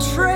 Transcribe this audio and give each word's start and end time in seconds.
Pure 0.00 0.27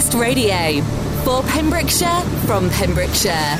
West 0.00 0.14
Radio 0.14 0.80
for 1.24 1.42
Pembrokeshire 1.42 2.22
from 2.46 2.70
Pembrokeshire. 2.70 3.58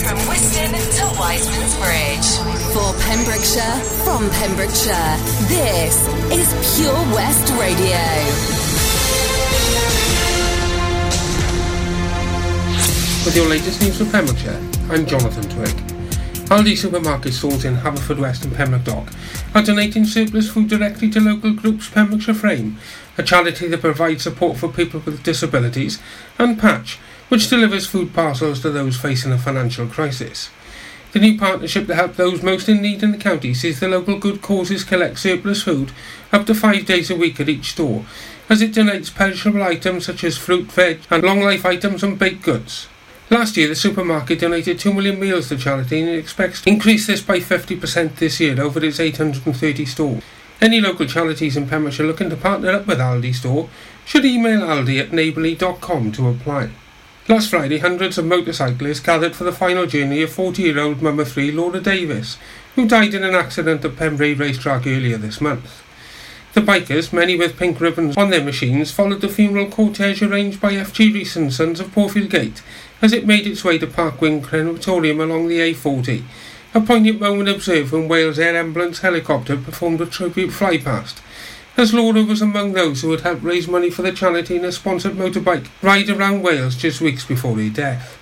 From 0.00 0.18
Whiston 0.30 0.72
to 0.72 1.20
Wiseman's 1.20 1.76
Bridge. 1.76 2.28
For 2.72 2.88
Pembrokeshire 3.04 3.76
from 4.02 4.30
Pembrokeshire. 4.30 5.18
This 5.46 6.08
is 6.32 6.78
Pure 6.78 6.94
West 7.14 7.52
Radio. 7.60 8.00
With 13.26 13.36
your 13.36 13.46
latest 13.46 13.82
news 13.82 13.98
from 13.98 14.08
Pembrokeshire, 14.10 14.58
I'm 14.88 15.04
Jonathan 15.04 15.46
Twig. 15.50 15.95
Aldi 16.46 16.78
supermarket 16.78 17.34
stores 17.34 17.64
in 17.64 17.74
Haverfordwest 17.74 18.44
and 18.44 18.54
Pembroke 18.54 18.84
Dock 18.84 19.08
are 19.52 19.64
donating 19.64 20.04
surplus 20.04 20.48
food 20.48 20.68
directly 20.68 21.10
to 21.10 21.18
local 21.18 21.52
groups 21.52 21.90
Pembrokeshire 21.90 22.34
Frame, 22.34 22.78
a 23.18 23.24
charity 23.24 23.66
that 23.66 23.80
provides 23.80 24.22
support 24.22 24.56
for 24.56 24.68
people 24.68 25.00
with 25.00 25.24
disabilities, 25.24 26.00
and 26.38 26.56
Patch, 26.56 27.00
which 27.30 27.50
delivers 27.50 27.88
food 27.88 28.14
parcels 28.14 28.60
to 28.60 28.70
those 28.70 28.96
facing 28.96 29.32
a 29.32 29.38
financial 29.38 29.88
crisis. 29.88 30.50
The 31.10 31.18
new 31.18 31.36
partnership 31.36 31.88
to 31.88 31.96
help 31.96 32.14
those 32.14 32.44
most 32.44 32.68
in 32.68 32.80
need 32.80 33.02
in 33.02 33.10
the 33.10 33.18
county 33.18 33.52
sees 33.52 33.80
the 33.80 33.88
local 33.88 34.16
good 34.16 34.40
causes 34.40 34.84
collect 34.84 35.18
surplus 35.18 35.64
food 35.64 35.90
up 36.32 36.46
to 36.46 36.54
five 36.54 36.86
days 36.86 37.10
a 37.10 37.16
week 37.16 37.40
at 37.40 37.48
each 37.48 37.72
store, 37.72 38.06
as 38.48 38.62
it 38.62 38.70
donates 38.70 39.12
perishable 39.12 39.64
items 39.64 40.06
such 40.06 40.22
as 40.22 40.38
fruit, 40.38 40.70
veg, 40.70 41.00
and 41.10 41.24
long 41.24 41.40
life 41.40 41.66
items 41.66 42.04
and 42.04 42.20
baked 42.20 42.44
goods. 42.44 42.86
Last 43.28 43.56
year, 43.56 43.66
the 43.66 43.74
supermarket 43.74 44.38
donated 44.38 44.78
2 44.78 44.94
million 44.94 45.18
meals 45.18 45.48
to 45.48 45.56
charity 45.56 45.98
and 45.98 46.08
it 46.08 46.18
expects 46.18 46.62
to 46.62 46.70
increase 46.70 47.08
this 47.08 47.20
by 47.20 47.40
50% 47.40 48.16
this 48.16 48.38
year 48.38 48.60
over 48.60 48.84
its 48.84 49.00
830 49.00 49.84
stores. 49.84 50.22
Any 50.60 50.80
local 50.80 51.06
charities 51.06 51.56
in 51.56 51.68
Pembrokeshire 51.68 52.06
looking 52.06 52.30
to 52.30 52.36
partner 52.36 52.70
up 52.70 52.86
with 52.86 52.98
Aldi 52.98 53.34
Store 53.34 53.68
should 54.04 54.24
email 54.24 54.60
aldi 54.60 55.00
at 55.00 55.12
neighbourly.com 55.12 56.12
to 56.12 56.28
apply. 56.28 56.70
Last 57.28 57.50
Friday, 57.50 57.78
hundreds 57.78 58.16
of 58.16 58.24
motorcyclists 58.24 59.00
gathered 59.00 59.34
for 59.34 59.42
the 59.42 59.50
final 59.50 59.86
journey 59.86 60.22
of 60.22 60.30
40-year-old 60.30 61.02
Mama 61.02 61.24
3 61.24 61.50
Laura 61.50 61.80
Davis, 61.80 62.38
who 62.76 62.86
died 62.86 63.12
in 63.12 63.24
an 63.24 63.34
accident 63.34 63.84
at 63.84 63.96
Pembrey 63.96 64.38
racetrack 64.38 64.86
earlier 64.86 65.18
this 65.18 65.40
month. 65.40 65.82
The 66.54 66.62
bikers, 66.62 67.12
many 67.12 67.36
with 67.36 67.58
pink 67.58 67.80
ribbons 67.80 68.16
on 68.16 68.30
their 68.30 68.42
machines, 68.42 68.90
followed 68.90 69.20
the 69.20 69.28
funeral 69.28 69.66
cortege 69.66 70.26
arranged 70.26 70.58
by 70.58 70.72
F.G. 70.74 71.12
Rees 71.12 71.36
and 71.36 71.52
Sons 71.52 71.80
of 71.80 71.92
Portfield 71.92 72.30
Gate 72.30 72.62
as 73.02 73.12
it 73.12 73.26
made 73.26 73.46
its 73.46 73.64
way 73.64 73.78
to 73.78 73.86
Parc 73.86 74.18
Gwyn 74.18 74.42
Crematorium 74.42 75.20
along 75.20 75.48
the 75.48 75.58
A40. 75.58 76.22
A 76.74 76.80
poignant 76.80 77.20
moment 77.20 77.48
observed 77.48 77.92
when 77.92 78.08
Wales 78.08 78.38
Air 78.38 78.56
Ambulance 78.56 79.00
helicopter 79.00 79.56
performed 79.56 80.00
a 80.00 80.06
tribute 80.06 80.50
flypast, 80.50 81.20
as 81.76 81.92
Laura 81.92 82.22
was 82.22 82.40
among 82.40 82.72
those 82.72 83.02
who 83.02 83.10
had 83.10 83.20
helped 83.20 83.42
raise 83.42 83.68
money 83.68 83.90
for 83.90 84.02
the 84.02 84.12
charity 84.12 84.56
in 84.56 84.64
a 84.64 84.72
sponsored 84.72 85.12
motorbike 85.12 85.68
ride 85.82 86.08
around 86.08 86.42
Wales 86.42 86.76
just 86.76 87.00
weeks 87.00 87.24
before 87.24 87.56
her 87.56 87.68
death. 87.68 88.18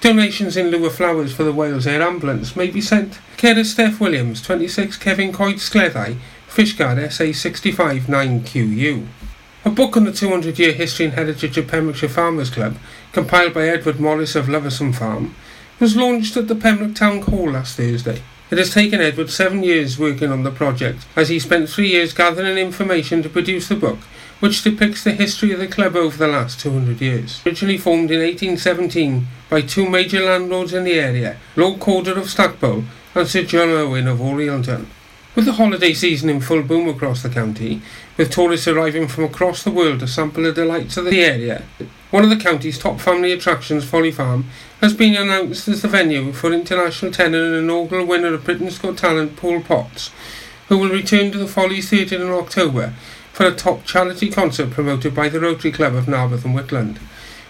Donations 0.00 0.56
in 0.56 0.68
lieu 0.68 0.86
of 0.86 0.94
flowers 0.94 1.34
for 1.34 1.42
the 1.42 1.52
Wales 1.52 1.86
Air 1.86 2.02
Ambulance 2.02 2.54
may 2.54 2.68
be 2.68 2.80
sent. 2.80 3.18
Care 3.36 3.58
of 3.58 3.66
Steph 3.66 4.00
Williams, 4.00 4.40
26 4.42 4.98
Cefn 4.98 5.32
Coed 5.32 5.56
Scleddau, 5.56 6.16
Fishguard 6.48 7.10
SA 7.10 7.32
65 7.32 8.02
9QU. 8.02 9.06
A 9.64 9.70
book 9.70 9.96
on 9.96 10.04
the 10.04 10.12
200 10.12 10.58
year 10.58 10.72
history 10.72 11.06
and 11.06 11.14
heritage 11.14 11.58
of 11.58 11.66
Pembrokeshire 11.66 12.08
Farmers 12.08 12.50
Club, 12.50 12.76
compiled 13.16 13.54
by 13.54 13.66
Edward 13.66 13.98
Morris 13.98 14.36
of 14.36 14.46
Loversome 14.46 14.92
Farm, 14.92 15.34
was 15.80 15.96
launched 15.96 16.36
at 16.36 16.48
the 16.48 16.54
Pembroke 16.54 16.94
Town 16.94 17.22
Hall 17.22 17.52
last 17.52 17.78
Thursday. 17.78 18.20
It 18.50 18.58
has 18.58 18.74
taken 18.74 19.00
Edward 19.00 19.30
seven 19.30 19.62
years 19.62 19.98
working 19.98 20.30
on 20.30 20.42
the 20.42 20.50
project, 20.50 21.06
as 21.16 21.30
he 21.30 21.38
spent 21.38 21.70
three 21.70 21.88
years 21.88 22.12
gathering 22.12 22.58
information 22.58 23.22
to 23.22 23.30
produce 23.30 23.68
the 23.68 23.74
book, 23.74 24.00
which 24.40 24.62
depicts 24.62 25.02
the 25.02 25.12
history 25.12 25.50
of 25.52 25.60
the 25.60 25.66
club 25.66 25.96
over 25.96 26.14
the 26.14 26.28
last 26.28 26.60
200 26.60 27.00
years. 27.00 27.40
Originally 27.46 27.78
formed 27.78 28.10
in 28.10 28.20
1817 28.20 29.26
by 29.48 29.62
two 29.62 29.88
major 29.88 30.20
landlords 30.20 30.74
in 30.74 30.84
the 30.84 31.00
area, 31.00 31.38
Lord 31.56 31.80
Cawdor 31.80 32.18
of 32.18 32.28
Stackpole 32.28 32.84
and 33.14 33.26
Sir 33.26 33.44
John 33.44 33.70
Owen 33.70 34.08
of 34.08 34.18
Orielton. 34.18 34.84
With 35.34 35.46
the 35.46 35.52
holiday 35.52 35.94
season 35.94 36.28
in 36.28 36.42
full 36.42 36.62
boom 36.62 36.86
across 36.88 37.22
the 37.22 37.30
county, 37.30 37.80
with 38.18 38.30
tourists 38.30 38.68
arriving 38.68 39.08
from 39.08 39.24
across 39.24 39.62
the 39.62 39.70
world 39.70 40.00
to 40.00 40.06
sample 40.06 40.42
the 40.42 40.52
delights 40.52 40.98
of 40.98 41.06
the 41.06 41.22
area, 41.24 41.62
one 42.16 42.24
of 42.24 42.30
the 42.30 42.42
county's 42.42 42.78
top 42.78 42.98
family 42.98 43.30
attractions, 43.30 43.84
Folly 43.84 44.10
Farm, 44.10 44.46
has 44.80 44.94
been 44.94 45.14
announced 45.14 45.68
as 45.68 45.82
the 45.82 45.88
venue 45.88 46.32
for 46.32 46.50
international 46.50 47.12
tenor 47.12 47.44
and 47.44 47.56
inaugural 47.56 48.06
winner 48.06 48.32
of 48.32 48.42
Britain's 48.42 48.78
Got 48.78 48.96
Talent, 48.96 49.36
Paul 49.36 49.60
Potts, 49.60 50.10
who 50.70 50.78
will 50.78 50.88
return 50.88 51.30
to 51.30 51.36
the 51.36 51.46
Follies 51.46 51.90
Theatre 51.90 52.16
in 52.16 52.30
October 52.30 52.94
for 53.34 53.44
a 53.44 53.54
top 53.54 53.84
charity 53.84 54.30
concert 54.30 54.70
promoted 54.70 55.14
by 55.14 55.28
the 55.28 55.40
Rotary 55.40 55.70
Club 55.70 55.94
of 55.94 56.06
Narberth 56.06 56.46
and 56.46 56.56
Whitland. 56.56 57.00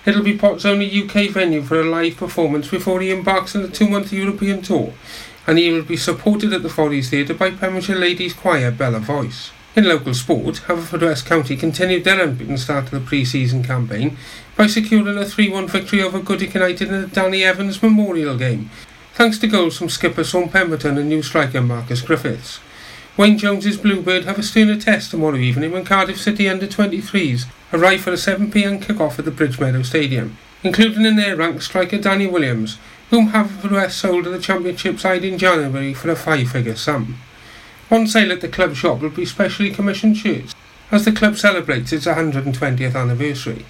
It'll 0.05 0.25
be 0.25 0.37
Potts' 0.37 0.65
only 0.65 1.01
UK 1.01 1.31
venue 1.31 1.63
for 1.63 1.81
a 1.81 1.85
live 1.85 2.17
performance 2.17 2.69
before 2.69 3.01
he 3.01 3.13
embarks 3.13 3.55
on 3.55 3.63
a 3.63 3.69
two-month 3.69 4.13
European 4.13 4.63
tour, 4.63 4.95
and 5.47 5.59
he 5.59 5.71
will 5.71 5.85
be 5.85 5.97
supported 5.97 6.53
at 6.53 6.65
the 6.65 6.69
Follies 6.69 7.11
Theatre 7.11 7.35
by 7.35 7.53
Pembrokeshire 7.53 7.95
Ladies 7.95 8.35
Choir 8.35 8.73
Bella 8.73 8.99
Voice. 8.99 9.53
In 9.77 9.85
local 9.85 10.15
sport, 10.15 10.63
Haverfordwest 10.69 11.27
County 11.27 11.55
continued 11.55 12.05
their 12.05 12.19
unbeaten 12.19 12.57
start 12.57 12.87
to 12.87 12.99
the 12.99 13.07
pre-season 13.07 13.63
campaign 13.63 14.17
by 14.57 14.67
securing 14.67 15.19
a 15.19 15.21
3-1 15.21 15.69
victory 15.69 16.03
over 16.03 16.19
Goodwick 16.19 16.55
United 16.55 16.89
in 16.89 17.03
the 17.03 17.07
Danny 17.07 17.45
Evans 17.45 17.83
Memorial 17.83 18.39
game, 18.39 18.71
thanks 19.13 19.39
to 19.39 19.47
goals 19.47 19.77
from 19.77 19.91
skipper 19.91 20.25
Sean 20.25 20.49
Pemberton 20.49 20.97
and 20.97 21.09
new 21.09 21.23
striker 21.23 21.61
Marcus 21.61 22.01
Griffiths. 22.01 22.61
Wayne 23.19 23.37
Jones's 23.37 23.77
Bluebird 23.77 24.25
have 24.25 24.39
a 24.39 24.43
sterner 24.43 24.79
test 24.79 25.11
tomorrow 25.11 25.37
evening 25.37 25.73
when 25.73 25.85
Cardiff 25.85 26.21
City 26.21 26.49
under-23s 26.49 27.45
arrive 27.73 28.01
for 28.01 28.11
a 28.11 28.15
7pm 28.15 28.81
kick-off 28.81 29.19
at 29.19 29.27
the 29.27 29.31
Bridgemeadow 29.31 29.83
Stadium, 29.83 30.39
including 30.63 31.05
in 31.05 31.17
their 31.17 31.37
ranks 31.37 31.67
striker 31.67 31.99
Danny 31.99 32.27
Williams, 32.27 32.79
whom 33.11 33.31
Haverfordwest 33.31 33.93
sold 33.93 34.25
to 34.25 34.31
the 34.31 34.39
Championship 34.39 34.99
side 34.99 35.25
in 35.25 35.39
January 35.39 35.93
for 35.93 36.11
a 36.11 36.17
five-figure 36.17 36.77
sum. 36.77 37.19
On 37.91 38.07
sale 38.07 38.33
at 38.33 38.41
the 38.41 38.49
club 38.49 38.75
shop 38.75 39.01
will 39.01 39.11
be 39.11 39.27
specially 39.27 39.71
commissioned 39.71 40.17
shirts, 40.17 40.55
as 40.91 41.05
the 41.05 41.13
club 41.13 41.37
celebrates 41.37 41.93
its 41.93 42.07
120th 42.07 42.97
anniversary. 42.97 43.65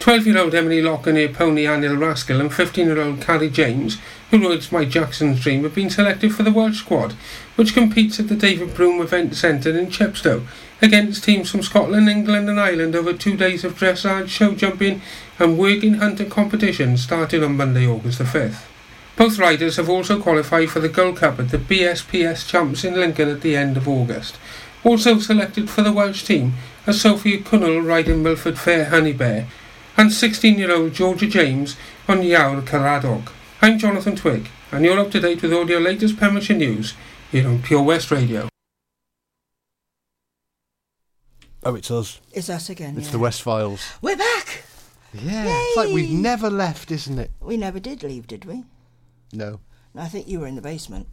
12-year-old 0.00 0.54
Emily 0.54 0.82
Locke 0.82 1.06
and 1.06 1.16
her 1.16 1.28
pony 1.28 1.64
Anil 1.64 1.96
Raskell 1.96 2.40
and 2.40 2.50
15-year-old 2.50 3.20
Carrie 3.20 3.48
James, 3.48 3.98
who 4.30 4.48
rides 4.48 4.70
My 4.70 4.84
Jackson's 4.84 5.40
Dream, 5.40 5.62
have 5.62 5.74
been 5.74 5.88
selected 5.88 6.34
for 6.34 6.42
the 6.42 6.52
Welsh 6.52 6.80
squad, 6.80 7.14
which 7.56 7.72
competes 7.72 8.20
at 8.20 8.28
the 8.28 8.34
David 8.34 8.74
Broome 8.74 9.00
Event 9.00 9.34
Centre 9.34 9.76
in 9.76 9.86
Chepstow 9.86 10.46
against 10.82 11.24
teams 11.24 11.50
from 11.50 11.62
Scotland, 11.62 12.08
England 12.08 12.50
and 12.50 12.60
Ireland 12.60 12.94
over 12.94 13.14
two 13.14 13.36
days 13.36 13.64
of 13.64 13.78
dressage, 13.78 14.28
show 14.28 14.54
jumping 14.54 15.00
and 15.38 15.58
working 15.58 15.94
hunting 15.94 16.28
competitions 16.28 17.02
starting 17.02 17.42
on 17.42 17.56
Monday, 17.56 17.86
August 17.86 18.18
the 18.18 18.24
5th. 18.24 18.64
Both 19.16 19.38
riders 19.38 19.76
have 19.76 19.88
also 19.88 20.20
qualified 20.20 20.70
for 20.70 20.80
the 20.80 20.88
Gold 20.88 21.18
Cup 21.18 21.38
at 21.38 21.50
the 21.50 21.58
BSPS 21.58 22.46
Champs 22.46 22.84
in 22.84 22.94
Lincoln 22.94 23.28
at 23.28 23.42
the 23.42 23.56
end 23.56 23.76
of 23.76 23.88
August. 23.88 24.36
Also 24.82 25.18
selected 25.18 25.70
for 25.70 25.82
the 25.82 25.92
Welsh 25.92 26.24
team 26.24 26.54
are 26.86 26.92
Sophie 26.92 27.38
Cunnell 27.38 27.80
riding 27.80 28.22
Milford 28.22 28.58
Fair 28.58 28.86
Honey 28.86 29.12
Bear 29.12 29.46
and 29.96 30.10
16-year-old 30.10 30.92
Georgia 30.92 31.26
James 31.26 31.76
on 32.08 32.18
Yawr 32.18 32.62
Caradog. 32.62 33.30
I'm 33.62 33.78
Jonathan 33.78 34.16
Twig, 34.16 34.48
and 34.72 34.84
you're 34.84 34.98
up 34.98 35.10
to 35.12 35.20
date 35.20 35.42
with 35.42 35.52
all 35.52 35.68
your 35.68 35.80
latest 35.80 36.18
Pembrokeshire 36.18 36.56
news 36.56 36.94
here 37.30 37.48
on 37.48 37.62
Pure 37.62 37.82
West 37.82 38.10
Radio. 38.10 38.48
Oh, 41.62 41.74
it's 41.74 41.90
us. 41.90 42.20
It's 42.32 42.50
us 42.50 42.68
again. 42.68 42.96
It's 42.96 43.06
yeah. 43.06 43.12
the 43.12 43.18
West 43.18 43.42
Files. 43.42 43.92
We're 44.02 44.16
back. 44.16 44.64
Yeah. 45.14 45.44
It's 45.46 45.76
like 45.76 45.88
we've 45.88 46.10
never 46.10 46.50
left, 46.50 46.90
isn't 46.90 47.18
it? 47.18 47.30
We 47.40 47.56
never 47.56 47.80
did 47.80 48.02
leave, 48.02 48.26
did 48.26 48.44
we? 48.44 48.64
No. 49.32 49.60
No, 49.94 50.02
I 50.02 50.08
think 50.08 50.28
you 50.28 50.40
were 50.40 50.46
in 50.46 50.56
the 50.56 50.62
basement 50.62 51.08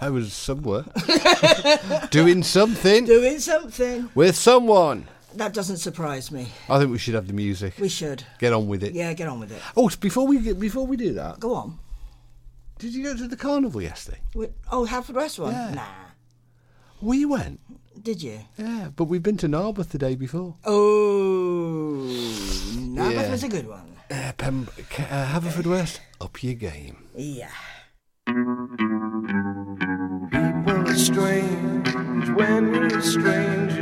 I 0.00 0.10
was 0.10 0.32
somewhere. 0.32 0.84
Doing 2.10 2.42
something 2.42 3.04
doing 3.04 3.38
something. 3.40 4.10
with 4.14 4.36
someone. 4.36 5.08
That 5.36 5.52
doesn't 5.54 5.78
surprise 5.78 6.30
me. 6.30 6.48
I 6.68 6.78
think 6.78 6.90
we 6.90 6.98
should 6.98 7.14
have 7.14 7.26
the 7.26 7.32
music. 7.32 7.74
We 7.78 7.88
should. 7.88 8.24
Get 8.38 8.52
on 8.52 8.68
with 8.68 8.82
it. 8.82 8.92
Yeah, 8.94 9.12
get 9.14 9.28
on 9.28 9.40
with 9.40 9.50
it. 9.52 9.60
Oh, 9.76 9.90
before 10.00 10.26
we 10.26 10.38
get, 10.40 10.58
before 10.60 10.86
we 10.86 10.96
do 10.96 11.12
that, 11.14 11.40
Go 11.40 11.54
on. 11.54 11.78
did 12.78 12.94
you 12.94 13.02
go 13.04 13.16
to 13.16 13.26
the 13.28 13.36
carnival 13.36 13.80
yesterday? 13.82 14.18
We, 14.34 14.48
oh, 14.70 14.86
Haverfordwest 14.86 15.38
one? 15.38 15.52
Yeah. 15.52 15.74
Nah. 15.74 15.86
We 17.00 17.24
went. 17.24 17.60
Did 18.02 18.22
you? 18.22 18.40
Yeah, 18.56 18.88
but 18.96 19.04
we've 19.04 19.22
been 19.22 19.36
to 19.38 19.48
Narberth 19.48 19.90
the 19.90 19.98
day 19.98 20.14
before. 20.16 20.56
Oh, 20.64 22.06
Narberth 22.76 23.12
Yeah. 23.26 23.30
was 23.30 23.42
a 23.44 23.48
good 23.48 23.68
one. 23.68 23.96
Uh, 24.10 24.32
Pem- 24.36 24.68
Ca- 24.90 25.04
uh, 25.10 25.26
Haverford 25.26 25.66
West, 25.66 26.00
up 26.20 26.42
your 26.42 26.54
game. 26.54 27.04
Yeah. 27.16 27.50
People 30.30 30.88
are 30.88 30.94
strange 30.96 31.88
when 32.30 32.74
you're 32.74 32.98
a 32.98 33.02
stranger. 33.02 33.81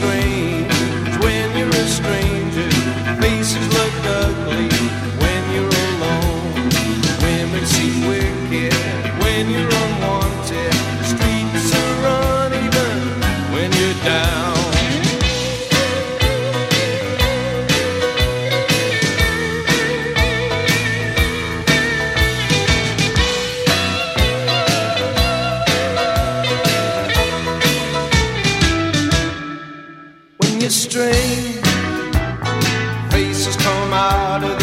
strange 0.00 0.39
strange. 30.70 31.64
Faces 33.10 33.56
come 33.56 33.92
out 33.92 34.44
of 34.44 34.59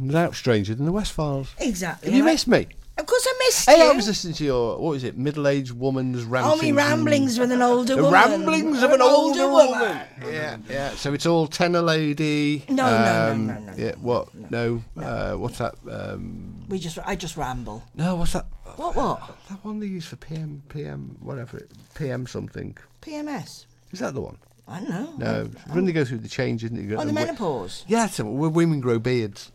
no 0.00 0.12
doubt 0.12 0.34
stranger 0.34 0.74
than 0.74 0.86
the 0.86 0.92
West 0.92 1.12
Files. 1.12 1.54
Exactly. 1.58 2.10
Have 2.10 2.16
you 2.18 2.24
right. 2.24 2.32
missed 2.32 2.48
me? 2.48 2.66
Of 2.98 3.04
course, 3.04 3.26
I 3.28 3.34
missed 3.46 3.68
Hey, 3.68 3.76
you. 3.84 3.90
I 3.90 3.94
was 3.94 4.06
listening 4.06 4.32
to 4.34 4.44
your 4.44 4.78
what 4.78 4.90
was 4.92 5.04
it, 5.04 5.18
middle-aged 5.18 5.72
woman's 5.72 6.24
Oh, 6.24 6.28
ramblings. 6.28 6.62
me 6.62 6.72
ramblings 6.72 7.38
with 7.38 7.52
an 7.52 7.60
older 7.60 7.94
The 7.94 8.02
woman. 8.04 8.12
ramblings 8.14 8.82
of 8.82 8.90
an 8.90 9.02
older 9.02 9.48
woman. 9.50 10.00
Yeah, 10.24 10.56
yeah. 10.70 10.90
So 10.94 11.12
it's 11.12 11.26
all 11.26 11.46
tenor 11.46 11.82
lady. 11.82 12.64
No, 12.70 12.74
no, 12.76 13.04
no, 13.26 13.32
um, 13.32 13.46
no, 13.48 13.58
no, 13.58 13.72
Yeah, 13.76 13.92
what? 14.00 14.28
No. 14.50 14.82
Uh, 14.96 15.34
what's 15.34 15.58
that? 15.58 15.74
Um, 15.90 16.64
We 16.70 16.78
just, 16.78 16.98
I 17.04 17.16
just 17.16 17.36
ramble. 17.36 17.82
no, 17.94 18.16
what's 18.16 18.32
that? 18.32 18.46
What? 18.76 18.96
What? 18.96 19.20
That 19.50 19.62
one 19.62 19.78
they 19.80 19.86
use 19.86 20.06
for 20.06 20.16
PM, 20.16 20.62
PM, 20.70 21.18
whatever, 21.20 21.58
it- 21.58 21.70
PM 21.94 22.26
something. 22.26 22.78
PMS. 23.02 23.66
Is 23.92 23.98
that 24.00 24.14
the 24.14 24.22
one? 24.22 24.38
I 24.68 24.80
don't 24.80 24.88
know. 24.88 25.12
No, 25.18 25.50
when 25.72 25.84
they 25.84 25.92
go 25.92 26.04
through 26.04 26.18
the 26.18 26.28
change, 26.28 26.64
isn't 26.64 26.76
it? 26.90 26.96
Oh, 26.96 27.04
the 27.04 27.12
menopause. 27.12 27.84
Yeah, 27.86 28.06
so 28.08 28.24
women 28.24 28.80
grow 28.80 28.98
beards. 28.98 29.52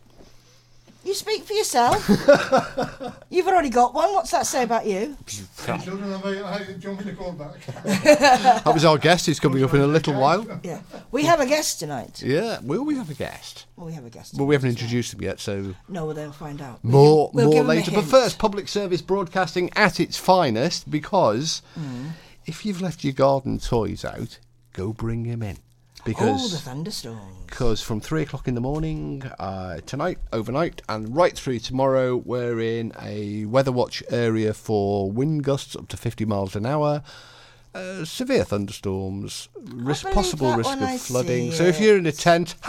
You 1.04 1.16
speak 1.16 1.44
for 1.44 1.54
yourself. 1.54 2.08
You've 3.30 3.48
already 3.48 3.70
got 3.70 3.94
one. 3.94 4.14
What's 4.14 4.30
that 4.32 4.46
say 4.46 4.64
about 4.64 4.86
you? 4.86 5.18
Children 5.26 6.14
of 6.14 6.24
a, 6.26 6.46
I 6.46 6.74
jumping 6.78 7.08
the 7.08 7.14
call 7.14 7.32
back. 7.34 7.56
That 8.64 8.72
was 8.74 8.86
our 8.86 8.98
guest 9.00 9.26
who's 9.26 9.40
coming 9.40 9.64
up 9.64 9.74
in 9.74 9.82
a 9.82 9.88
little 9.88 10.14
while. 10.14 10.46
Yeah. 10.64 10.82
We 11.12 11.24
have 11.26 11.40
a 11.40 11.46
guest 11.48 11.80
tonight. 11.80 12.22
Yeah, 12.22 12.60
will 12.62 12.84
we 12.84 12.96
have 12.96 13.10
a 13.10 13.14
guest. 13.16 13.66
Well, 13.76 13.88
we 13.88 13.94
have 13.94 14.06
a 14.06 14.10
guest. 14.12 14.38
But 14.38 14.46
we 14.46 14.54
haven't 14.54 14.70
tonight. 14.72 14.82
introduced 14.84 15.12
them 15.12 15.22
yet, 15.24 15.40
so 15.40 15.74
No, 15.90 16.06
well, 16.06 16.14
they'll 16.14 16.32
find 16.32 16.62
out. 16.62 16.84
more 16.84 17.32
We'll 17.34 17.46
more 17.46 17.54
give 17.54 17.60
'em 17.62 17.66
a 17.66 17.70
later. 17.70 17.92
But 17.92 18.06
first, 18.06 18.38
public 18.38 18.68
service 18.68 19.02
broadcasting 19.02 19.72
at 19.76 20.00
its 20.00 20.18
finest 20.18 20.90
because 20.92 21.62
Mm. 21.80 22.12
if 22.46 22.64
you've 22.66 22.82
left 22.82 23.04
your 23.04 23.14
garden 23.14 23.58
toys 23.60 24.06
out, 24.06 24.38
go 24.74 24.94
bring 24.94 25.24
them 25.24 25.42
in. 25.42 25.58
Oh, 26.02 26.04
the 26.04 26.10
Because 26.14 26.62
thunderstorms. 26.62 27.20
because 27.46 27.82
from 27.82 28.02
three 28.02 28.24
o'clock 28.24 28.48
in 28.48 28.56
the 28.56 28.62
morning 28.62 29.24
uh, 29.40 29.78
tonight, 29.86 30.18
overnight, 30.34 30.82
and 30.90 31.16
right 31.16 31.38
through 31.38 31.60
tomorrow, 31.60 32.16
we're 32.18 32.60
in 32.60 32.92
a 33.00 33.46
weather 33.46 33.72
watch 33.72 34.02
area 34.10 34.54
for 34.54 35.12
wind 35.12 35.44
gusts 35.44 35.76
up 35.76 35.88
to 35.90 35.98
50 35.98 36.26
miles 36.26 36.56
an 36.56 36.66
hour. 36.66 37.04
Uh, 37.74 38.04
severe 38.04 38.44
thunderstorms, 38.44 39.48
risk, 39.74 40.06
possible 40.12 40.54
risk 40.58 40.74
of 40.76 40.82
I 40.82 40.98
flooding. 40.98 41.52
So 41.54 41.64
if 41.64 41.80
you're 41.80 41.98
in 41.98 42.06
a 42.06 42.12
tent, 42.12 42.56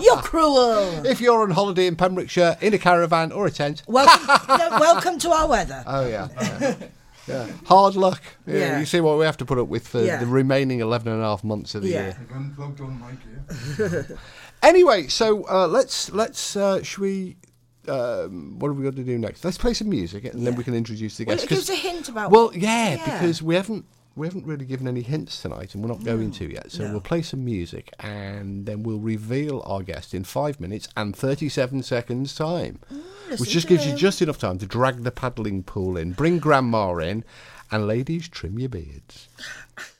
You're 0.00 0.16
cruel. 0.22 1.06
if 1.06 1.20
you're 1.20 1.42
on 1.42 1.50
holiday 1.50 1.86
in 1.86 1.94
Pembrokeshire 1.94 2.56
in 2.60 2.74
a 2.74 2.78
caravan 2.78 3.30
or 3.30 3.46
a 3.46 3.50
tent, 3.52 3.82
welcome, 3.86 4.26
no, 4.48 4.68
welcome 4.80 5.18
to 5.20 5.30
our 5.30 5.46
weather. 5.48 5.84
Oh 5.86 6.08
yeah. 6.08 6.28
yeah. 6.36 6.74
Yeah. 7.28 7.46
Hard 7.66 7.96
luck. 7.96 8.22
Yeah, 8.46 8.54
Yeah. 8.58 8.78
You 8.80 8.86
see 8.86 9.00
what 9.00 9.18
we 9.18 9.24
have 9.24 9.36
to 9.38 9.44
put 9.44 9.58
up 9.58 9.68
with 9.68 9.86
for 9.88 10.00
Yeah. 10.02 10.18
the 10.18 10.26
remaining 10.26 10.80
11 10.80 11.12
and 11.12 11.20
a 11.20 11.24
half 11.24 11.42
months 11.44 11.74
of 11.74 11.82
the 11.82 11.88
Yeah. 11.88 12.02
year. 12.02 12.26
Unplugged 12.34 12.80
on 12.80 13.00
mic 13.00 13.18
here. 13.76 14.18
Anyway, 14.62 15.06
so 15.08 15.44
uh, 15.48 15.66
let's 15.68 16.10
let's 16.12 16.56
uh, 16.56 16.82
should 16.82 17.00
we 17.02 17.36
um, 17.88 18.58
what 18.58 18.68
are 18.68 18.72
we 18.72 18.82
going 18.82 18.96
to 18.96 19.04
do 19.04 19.18
next? 19.18 19.44
Let's 19.44 19.58
play 19.58 19.74
some 19.74 19.88
music 19.88 20.24
and 20.24 20.46
then 20.46 20.56
we 20.56 20.64
can 20.64 20.74
introduce 20.74 21.16
the 21.18 21.24
Well, 21.24 21.36
guests. 21.36 21.44
it 21.44 21.48
gives 21.54 21.66
'cause- 21.68 21.76
a 21.78 21.80
hint 21.80 22.08
about. 22.08 22.30
well, 22.30 22.50
yeah, 22.54 22.94
Yeah. 22.94 23.04
because 23.20 23.42
we 23.42 23.54
haven't 23.54 23.84
we 24.16 24.26
haven't 24.26 24.46
really 24.46 24.64
given 24.64 24.88
any 24.88 25.02
hints 25.02 25.40
tonight, 25.42 25.74
and 25.74 25.82
we're 25.84 25.88
not 25.90 26.02
going 26.02 26.32
to 26.32 26.50
yet. 26.50 26.72
So 26.72 26.84
No. 26.84 26.92
we'll 26.92 27.00
play 27.00 27.22
some 27.22 27.44
music, 27.44 27.92
and 28.00 28.66
then 28.66 28.82
we'll 28.82 28.98
reveal 28.98 29.62
our 29.66 29.82
guest 29.82 30.14
in 30.14 30.24
five 30.24 30.58
minutes 30.58 30.88
and 30.96 31.14
thirty-seven 31.14 31.82
seconds 31.82 32.34
time, 32.34 32.80
which 33.38 33.50
just 33.50 33.68
gives 33.68 33.86
you 33.86 33.94
just 33.94 34.20
enough 34.22 34.38
time 34.38 34.58
to 34.58 34.66
drag 34.66 35.02
the 35.04 35.10
paddling 35.12 35.62
pool 35.62 35.96
in, 35.96 36.12
bring 36.12 36.38
grandma 36.38 36.96
in, 36.96 37.24
and 37.70 37.86
ladies 37.86 38.28
trim 38.28 38.58
your 38.58 38.70
beards. 38.70 39.28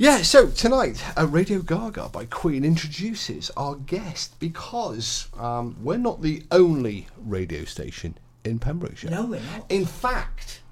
Yeah, 0.00 0.22
so 0.22 0.46
tonight, 0.46 1.02
uh, 1.18 1.26
Radio 1.26 1.58
Gaga 1.58 2.10
by 2.10 2.24
Queen 2.26 2.64
introduces 2.64 3.50
our 3.56 3.74
guest 3.74 4.38
because 4.38 5.26
um, 5.36 5.76
we're 5.82 5.96
not 5.96 6.22
the 6.22 6.44
only 6.52 7.08
radio 7.18 7.64
station 7.64 8.16
in 8.44 8.60
Pembrokeshire. 8.60 9.10
No, 9.10 9.26
we're 9.26 9.40
not. 9.40 9.66
In 9.68 9.84
fact, 9.84 10.62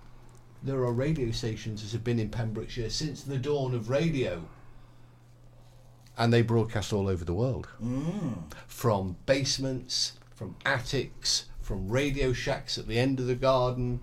there 0.63 0.77
are 0.77 0.93
radio 0.93 1.33
stations 1.33 1.83
that 1.83 1.91
have 1.91 2.05
been 2.05 2.21
in 2.21 2.29
Pembrokeshire 2.29 2.89
since 2.89 3.25
the 3.25 3.37
dawn 3.37 3.75
of 3.75 3.91
radio. 3.91 4.45
And 6.17 6.33
they 6.33 6.43
broadcast 6.43 6.93
all 6.93 7.09
over 7.09 7.25
the 7.25 7.35
world. 7.35 7.67
From 8.69 9.17
basements, 9.27 10.13
from 10.37 10.55
attics, 10.65 11.47
from 11.61 11.89
radio 11.89 12.33
shacks 12.33 12.79
at 12.79 12.87
the 12.87 13.01
end 13.01 13.19
of 13.19 13.27
the 13.27 13.35
garden. 13.35 13.99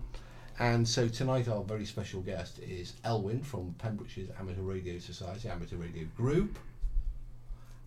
And 0.59 0.87
so 0.87 1.07
tonight, 1.07 1.47
our 1.47 1.63
very 1.63 1.85
special 1.85 2.21
guest 2.21 2.59
is 2.59 2.93
Elwyn 3.03 3.43
from 3.43 3.73
Pembrokeshire's 3.79 4.29
Amateur 4.39 4.61
Radio 4.61 4.99
Society, 4.99 5.49
Amateur 5.49 5.77
Radio 5.77 6.05
Group. 6.15 6.59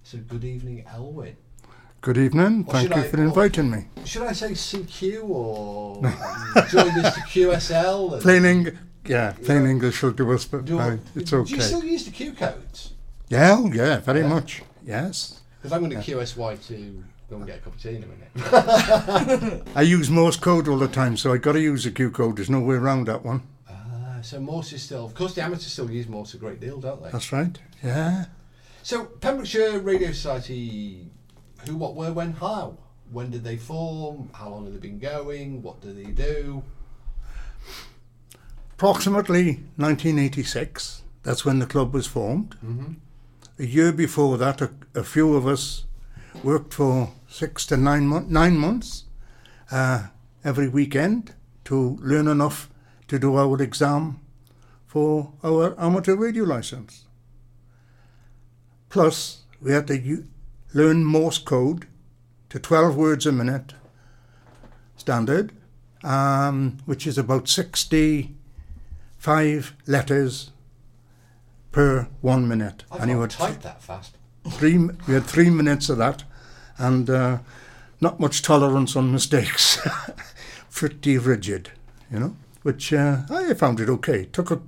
So, 0.02 0.18
good 0.18 0.44
evening, 0.44 0.84
Elwyn. 0.92 1.34
Good 2.00 2.18
evening. 2.18 2.64
Or 2.66 2.72
Thank 2.74 2.90
you 2.94 3.02
I- 3.02 3.08
for 3.08 3.22
inviting 3.22 3.70
me. 3.70 3.86
Should 4.04 4.22
I 4.22 4.32
say 4.32 4.50
CQ 4.50 5.28
or 5.28 6.02
join 6.70 6.90
us 7.04 7.14
to 7.14 7.20
QSL? 7.22 8.20
Plain 8.20 8.44
Eng- 8.44 8.78
yeah, 9.06 9.32
plain 9.44 9.66
English 9.66 10.02
will 10.02 10.10
do 10.12 10.32
us, 10.32 10.44
but 10.44 10.64
Do, 10.64 10.78
fine. 10.78 10.92
Uh, 10.98 10.98
it's 11.20 11.30
Do 11.30 11.44
you 11.46 11.60
still 11.60 11.84
use 11.84 12.04
the 12.04 12.10
Q 12.10 12.32
codes? 12.32 12.92
Yeah, 13.28 13.56
oh, 13.58 13.72
yeah, 13.72 13.98
very 14.00 14.20
Yeah. 14.20 14.28
much. 14.28 14.62
Yes. 14.84 15.40
Because 15.58 15.72
I'm 15.72 15.88
going 15.88 16.00
to 16.00 16.10
QSY 16.12 16.66
to 16.68 17.04
go 17.28 17.36
and 17.36 17.46
get 17.46 17.58
a 17.58 17.60
cup 17.60 17.74
of 17.74 17.82
tea 17.82 17.96
in 17.96 18.04
a 18.04 18.06
minute. 18.06 19.62
I 19.74 19.82
use 19.82 20.08
Morse 20.10 20.36
code 20.36 20.68
all 20.68 20.78
the 20.78 20.88
time, 20.88 21.16
so 21.16 21.32
I've 21.32 21.42
got 21.42 21.52
to 21.52 21.60
use 21.60 21.84
the 21.84 21.90
a 21.90 21.92
Q 21.92 22.10
code. 22.10 22.36
There's 22.36 22.50
no 22.50 22.60
way 22.60 22.76
around 22.76 23.06
that 23.06 23.24
one. 23.24 23.42
Ah, 23.68 24.18
so 24.22 24.40
Morse 24.40 24.72
is 24.72 24.82
still, 24.82 25.04
of 25.04 25.14
course, 25.14 25.34
the 25.34 25.42
amateurs 25.42 25.66
still 25.66 25.90
use 25.90 26.08
Morse 26.08 26.34
a 26.34 26.38
great 26.38 26.60
deal, 26.60 26.80
don't 26.80 27.02
they? 27.02 27.10
That's 27.10 27.32
right. 27.32 27.58
Yeah. 27.82 28.26
So 28.82 29.04
Pembrokeshire 29.04 29.80
Radio 29.80 30.08
Society, 30.08 31.08
who, 31.66 31.76
what, 31.76 31.94
where, 31.94 32.12
when, 32.12 32.32
how? 32.34 32.78
When 33.10 33.30
did 33.30 33.44
they 33.44 33.56
form? 33.56 34.30
How 34.32 34.48
long 34.48 34.64
have 34.64 34.74
they 34.74 34.80
been 34.80 34.98
going? 34.98 35.62
What 35.62 35.80
do 35.80 35.92
they 35.92 36.10
do? 36.10 36.62
Approximately 38.74 39.62
1986. 39.76 41.02
That's 41.22 41.44
when 41.44 41.58
the 41.58 41.66
club 41.66 41.94
was 41.94 42.06
formed. 42.06 42.56
A 43.58 43.64
year 43.64 43.90
before 43.90 44.36
that, 44.38 44.60
a, 44.60 44.70
a 44.94 45.02
few 45.02 45.34
of 45.34 45.46
us 45.46 45.86
worked 46.42 46.72
for 46.74 47.10
six 47.28 47.64
to 47.66 47.76
nine, 47.76 48.06
mon- 48.06 48.30
nine 48.32 48.56
months 48.56 49.04
uh, 49.70 50.06
every 50.44 50.68
weekend 50.68 51.34
to 51.64 51.96
learn 52.00 52.28
enough 52.28 52.70
to 53.08 53.18
do 53.18 53.36
our 53.36 53.60
exam 53.62 54.20
for 54.86 55.32
our 55.44 55.78
amateur 55.80 56.14
radio 56.16 56.44
license. 56.44 57.04
Plus, 58.88 59.42
we 59.60 59.72
had 59.72 59.86
to 59.88 59.98
u- 59.98 60.26
learn 60.72 61.04
Morse 61.04 61.38
code 61.38 61.86
to 62.50 62.58
12 62.60 62.96
words 62.96 63.26
a 63.26 63.32
minute, 63.32 63.74
standard, 64.96 65.52
um, 66.04 66.78
which 66.86 67.06
is 67.06 67.18
about 67.18 67.48
65 67.48 69.74
letters 69.86 70.50
per 71.72 72.08
one 72.20 72.46
minute. 72.48 72.84
I 72.90 72.98
And 72.98 73.10
can't 73.10 73.30
type 73.30 73.62
that 73.62 73.82
fast. 73.82 74.15
Three, 74.52 74.78
we 74.78 75.14
had 75.14 75.24
three 75.24 75.50
minutes 75.50 75.88
of 75.88 75.98
that, 75.98 76.24
and 76.78 77.08
uh, 77.10 77.38
not 78.00 78.20
much 78.20 78.42
tolerance 78.42 78.96
on 78.96 79.12
mistakes. 79.12 79.78
Pretty 80.70 81.18
rigid, 81.18 81.70
you 82.10 82.18
know. 82.20 82.36
Which 82.62 82.92
uh, 82.92 83.22
I 83.30 83.54
found 83.54 83.80
it 83.80 83.88
okay. 83.88 84.24
Took 84.26 84.50
a 84.50 84.60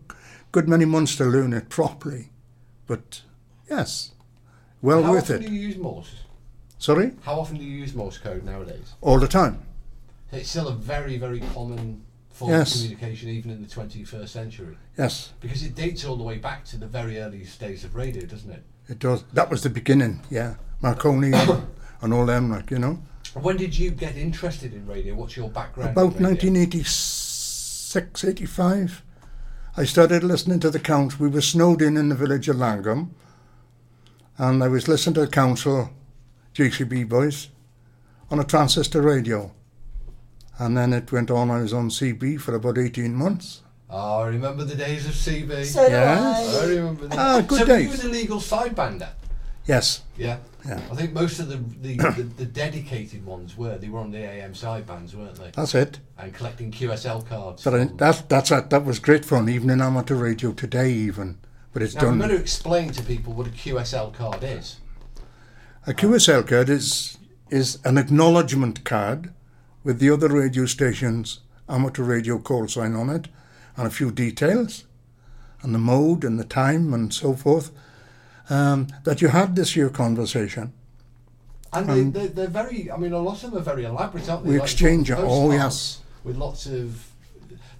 good 0.52 0.68
many 0.68 0.84
months 0.84 1.16
to 1.16 1.24
learn 1.24 1.52
it 1.52 1.68
properly, 1.68 2.30
but 2.86 3.22
yes, 3.68 4.12
well 4.80 5.02
How 5.02 5.10
worth 5.12 5.24
often 5.24 5.42
it. 5.42 5.48
do 5.48 5.52
you 5.54 5.60
use 5.68 5.76
Morse? 5.76 6.14
Sorry, 6.78 7.10
How 7.22 7.40
often 7.40 7.58
do 7.58 7.64
you 7.64 7.76
use 7.76 7.94
Morse 7.94 8.18
code 8.18 8.44
nowadays? 8.44 8.94
all 9.00 9.18
the 9.18 9.26
time. 9.28 9.62
It's 10.30 10.48
still 10.50 10.68
a 10.68 10.74
very, 10.74 11.16
very 11.18 11.40
common 11.54 12.04
form 12.30 12.52
Yes. 12.52 12.74
of 12.76 12.82
communication, 12.82 13.30
even 13.30 13.50
in 13.50 13.62
the 13.62 13.68
21st 13.68 14.28
century. 14.28 14.76
Yes, 14.96 15.32
Because 15.40 15.64
it 15.64 15.74
dates 15.74 16.04
all 16.04 16.16
the 16.16 16.22
way 16.22 16.38
back 16.38 16.64
to 16.66 16.76
the 16.76 16.86
very 16.86 17.18
earliest 17.18 17.58
days 17.58 17.82
of 17.82 17.96
radio, 17.96 18.24
doesn't 18.26 18.50
it? 18.50 18.62
It 18.88 18.98
does. 18.98 19.22
That 19.32 19.50
was 19.50 19.62
the 19.62 19.70
beginning. 19.70 20.22
Yeah, 20.30 20.54
Marconi 20.80 21.32
and, 22.00 22.14
all 22.14 22.26
them, 22.26 22.50
like 22.50 22.70
you 22.70 22.78
know. 22.78 23.02
When 23.34 23.56
did 23.56 23.76
you 23.76 23.90
get 23.90 24.16
interested 24.16 24.72
in 24.72 24.86
radio? 24.86 25.14
What's 25.14 25.36
your 25.36 25.50
background? 25.50 25.90
About 25.90 26.20
1986, 26.20 28.24
85, 28.24 29.02
I 29.76 29.84
started 29.84 30.24
listening 30.24 30.60
to 30.60 30.70
the 30.70 30.80
council. 30.80 31.18
We 31.20 31.28
were 31.28 31.42
snowed 31.42 31.82
in 31.82 31.98
in 31.98 32.08
the 32.08 32.14
village 32.14 32.48
of 32.48 32.56
Llangwm, 32.56 33.10
and 34.38 34.64
I 34.64 34.68
was 34.68 34.88
listening 34.88 35.14
to 35.14 35.20
the 35.20 35.28
council, 35.28 35.90
JCB 36.54 37.08
boys, 37.08 37.48
on 38.30 38.40
a 38.40 38.44
transistor 38.44 39.02
radio. 39.02 39.52
And 40.58 40.76
then 40.76 40.92
it 40.92 41.12
went 41.12 41.30
on, 41.30 41.50
I 41.50 41.60
was 41.60 41.72
on 41.72 41.90
CB 41.90 42.40
for 42.40 42.54
about 42.54 42.78
18 42.78 43.14
months. 43.14 43.62
Oh, 43.90 44.20
I 44.20 44.28
remember 44.28 44.64
the 44.64 44.74
days 44.74 45.06
of 45.06 45.12
CB. 45.12 45.64
So 45.64 45.86
do 45.86 45.92
Yes. 45.92 46.56
I 46.56 46.62
I. 46.62 46.66
remember 46.68 47.06
that. 47.08 47.18
Ah, 47.18 47.40
good 47.40 47.60
so 47.60 47.66
days. 47.66 47.88
were 47.88 47.94
you 47.96 48.00
an 48.02 48.08
illegal 48.10 48.38
sidebander? 48.38 49.08
Yes, 49.66 50.02
Yeah. 50.16 50.38
Yeah. 50.66 50.80
I 50.90 50.94
think 50.96 51.12
most 51.12 51.38
of 51.40 51.48
the 51.48 51.56
the, 51.56 51.96
the 52.16 52.22
the 52.22 52.44
dedicated 52.44 53.24
ones 53.24 53.56
were. 53.56 53.78
They 53.78 53.88
were 53.88 54.00
on 54.00 54.10
the 54.10 54.18
AM 54.18 54.52
sidebands, 54.52 55.14
weren't 55.14 55.36
they? 55.36 55.50
that's 55.54 55.74
it. 55.74 56.00
And 56.18 56.34
collecting 56.34 56.70
QSL 56.70 57.26
cards. 57.26 57.64
But 57.64 57.74
I, 57.74 57.84
that, 57.96 58.28
that's 58.28 58.50
it. 58.50 58.70
That 58.70 58.84
was 58.84 58.98
great 58.98 59.24
fun, 59.24 59.48
even 59.48 59.70
in 59.70 59.80
amateur 59.80 60.16
radio 60.16 60.52
today, 60.52 60.90
even. 60.90 61.38
But 61.72 61.82
it's 61.82 61.94
now, 61.94 62.08
I'm 62.08 62.18
going 62.18 62.30
to 62.30 62.36
explain 62.36 62.90
to 62.92 63.02
people 63.02 63.32
what 63.34 63.46
a 63.46 63.50
QSL 63.50 64.12
card 64.14 64.42
is. 64.42 64.76
A 65.86 65.92
QSL 65.94 66.46
card 66.46 66.68
is 66.68 67.16
is 67.50 67.78
an 67.84 67.96
acknowledgement 67.96 68.84
card 68.84 69.32
with 69.84 70.00
the 70.00 70.10
other 70.10 70.28
radio 70.28 70.66
stations' 70.66 71.40
amateur 71.68 72.02
radio 72.02 72.38
call 72.38 72.68
sign 72.68 72.94
on 72.94 73.08
it 73.08 73.28
and 73.78 73.86
a 73.86 73.90
few 73.90 74.10
details 74.10 74.84
and 75.62 75.74
the 75.74 75.78
mode 75.78 76.24
and 76.24 76.38
the 76.38 76.44
time 76.44 76.92
and 76.92 77.14
so 77.14 77.32
forth 77.34 77.70
um, 78.50 78.88
that 79.04 79.22
you 79.22 79.28
had 79.28 79.56
this 79.56 79.74
year 79.76 79.88
conversation. 79.88 80.72
And 81.72 81.88
they, 81.88 82.02
they, 82.20 82.26
they're 82.28 82.46
very, 82.46 82.90
I 82.90 82.96
mean, 82.96 83.12
a 83.12 83.18
lot 83.18 83.42
of 83.44 83.50
them 83.50 83.60
are 83.60 83.62
very 83.64 83.84
elaborate, 83.84 84.28
aren't 84.28 84.44
they? 84.44 84.48
Um, 84.50 84.52
We 84.54 84.58
Like 84.58 84.70
exchange 84.70 85.10
it, 85.10 85.18
oh, 85.18 85.50
yes. 85.52 86.00
With 86.24 86.36
lots 86.36 86.66
of, 86.66 87.06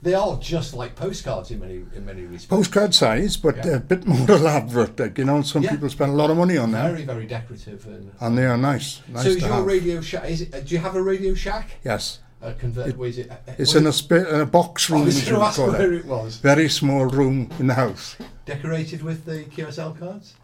they 0.02 0.14
are 0.14 0.38
just 0.38 0.74
like 0.74 0.94
postcards 0.94 1.50
in 1.50 1.58
many 1.60 1.76
in 1.96 2.04
many 2.04 2.22
respects. 2.22 2.46
Postcard 2.46 2.94
size, 2.94 3.36
but 3.36 3.56
Yeah. 3.56 3.76
a 3.76 3.80
bit 3.80 4.06
more 4.06 4.30
elaborate. 4.40 5.00
Like, 5.00 5.18
you 5.18 5.24
know, 5.24 5.42
some 5.42 5.62
Yeah. 5.62 5.70
people 5.70 5.88
spend 5.88 6.12
a 6.12 6.14
lot 6.14 6.30
of 6.30 6.36
money 6.36 6.56
on 6.58 6.70
them, 6.70 6.92
Very 6.94 7.04
very 7.04 7.26
decorative 7.26 7.84
and. 7.86 8.12
and 8.20 8.38
they 8.38 8.44
are 8.46 8.56
nice. 8.58 9.00
Nice 9.08 9.24
so 9.24 9.30
is 9.30 9.36
your 9.40 9.48
have. 9.52 9.64
Radio 9.66 10.00
Shack? 10.02 10.30
Is 10.30 10.42
it? 10.42 10.50
Do 10.66 10.74
you 10.74 10.80
have 10.80 10.94
a 10.94 11.02
Radio 11.02 11.34
Shack? 11.34 11.66
yes, 11.82 12.20
Uh, 12.40 12.52
convert, 12.58 12.86
it? 12.88 13.30
Uh, 13.30 13.36
it's 13.58 13.74
was 13.74 13.74
in 13.74 13.86
a, 13.86 14.34
in 14.34 14.40
a 14.42 14.46
box 14.46 14.88
room. 14.90 15.04
was 15.06 15.16
as 15.16 15.28
you 15.28 15.40
ask 15.42 15.56
call 15.56 15.72
where 15.72 15.92
it. 15.92 16.04
was. 16.06 16.36
Very 16.36 16.68
small 16.68 17.06
room 17.06 17.50
in 17.58 17.66
the 17.66 17.74
house. 17.74 18.16
Decorated 18.46 19.02
with 19.02 19.24
the 19.24 19.44
QSL 19.44 19.98
cards. 19.98 20.34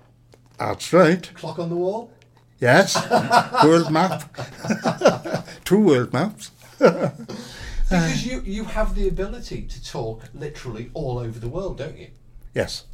That's 0.58 0.92
right. 0.92 1.30
Clock 1.34 1.58
on 1.58 1.68
the 1.68 1.76
wall. 1.76 2.10
Yes, 2.60 2.96
world 3.64 3.90
map. 3.92 4.36
Two 5.64 5.80
world 5.80 6.12
maps. 6.12 6.50
Because 6.78 8.26
you 8.26 8.40
you 8.44 8.64
have 8.64 8.94
the 8.94 9.06
ability 9.08 9.62
to 9.62 9.84
talk 9.84 10.24
literally 10.34 10.90
all 10.94 11.18
over 11.18 11.38
the 11.38 11.48
world, 11.48 11.78
don't 11.78 11.96
you? 11.98 12.08
Yes, 12.54 12.84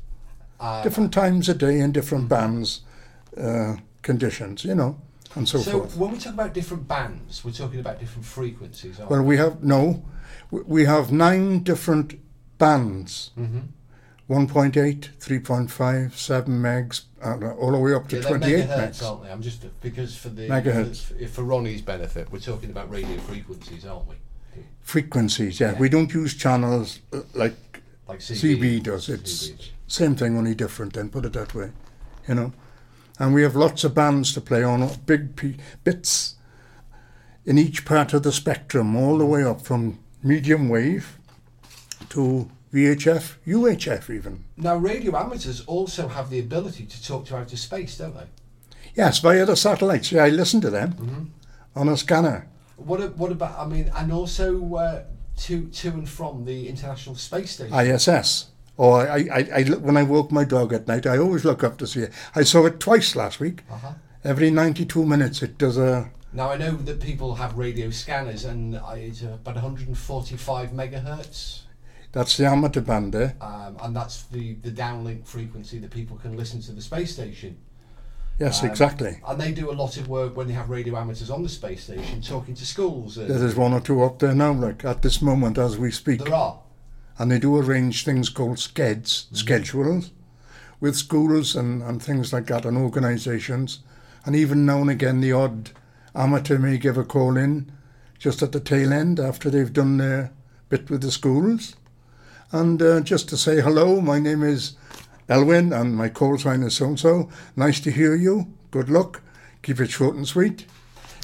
Uh, 0.58 0.82
different 0.82 1.12
times 1.12 1.48
a 1.48 1.54
day 1.54 1.80
and 1.80 1.94
different 1.94 2.28
bands, 2.28 2.82
uh, 3.36 3.76
conditions, 4.02 4.64
you 4.64 4.74
know, 4.74 4.96
and 5.36 5.48
so, 5.48 5.58
So 5.58 5.70
forth. 5.72 5.96
when 5.96 6.10
we 6.12 6.18
talk 6.18 6.34
about 6.34 6.52
different 6.54 6.86
bands, 6.88 7.44
we're 7.44 7.52
talking 7.52 7.80
about 7.80 8.00
different 8.00 8.24
frequencies. 8.26 8.98
Aren't 8.98 9.10
we? 9.10 9.16
Well, 9.16 9.26
we 9.26 9.36
have 9.36 9.62
no, 9.62 10.04
we 10.50 10.84
have 10.86 11.12
nine 11.12 11.62
different 11.62 12.14
bands. 12.58 13.30
Mhm. 13.38 13.68
1.8, 14.28 15.08
3.5, 15.18 16.16
7 16.16 16.62
megs, 16.62 17.02
uh, 17.20 17.36
all 17.58 17.72
the 17.72 17.78
way 17.78 17.92
up 17.94 18.06
to 18.08 18.14
Yeah, 18.16 18.22
they're 18.22 18.38
28 18.38 18.68
megahertz, 18.68 18.78
megs. 19.00 19.02
aren't 19.10 19.22
they? 19.24 19.30
I'm 19.30 19.42
just 19.42 19.80
because 19.80 20.16
for 20.16 20.28
the 20.28 20.46
Megahertz. 20.48 21.02
For, 21.02 21.26
for 21.26 21.42
Ronnie's 21.42 21.82
benefit, 21.82 22.30
we're 22.30 22.38
talking 22.38 22.70
about 22.70 22.88
radio 22.90 23.18
frequencies, 23.18 23.84
aren't 23.84 24.08
we? 24.08 24.14
Frequencies, 24.82 25.58
yeah. 25.58 25.72
Yeah. 25.72 25.78
We 25.78 25.88
don't 25.88 26.12
use 26.14 26.34
channels 26.34 27.00
uh, 27.12 27.22
like 27.34 27.56
Like 28.08 28.20
CB, 28.20 28.58
CB 28.58 28.82
does. 28.84 29.08
It's 29.08 29.48
CB. 29.48 29.68
same 29.88 30.14
thing, 30.14 30.36
only 30.38 30.54
different. 30.54 30.92
Then 30.92 31.08
put 31.08 31.24
it 31.24 31.32
that 31.32 31.52
way, 31.54 31.70
you 32.28 32.34
know. 32.36 32.52
And 33.20 33.34
we 33.34 33.42
have 33.42 33.54
lots 33.54 33.84
of 33.84 33.94
bands 33.94 34.32
to 34.32 34.40
play 34.40 34.62
on, 34.64 34.88
big 35.04 35.36
p- 35.36 35.58
bits 35.84 36.36
in 37.44 37.58
each 37.58 37.84
part 37.84 38.14
of 38.14 38.22
the 38.22 38.32
spectrum, 38.32 38.96
all 38.96 39.18
the 39.18 39.26
way 39.26 39.44
up 39.44 39.60
from 39.60 39.98
medium 40.22 40.70
wave 40.70 41.18
to 42.08 42.50
VHF, 42.72 43.34
UHF, 43.46 44.08
even. 44.08 44.44
Now, 44.56 44.76
radio 44.76 45.14
amateurs 45.18 45.60
also 45.66 46.08
have 46.08 46.30
the 46.30 46.38
ability 46.40 46.86
to 46.86 47.02
talk 47.04 47.26
to 47.26 47.36
outer 47.36 47.58
space, 47.58 47.98
don't 47.98 48.14
they? 48.14 48.24
Yes, 48.94 49.18
via 49.18 49.44
the 49.44 49.54
satellites. 49.54 50.10
Yeah, 50.12 50.24
I 50.24 50.30
listen 50.30 50.62
to 50.62 50.70
them 50.70 50.92
Mm-hmm. 50.94 51.24
on 51.76 51.88
a 51.90 51.96
scanner. 51.98 52.48
What 52.76 53.16
what 53.18 53.30
about? 53.30 53.58
I 53.58 53.66
mean, 53.66 53.90
and 53.94 54.10
also 54.10 54.74
uh, 54.76 55.02
to 55.40 55.66
to 55.66 55.88
and 55.90 56.08
from 56.08 56.46
the 56.46 56.66
International 56.68 57.14
Space 57.16 57.50
Station. 57.50 57.74
ISS. 57.78 58.46
Or 58.76 59.06
I, 59.08 59.28
I, 59.32 59.48
I 59.56 59.62
when 59.64 59.96
I 59.96 60.02
walk 60.02 60.32
my 60.32 60.44
dog 60.44 60.72
at 60.72 60.88
night, 60.88 61.06
I 61.06 61.18
always 61.18 61.44
look 61.44 61.62
up 61.62 61.76
to 61.78 61.86
see 61.86 62.00
it. 62.00 62.12
I 62.34 62.42
saw 62.44 62.64
it 62.66 62.80
twice 62.80 63.14
last 63.14 63.38
week. 63.40 63.62
Uh-huh. 63.70 63.92
Every 64.24 64.50
92 64.50 65.04
minutes, 65.04 65.42
it 65.42 65.58
does 65.58 65.76
a. 65.78 66.10
Now 66.32 66.50
I 66.50 66.56
know 66.56 66.72
that 66.72 67.00
people 67.00 67.34
have 67.34 67.58
radio 67.58 67.90
scanners, 67.90 68.44
and 68.44 68.80
it's 68.94 69.22
about 69.22 69.54
145 69.56 70.70
megahertz, 70.70 71.62
That's 72.12 72.36
the 72.36 72.46
amateur 72.46 72.80
band 72.80 73.12
there. 73.12 73.36
um, 73.40 73.76
and 73.82 73.94
that's 73.96 74.22
the 74.24 74.54
the 74.62 74.70
downlink 74.70 75.26
frequency 75.26 75.78
that 75.80 75.90
people 75.90 76.16
can 76.18 76.36
listen 76.36 76.60
to 76.62 76.72
the 76.72 76.80
space 76.82 77.12
station. 77.12 77.56
Yes, 78.38 78.62
Um, 78.62 78.70
exactly. 78.70 79.20
And 79.26 79.38
they 79.40 79.52
do 79.52 79.70
a 79.70 79.76
lot 79.82 79.96
of 79.98 80.08
work 80.08 80.34
when 80.36 80.46
they 80.46 80.54
have 80.54 80.70
radio 80.70 80.96
amateurs 80.96 81.28
on 81.30 81.42
the 81.42 81.48
space 81.48 81.82
station, 81.84 82.22
talking 82.22 82.54
to 82.54 82.64
schools. 82.64 83.16
There's 83.16 83.54
one 83.56 83.74
or 83.74 83.80
two 83.80 84.02
up 84.02 84.18
there 84.20 84.34
now, 84.34 84.52
like 84.52 84.84
at 84.84 85.02
this 85.02 85.20
moment 85.20 85.58
as 85.58 85.76
we 85.76 85.90
speak. 85.90 86.24
there 86.24 86.32
are. 86.34 86.58
And 87.20 87.30
they 87.30 87.38
do 87.38 87.54
arrange 87.58 88.02
things 88.02 88.30
called 88.30 88.56
skeds, 88.56 89.26
schedules, 89.36 90.10
with 90.80 90.96
schools 90.96 91.54
and, 91.54 91.82
and 91.82 92.02
things 92.02 92.32
like 92.32 92.46
that, 92.46 92.64
and 92.64 92.78
organisations. 92.78 93.80
And 94.24 94.34
even 94.34 94.64
now 94.64 94.80
and 94.80 94.88
again, 94.88 95.20
the 95.20 95.32
odd 95.32 95.68
amateur 96.14 96.56
may 96.56 96.78
give 96.78 96.96
a 96.96 97.04
call 97.04 97.36
in 97.36 97.70
just 98.18 98.42
at 98.42 98.52
the 98.52 98.58
tail 98.58 98.90
end 98.90 99.20
after 99.20 99.50
they've 99.50 99.70
done 99.70 99.98
their 99.98 100.32
bit 100.70 100.88
with 100.88 101.02
the 101.02 101.10
schools. 101.10 101.76
And 102.52 102.80
uh, 102.80 103.00
just 103.00 103.28
to 103.28 103.36
say 103.36 103.60
hello, 103.60 104.00
my 104.00 104.18
name 104.18 104.42
is 104.42 104.76
Elwyn, 105.28 105.78
and 105.78 105.94
my 105.94 106.08
call 106.08 106.38
sign 106.38 106.62
is 106.62 106.76
so 106.76 106.86
and 106.86 106.98
so. 106.98 107.28
Nice 107.54 107.80
to 107.80 107.90
hear 107.90 108.14
you. 108.14 108.50
Good 108.70 108.88
luck. 108.88 109.20
Keep 109.60 109.80
it 109.80 109.90
short 109.90 110.16
and 110.16 110.26
sweet. 110.26 110.64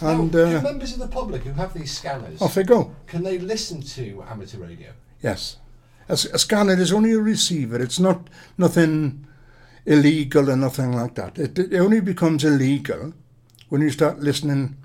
And 0.03 0.31
now, 0.35 0.59
uh, 0.59 0.61
members 0.61 0.93
of 0.93 0.99
the 0.99 1.09
public 1.09 1.45
who 1.45 1.53
have 1.55 1.73
these 1.73 1.97
scanners, 1.97 2.43
off 2.43 2.55
they 2.55 2.65
go. 2.65 2.95
can 3.07 3.23
they 3.23 3.39
listen 3.39 3.81
to 3.81 4.23
amateur 4.29 4.59
radio? 4.59 4.91
Yes. 5.23 5.57
A, 6.09 6.13
a 6.13 6.39
scanner 6.39 6.79
is 6.81 6.93
only 6.93 7.13
a 7.13 7.21
receiver. 7.21 7.81
It's 7.81 7.99
not 7.99 8.29
nothing 8.57 9.27
illegal 9.85 10.51
or 10.51 10.57
nothing 10.57 10.93
like 10.93 11.15
that. 11.15 11.39
It, 11.39 11.59
it 11.59 11.79
only 11.79 12.01
becomes 12.01 12.45
illegal 12.45 13.15
when 13.69 13.81
you 13.81 13.91
start 13.91 14.21
listening 14.21 14.77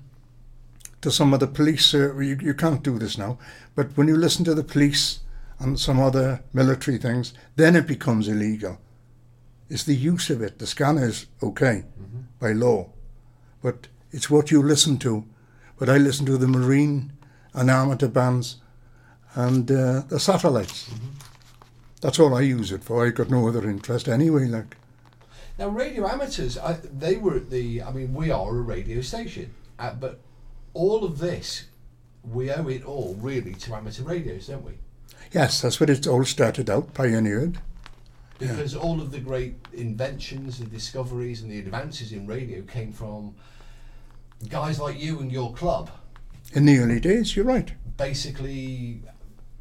to 1.00 1.10
some 1.10 1.34
of 1.34 1.40
the 1.40 1.46
police. 1.46 1.94
Uh, 1.94 2.16
you, 2.18 2.38
you 2.40 2.54
can't 2.54 2.82
do 2.82 2.98
this 2.98 3.18
now, 3.18 3.38
but 3.74 3.96
when 3.96 4.08
you 4.08 4.16
listen 4.16 4.44
to 4.44 4.54
the 4.54 4.64
police 4.64 5.20
and 5.58 5.78
some 5.78 6.00
other 6.00 6.42
military 6.52 6.98
things, 6.98 7.34
then 7.56 7.76
it 7.76 7.86
becomes 7.86 8.28
illegal. 8.28 8.78
It's 9.68 9.84
the 9.84 9.94
use 9.94 10.30
of 10.30 10.42
it. 10.42 10.58
The 10.58 10.66
scanner 10.66 11.06
is 11.06 11.26
okay 11.42 11.84
by 12.40 12.52
law, 12.52 12.90
but 13.62 13.88
it's 14.10 14.28
what 14.28 14.50
you 14.50 14.62
listen 14.62 14.98
to. 14.98 15.24
But 15.78 15.88
I 15.88 15.96
listen 15.98 16.26
to 16.26 16.36
the 16.36 16.48
marine 16.48 17.12
and 17.54 17.70
amateur 17.70 18.08
bands 18.08 18.56
and 19.34 19.70
uh, 19.70 20.02
the 20.08 20.18
satellites. 20.20 20.90
That's 22.00 22.18
all 22.18 22.34
I 22.34 22.40
use 22.40 22.72
it 22.72 22.82
for. 22.84 23.06
I 23.06 23.10
got 23.10 23.30
no 23.30 23.46
other 23.48 23.68
interest 23.68 24.08
anyway. 24.08 24.46
Like 24.46 24.76
Now, 25.58 25.68
radio 25.68 26.06
amateurs, 26.08 26.58
I, 26.58 26.74
they 26.74 27.16
were 27.16 27.36
at 27.36 27.50
the. 27.50 27.82
I 27.82 27.92
mean, 27.92 28.12
we 28.14 28.30
are 28.30 28.48
a 28.50 28.60
radio 28.60 29.00
station, 29.00 29.54
uh, 29.78 29.94
but 29.94 30.18
all 30.74 31.04
of 31.04 31.18
this, 31.18 31.66
we 32.24 32.50
owe 32.50 32.66
it 32.68 32.84
all 32.84 33.16
really 33.20 33.54
to 33.54 33.74
amateur 33.74 34.02
radios, 34.04 34.46
don't 34.48 34.64
we? 34.64 34.72
yes, 35.32 35.60
that's 35.62 35.78
what 35.80 35.88
it 35.90 36.06
all 36.06 36.24
started 36.24 36.68
out, 36.68 36.92
pioneered. 36.94 37.58
Because 38.38 38.74
all 38.74 39.00
of 39.00 39.12
the 39.12 39.20
great 39.20 39.54
inventions, 39.72 40.58
the 40.58 40.66
discoveries, 40.66 41.42
and 41.42 41.50
the 41.50 41.60
advances 41.60 42.10
in 42.12 42.26
radio 42.26 42.62
came 42.62 42.92
from 42.92 43.34
guys 44.48 44.80
like 44.80 45.00
you 45.00 45.20
and 45.20 45.30
your 45.30 45.52
club, 45.52 45.90
In 46.52 46.64
the 46.66 46.78
early 46.78 46.98
days, 46.98 47.36
you're 47.36 47.44
right. 47.44 47.72
basically 47.96 49.00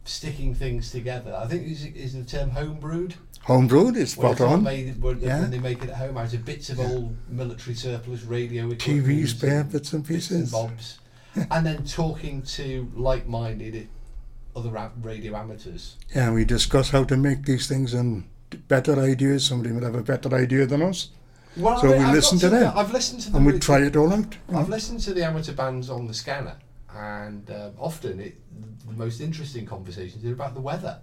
sticking 0.03 0.53
things 0.55 0.91
together. 0.91 1.35
I 1.35 1.47
think 1.47 1.67
is, 1.67 1.85
is 1.85 2.13
the 2.13 2.23
term 2.23 2.51
homebrewed. 2.51 3.13
Homebrewed 3.47 3.95
is 3.95 4.11
spot 4.11 4.39
on. 4.41 4.63
Made, 4.63 5.01
where, 5.01 5.15
Yeah. 5.15 5.41
When 5.41 5.51
they 5.51 5.59
make 5.59 5.83
it 5.83 5.89
at 5.89 5.97
home 5.97 6.17
out 6.17 6.33
of 6.33 6.45
bits 6.45 6.69
of 6.69 6.79
old 6.79 7.15
military 7.29 7.75
surplus 7.75 8.23
radio 8.23 8.69
TV 8.71 9.27
spare 9.27 9.63
bits 9.63 9.93
and 9.93 10.05
bits 10.07 10.29
and 10.31 10.49
bobs, 10.51 10.99
and 11.51 11.65
then 11.65 11.83
talking 11.85 12.41
to 12.43 12.91
like-minded 12.95 13.87
other 14.55 14.91
radio 15.01 15.35
amateurs. 15.35 15.97
Yeah, 16.13 16.31
we 16.31 16.45
discuss 16.45 16.89
how 16.89 17.03
to 17.05 17.15
make 17.17 17.45
these 17.45 17.67
things 17.67 17.93
and 17.93 18.25
better 18.67 18.99
ideas. 18.99 19.45
Somebody 19.45 19.73
would 19.73 19.83
have 19.83 19.95
a 19.95 20.03
better 20.03 20.33
idea 20.35 20.65
than 20.65 20.81
us, 20.81 21.09
Well, 21.57 21.79
So 21.79 21.87
I 21.87 21.91
mean, 21.91 21.99
we 21.99 22.05
I've 22.05 22.13
listen 22.15 22.37
to 22.39 22.49
them. 22.49 22.73
I've 22.75 22.91
listened 22.91 23.21
to 23.21 23.31
them. 23.31 23.47
and 23.47 23.53
we 23.53 23.59
try 23.59 23.79
it 23.81 23.95
all 23.95 24.11
out. 24.13 24.35
I've 24.53 24.69
listened 24.69 24.99
to 25.01 25.13
the 25.13 25.23
amateur 25.25 25.53
bands 25.53 25.89
on 25.89 26.05
the 26.05 26.13
scanner, 26.13 26.57
and 26.95 27.49
uh, 27.49 27.69
often 27.79 28.19
it, 28.19 28.35
the 28.87 28.93
most 28.93 29.21
interesting 29.21 29.65
conversations 29.65 30.23
are 30.25 30.33
about 30.33 30.53
the 30.53 30.61
weather. 30.61 30.99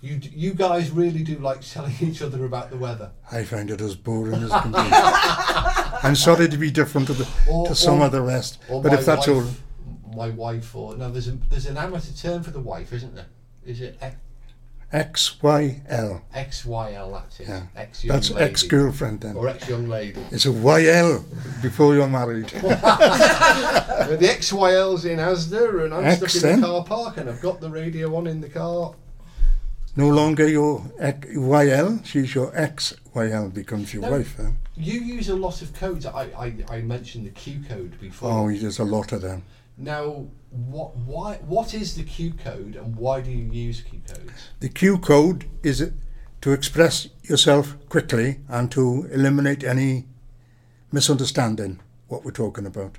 You 0.00 0.16
d- 0.18 0.32
you 0.34 0.52
guys 0.54 0.90
really 0.90 1.22
do 1.22 1.38
like 1.38 1.60
telling 1.62 1.94
each 2.00 2.20
other 2.22 2.44
about 2.44 2.70
the 2.70 2.76
weather. 2.76 3.10
I 3.32 3.44
find 3.44 3.70
it 3.70 3.80
as 3.80 3.96
boring 3.96 4.42
as 4.42 4.50
can 4.50 4.72
be. 4.72 4.78
I'm 6.02 6.14
sorry 6.16 6.48
to 6.48 6.56
be 6.58 6.70
different 6.70 7.06
to 7.08 7.14
the 7.14 7.28
Or- 7.50 7.66
to 7.68 7.74
some 7.74 8.00
or- 8.00 8.06
of 8.06 8.12
the 8.12 8.20
rest, 8.20 8.58
but 8.68 8.92
if 8.92 9.06
that's 9.06 9.26
wife, 9.26 9.36
all, 10.06 10.14
my 10.14 10.28
wife, 10.30 10.74
or 10.76 10.96
no, 10.96 11.10
there's 11.10 11.28
a 11.28 11.32
there's 11.50 11.66
an 11.66 11.76
amateur 11.76 12.12
term 12.12 12.42
for 12.42 12.50
the 12.50 12.60
wife, 12.60 12.92
isn't 12.92 13.14
there? 13.14 13.26
Is 13.64 13.80
it 13.80 13.98
X 14.92 15.42
Y 15.42 15.82
L. 15.88 16.22
XYL? 16.34 17.12
That's 17.12 17.40
it. 17.40 17.48
Yeah, 17.48 17.62
Ex 17.74 18.02
that's 18.02 18.30
lady. 18.30 18.44
ex 18.44 18.62
girlfriend 18.62 19.20
then. 19.20 19.36
or 19.36 19.48
ex 19.48 19.68
young 19.68 19.88
lady. 19.88 20.20
It's 20.30 20.46
a 20.46 20.50
YL 20.50 21.24
before 21.62 21.94
you're 21.94 22.08
married. 22.08 22.52
Well, 24.06 24.18
the 24.18 24.26
XYL's 24.28 25.04
in 25.04 25.18
Asda, 25.18 25.84
and 25.84 25.92
I'm 25.94 26.04
X, 26.04 26.34
stuck 26.34 26.52
in 26.52 26.60
the 26.60 26.66
car 26.66 26.84
park, 26.84 27.16
and 27.16 27.28
I've 27.28 27.40
got 27.40 27.60
the 27.60 27.68
radio 27.70 28.14
on 28.14 28.26
in 28.28 28.40
the 28.40 28.48
car. 28.48 28.94
No 29.96 30.08
longer 30.08 30.46
your 30.46 30.80
YL, 31.00 32.04
she's 32.04 32.34
your 32.34 32.52
ex 32.54 32.94
YL 33.14 33.52
becomes 33.52 33.92
your 33.92 34.02
No. 34.02 34.10
wife. 34.12 34.36
Then. 34.36 34.58
You 34.76 35.00
use 35.00 35.28
a 35.30 35.34
lot 35.34 35.60
of 35.62 35.72
codes. 35.72 36.06
I, 36.06 36.24
I, 36.38 36.54
I 36.76 36.80
mentioned 36.82 37.26
the 37.26 37.30
Q 37.30 37.60
code 37.68 37.98
before. 38.00 38.30
Oh, 38.30 38.54
there's 38.54 38.78
a 38.78 38.84
lot 38.84 39.10
of 39.12 39.22
them. 39.22 39.42
Now, 39.78 40.26
what 40.56 40.96
why 40.96 41.36
what 41.46 41.74
is 41.74 41.96
the 41.96 42.02
Q 42.02 42.32
code, 42.32 42.76
and 42.76 42.96
why 42.96 43.20
do 43.20 43.30
you 43.30 43.50
use 43.50 43.82
Q 43.82 44.00
codes? 44.06 44.50
The 44.60 44.68
Q 44.68 44.98
code 44.98 45.46
is 45.62 45.90
to 46.40 46.52
express 46.52 47.08
yourself 47.22 47.76
quickly 47.88 48.40
and 48.48 48.70
to 48.72 49.08
eliminate 49.12 49.64
any 49.64 50.06
misunderstanding 50.92 51.80
what 52.08 52.24
we're 52.24 52.30
talking 52.30 52.66
about. 52.66 52.98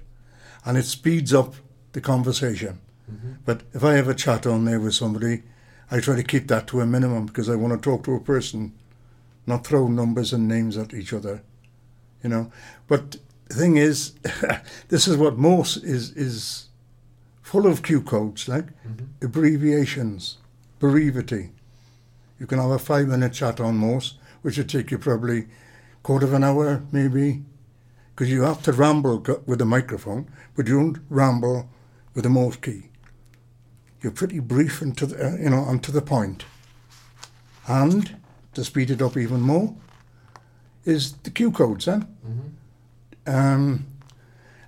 And 0.66 0.78
it 0.78 0.84
speeds 0.86 1.34
up 1.34 1.56
the 1.94 2.02
conversation. 2.02 2.80
Mm-hmm. 3.12 3.34
But 3.46 3.62
if 3.74 3.84
I 3.84 3.94
have 3.94 4.10
a 4.10 4.14
chat 4.14 4.46
on 4.46 4.66
there 4.66 4.80
with 4.80 4.96
somebody, 4.96 5.44
I 5.90 6.00
try 6.00 6.16
to 6.16 6.24
keep 6.24 6.48
that 6.50 6.68
to 6.68 6.82
a 6.82 6.86
minimum 6.86 7.26
because 7.26 7.50
I 7.50 7.56
want 7.56 7.74
to 7.74 7.90
talk 7.90 8.04
to 8.04 8.16
a 8.16 8.20
person, 8.20 8.74
not 9.46 9.66
throw 9.66 9.88
numbers 9.88 10.34
and 10.34 10.48
names 10.48 10.78
at 10.78 10.94
each 10.94 11.14
other. 11.14 11.42
You 12.22 12.30
know. 12.30 12.52
But 12.88 13.18
the 13.48 13.56
thing 13.56 13.78
is, 13.78 14.14
this 14.90 15.08
is 15.08 15.16
what 15.16 15.38
Morse 15.38 15.78
is 15.78 16.12
is 16.12 16.67
full 17.48 17.66
of 17.66 17.82
Q 17.82 18.02
codes, 18.02 18.50
like 18.50 18.66
abbreviations, 19.22 20.38
brevity. 20.80 21.52
You 22.40 22.46
can 22.46 22.60
have 22.60 22.72
a 22.72 22.78
five 22.78 23.08
minute 23.08 23.32
chat 23.32 23.62
on 23.62 23.78
Morse, 23.78 24.18
which 24.42 24.58
would 24.58 24.68
take 24.68 24.92
you 24.92 24.98
probably 24.98 25.48
quarter 26.04 26.26
of 26.26 26.34
an 26.34 26.44
hour, 26.44 26.84
maybe, 26.92 27.44
because 28.10 28.30
you 28.30 28.42
have 28.42 28.62
to 28.64 28.74
ramble 28.74 29.26
with 29.46 29.62
a 29.62 29.66
microphone, 29.66 30.30
but 30.58 30.68
you 30.68 30.78
don't 30.78 31.00
ramble 31.10 31.70
with 32.14 32.26
a 32.26 32.30
Morse 32.30 32.58
key. 32.58 32.90
You're 34.02 34.12
pretty 34.12 34.42
brief 34.42 34.82
and 34.82 34.98
to 34.98 35.06
the, 35.06 35.28
uh, 35.28 35.38
you 35.38 35.50
know, 35.50 35.66
and 35.70 35.82
to 35.84 35.92
the 35.94 36.02
point. 36.02 36.44
And 37.66 38.18
to 38.56 38.64
speed 38.66 38.92
it 38.92 39.02
up 39.02 39.16
even 39.16 39.40
more, 39.40 39.74
is 40.84 41.14
the 41.24 41.30
Q 41.32 41.52
codes, 41.52 41.86
then. 41.86 42.08
Um, 43.26 43.86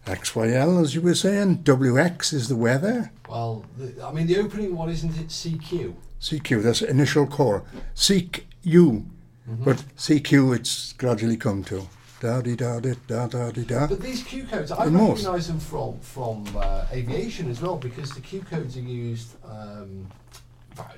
XYL, 0.09 0.81
as 0.81 0.95
you 0.95 1.01
were 1.01 1.15
saying, 1.15 1.59
WX 1.59 2.33
is 2.33 2.47
the 2.47 2.55
weather. 2.55 3.11
Well, 3.29 3.65
the, 3.77 4.03
I 4.03 4.11
mean, 4.11 4.27
the 4.27 4.37
opening 4.37 4.75
one 4.75 4.89
isn't 4.89 5.17
it 5.17 5.27
CQ? 5.27 5.93
CQ, 6.19 6.63
that's 6.63 6.81
initial 6.81 7.27
call. 7.27 7.65
Seek 7.93 8.47
you, 8.63 9.05
but 9.47 9.77
CQ 9.97 10.55
it's 10.55 10.93
gradually 10.93 11.37
come 11.37 11.63
to. 11.65 11.87
Da 12.19 12.41
di 12.41 12.55
da 12.55 12.81
di 12.81 12.93
da 13.07 13.27
da 13.27 13.49
di 13.49 13.63
da. 13.63 13.87
But 13.87 14.01
these 14.01 14.23
Q 14.23 14.43
codes, 14.43 14.71
I 14.71 14.87
recognise 14.87 15.47
them 15.47 15.59
from 15.59 15.97
from 16.01 16.45
uh, 16.57 16.85
aviation 16.91 17.49
as 17.49 17.61
well 17.61 17.77
because 17.77 18.11
the 18.11 18.19
Q 18.19 18.41
codes 18.41 18.75
are 18.75 18.81
used. 18.81 19.35
Um, 19.45 20.07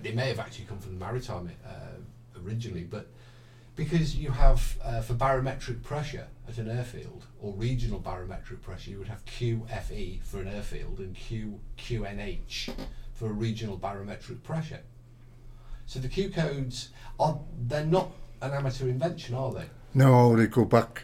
they 0.01 0.13
may 0.13 0.29
have 0.29 0.39
actually 0.39 0.65
come 0.65 0.79
from 0.79 0.97
the 0.97 1.05
maritime 1.05 1.51
uh, 1.63 2.41
originally, 2.43 2.83
but 2.83 3.07
because 3.75 4.15
you 4.15 4.31
have 4.31 4.77
uh, 4.83 5.01
for 5.01 5.13
barometric 5.13 5.83
pressure 5.83 6.27
at 6.47 6.57
an 6.57 6.69
airfield 6.69 7.25
or 7.39 7.53
regional 7.53 7.99
barometric 7.99 8.61
pressure, 8.61 8.91
you 8.91 8.97
would 8.99 9.07
have 9.07 9.23
QFE 9.25 10.21
for 10.23 10.41
an 10.41 10.47
airfield 10.47 10.99
and 10.99 11.15
Q 11.15 11.59
QNH 11.77 12.73
for 13.13 13.29
a 13.29 13.33
regional 13.33 13.77
barometric 13.77 14.43
pressure. 14.43 14.81
So 15.85 15.99
the 15.99 16.07
Q 16.09 16.29
codes 16.29 16.89
are 17.19 17.39
they're 17.67 17.85
not 17.85 18.11
an 18.41 18.51
amateur 18.51 18.87
invention, 18.87 19.35
are 19.35 19.51
they? 19.53 19.65
No, 19.93 20.35
they 20.35 20.47
go 20.47 20.65
back 20.65 21.03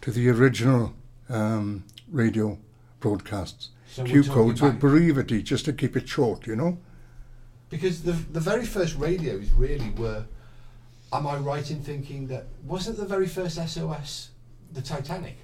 to 0.00 0.10
the 0.10 0.28
original 0.30 0.94
um, 1.28 1.84
radio 2.10 2.58
broadcasts. 3.00 3.70
So 3.86 4.04
Q 4.04 4.24
codes 4.24 4.60
back- 4.60 4.78
brevity 4.78 5.42
just 5.42 5.64
to 5.66 5.72
keep 5.72 5.96
it 5.96 6.08
short, 6.08 6.46
you 6.46 6.56
know. 6.56 6.78
Because 7.70 8.02
the 8.02 8.12
the 8.12 8.40
very 8.40 8.66
first 8.66 8.96
radios 8.96 9.50
really 9.52 9.90
were. 9.90 10.26
Am 11.12 11.26
I 11.26 11.36
right 11.36 11.68
in 11.70 11.82
thinking 11.82 12.28
that 12.28 12.46
wasn't 12.64 12.96
the 12.96 13.04
very 13.04 13.26
first 13.26 13.56
SOS 13.56 14.30
the 14.72 14.80
Titanic? 14.82 15.38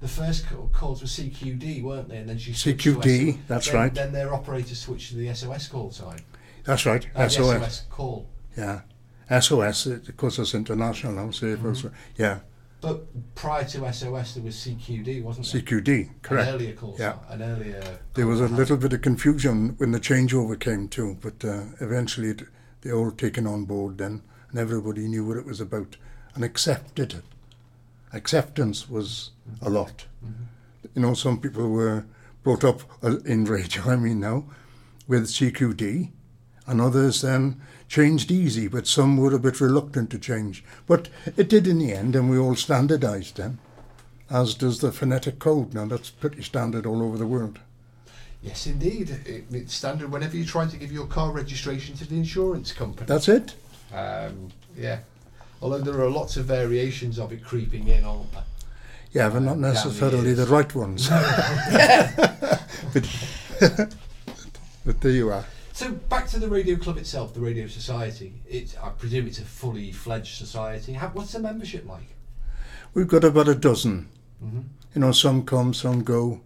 The 0.00 0.08
first 0.08 0.46
call, 0.46 0.68
calls 0.72 1.00
were 1.00 1.08
CQD, 1.08 1.82
weren't 1.82 2.08
they? 2.08 2.18
And 2.18 2.28
then 2.28 2.38
she 2.38 2.52
switched 2.52 2.82
to 2.84 2.96
CQD, 2.98 3.38
that's 3.48 3.66
then, 3.66 3.74
right. 3.76 3.94
Then 3.94 4.12
their 4.12 4.32
operator 4.32 4.74
switched 4.74 5.10
to 5.10 5.16
the 5.16 5.34
SOS 5.34 5.68
call 5.68 5.90
sign. 5.90 6.20
That's 6.64 6.84
right, 6.86 7.06
Uh, 7.16 7.28
SOS. 7.28 7.60
SOS 7.62 7.82
call. 7.90 8.26
Yeah, 8.56 8.82
SOS 9.40 9.86
it- 9.86 10.06
because 10.06 10.38
it's 10.38 10.54
international 10.54 11.14
now. 11.14 11.30
So 11.30 11.46
it 11.46 11.60
was, 11.62 11.82
Mm-hmm. 11.82 11.94
yeah, 12.22 12.40
But 12.80 13.34
prior 13.34 13.64
to 13.64 13.92
SOS, 13.92 14.34
there 14.34 14.42
was 14.44 14.54
CQD, 14.54 15.20
wasn't 15.22 15.50
there? 15.50 15.62
CQD, 15.62 16.10
correct. 16.22 16.48
An 16.48 16.54
earlier 16.54 16.72
call 16.74 16.94
Yeah. 16.96 17.14
An 17.28 17.42
earlier. 17.42 17.82
There 18.14 18.26
was 18.28 18.40
a 18.40 18.46
little 18.46 18.76
bit 18.76 18.92
of 18.92 19.00
confusion 19.02 19.74
when 19.78 19.90
the 19.90 19.98
changeover 19.98 20.56
came 20.60 20.86
too, 20.88 21.16
but 21.20 21.44
uh, 21.44 21.62
eventually 21.80 22.28
it, 22.28 22.42
they 22.82 22.92
all 22.92 23.10
taken 23.10 23.48
on 23.48 23.64
board 23.64 23.98
then, 23.98 24.22
and 24.50 24.58
everybody 24.58 25.06
knew 25.08 25.24
what 25.24 25.36
it 25.36 25.46
was 25.46 25.60
about 25.60 25.96
and 26.34 26.44
accepted 26.44 27.14
it. 27.14 27.24
Acceptance 28.12 28.88
was 28.88 29.30
a 29.60 29.68
lot. 29.68 30.06
You 30.94 31.02
know, 31.02 31.14
some 31.14 31.40
people 31.40 31.68
were 31.68 32.04
brought 32.42 32.64
up 32.64 32.80
uh, 33.02 33.18
in 33.26 33.44
radio, 33.44 33.82
I 33.86 33.96
mean 33.96 34.20
now, 34.20 34.44
with 35.06 35.26
CQD, 35.26 36.10
and 36.66 36.80
others 36.80 37.22
then 37.22 37.60
changed 37.88 38.30
easy, 38.30 38.68
but 38.68 38.86
some 38.86 39.16
were 39.16 39.34
a 39.34 39.38
bit 39.38 39.60
reluctant 39.60 40.10
to 40.10 40.18
change. 40.18 40.62
But 40.86 41.08
it 41.36 41.48
did 41.48 41.66
in 41.66 41.78
the 41.78 41.92
end, 41.92 42.14
and 42.14 42.30
we 42.30 42.38
all 42.38 42.54
standardised 42.54 43.36
then, 43.36 43.58
as 44.30 44.54
does 44.54 44.80
the 44.80 44.92
phonetic 44.92 45.38
code. 45.38 45.74
Now 45.74 45.86
that's 45.86 46.10
pretty 46.10 46.42
standard 46.42 46.86
all 46.86 47.02
over 47.02 47.16
the 47.16 47.26
world. 47.26 47.58
Yes, 48.42 48.66
indeed. 48.66 49.10
It, 49.26 49.44
it's 49.50 49.74
standard 49.74 50.12
whenever 50.12 50.36
you're 50.36 50.46
trying 50.46 50.68
to 50.68 50.76
give 50.76 50.92
your 50.92 51.06
car 51.06 51.32
registration 51.32 51.96
to 51.96 52.06
the 52.06 52.16
insurance 52.16 52.72
company. 52.72 53.06
That's 53.06 53.28
it. 53.28 53.54
Um, 53.92 54.48
yeah. 54.76 55.00
Although 55.60 55.78
there 55.78 56.00
are 56.00 56.10
lots 56.10 56.36
of 56.36 56.44
variations 56.46 57.18
of 57.18 57.32
it 57.32 57.44
creeping 57.44 57.88
in, 57.88 58.04
aren't 58.04 58.32
there? 58.32 58.44
Yeah, 59.12 59.30
but 59.30 59.40
not 59.40 59.58
necessarily 59.58 60.34
the 60.34 60.46
right 60.46 60.72
ones. 60.74 61.08
but, 62.92 63.08
but 64.84 65.00
there 65.00 65.12
you 65.12 65.30
are. 65.30 65.44
So 65.72 65.92
back 65.92 66.26
to 66.28 66.38
the 66.38 66.48
radio 66.48 66.76
club 66.76 66.98
itself, 66.98 67.34
the 67.34 67.40
Radio 67.40 67.66
Society. 67.68 68.34
It's, 68.48 68.76
I 68.76 68.90
presume 68.90 69.26
it's 69.26 69.38
a 69.38 69.44
fully 69.44 69.92
fledged 69.92 70.36
society. 70.36 70.92
How, 70.92 71.08
what's 71.08 71.32
the 71.32 71.38
membership 71.38 71.88
like? 71.88 72.14
We've 72.94 73.08
got 73.08 73.24
about 73.24 73.48
a 73.48 73.54
dozen. 73.54 74.08
Mm-hmm. 74.44 74.60
You 74.94 75.00
know, 75.00 75.12
some 75.12 75.44
come, 75.44 75.72
some 75.74 76.02
go, 76.02 76.40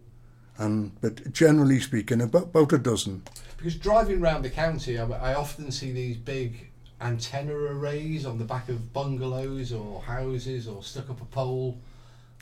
and 0.59 0.93
but 1.01 1.33
generally 1.33 1.81
speaking, 1.81 2.21
about 2.21 2.45
about 2.45 2.73
a 2.73 2.79
dozen. 2.79 3.23
Because 3.57 3.77
driving 3.77 4.21
around 4.21 4.43
the 4.43 4.51
county, 4.51 4.99
I, 4.99 5.05
I 5.05 5.35
often 5.35 5.71
see 5.71 5.93
these 5.93 6.17
big 6.17 6.72
antenna 7.03 7.55
arrays 7.55 8.25
on 8.27 8.39
the 8.39 8.45
back 8.45 8.69
of 8.69 8.93
bungalows 8.93 9.73
or 9.73 10.03
houses 10.03 10.69
or 10.69 10.83
stuck 10.83 11.11
up 11.11 11.21
a 11.21 11.25
pole. 11.27 11.79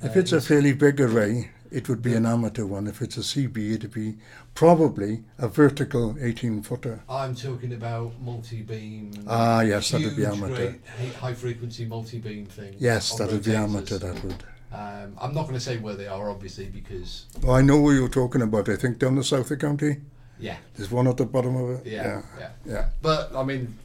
If 0.03 0.16
Uh, 0.16 0.20
it's 0.20 0.33
a 0.33 0.40
fairly 0.40 0.73
big 0.73 1.01
array, 1.01 1.51
it 1.70 1.88
would 1.88 2.03
be 2.03 2.14
an 2.14 2.27
amateur 2.27 2.64
one. 2.66 2.87
If 2.87 3.01
it's 3.03 3.16
a 3.16 3.20
CB, 3.23 3.75
it'd 3.75 3.92
be 3.92 4.16
probably 4.55 5.25
a 5.38 5.46
vertical 5.49 6.16
18 6.20 6.62
footer. 6.62 7.01
I'm 7.09 7.35
talking 7.35 7.73
about 7.73 8.12
multi-beam. 8.20 9.12
Ah, 9.27 9.61
yes, 9.61 9.90
that'd 9.90 10.16
be 10.16 10.25
amateur. 10.27 10.73
great 10.73 11.14
high-frequency 11.16 11.85
multi-beam 11.87 12.46
thing. 12.46 12.75
Yes, 12.79 13.14
that'd 13.16 13.44
be 13.44 13.55
amateur. 13.55 13.99
That 13.99 14.23
would. 14.25 14.42
Um, 14.73 15.16
I'm 15.20 15.35
not 15.35 15.42
going 15.42 15.55
to 15.55 15.61
say 15.61 15.79
where 15.79 15.96
they 15.96 16.07
are, 16.07 16.31
obviously, 16.31 16.66
because 16.66 17.27
Oh, 17.44 17.53
I 17.53 17.61
know 17.62 17.81
what 17.81 17.90
you're 17.92 18.09
talking 18.09 18.40
about. 18.42 18.68
I 18.68 18.77
think 18.77 18.99
down 18.99 19.16
the 19.16 19.25
south 19.25 19.40
of 19.42 19.49
the 19.49 19.57
county, 19.57 19.96
yeah, 20.38 20.57
there's 20.77 20.90
one 20.90 21.09
at 21.09 21.16
the 21.18 21.27
bottom 21.27 21.57
of 21.57 21.70
it. 21.70 21.87
yeah, 21.87 22.03
yeah, 22.05 22.23
yeah. 22.38 22.51
yeah. 22.64 22.88
But 23.03 23.35
I 23.35 23.42
mean, 23.44 23.77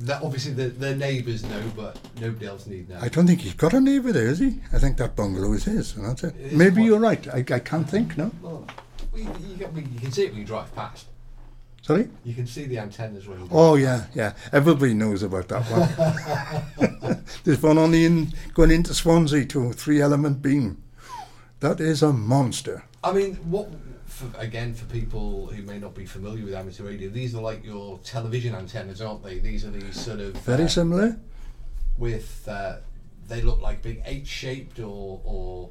that 0.00 0.22
obviously 0.22 0.52
the, 0.52 0.68
their 0.68 0.96
neighbours 0.96 1.44
know, 1.44 1.62
but 1.76 1.98
nobody 2.20 2.46
else 2.46 2.66
need 2.66 2.88
know. 2.88 2.98
I 3.00 3.08
don't 3.08 3.26
think 3.26 3.40
he's 3.40 3.54
got 3.54 3.74
a 3.74 3.80
neighbour 3.80 4.12
there, 4.12 4.26
is 4.26 4.38
he? 4.38 4.60
I 4.72 4.78
think 4.78 4.96
that 4.96 5.14
bungalow 5.14 5.52
is 5.52 5.64
his, 5.64 5.96
and 5.96 6.06
that's 6.06 6.24
it. 6.24 6.52
Maybe 6.52 6.82
you're 6.82 6.98
right. 6.98 7.26
I, 7.28 7.38
I 7.38 7.58
can't 7.58 7.88
think, 7.88 8.16
no? 8.16 8.30
Well, 8.42 8.66
you, 9.14 9.24
you, 9.24 9.56
you 9.58 10.00
can 10.00 10.12
see 10.12 10.24
it 10.24 10.30
when 10.30 10.40
you 10.40 10.46
drive 10.46 10.74
past. 10.74 11.06
Sorry? 11.82 12.08
You 12.24 12.34
can 12.34 12.46
see 12.46 12.66
the 12.66 12.78
antennas 12.78 13.26
when 13.26 13.40
you 13.40 13.48
Oh, 13.50 13.74
yeah, 13.74 14.06
yeah. 14.14 14.34
Everybody 14.52 14.94
knows 14.94 15.22
about 15.22 15.48
that 15.48 15.62
one. 15.64 17.24
There's 17.44 17.62
one 17.62 17.78
on 17.78 17.90
the 17.90 18.04
in, 18.04 18.32
going 18.54 18.70
into 18.70 18.94
Swansea 18.94 19.44
to 19.46 19.68
a 19.68 19.72
three 19.72 20.00
element 20.00 20.42
beam. 20.42 20.82
That 21.60 21.80
is 21.80 22.02
a 22.02 22.12
monster. 22.12 22.84
I 23.02 23.12
mean, 23.12 23.34
what 23.36 23.70
for, 24.20 24.40
again 24.40 24.74
for 24.74 24.84
people 24.86 25.46
who 25.46 25.62
may 25.62 25.78
not 25.78 25.94
be 25.94 26.04
familiar 26.06 26.44
with 26.44 26.54
amateur 26.54 26.84
radio, 26.84 27.08
these 27.10 27.34
are 27.34 27.42
like 27.42 27.64
your 27.64 27.98
television 28.04 28.54
antennas, 28.54 29.00
aren't 29.00 29.22
they? 29.24 29.38
These 29.38 29.64
are 29.64 29.70
these 29.70 29.98
sort 29.98 30.20
of 30.20 30.36
Very 30.38 30.64
uh, 30.64 30.68
similar. 30.68 31.18
with 31.98 32.46
uh, 32.48 32.76
they 33.28 33.40
look 33.42 33.60
like 33.60 33.82
big 33.82 34.02
H-shaped 34.04 34.78
or 34.80 35.20
or 35.24 35.70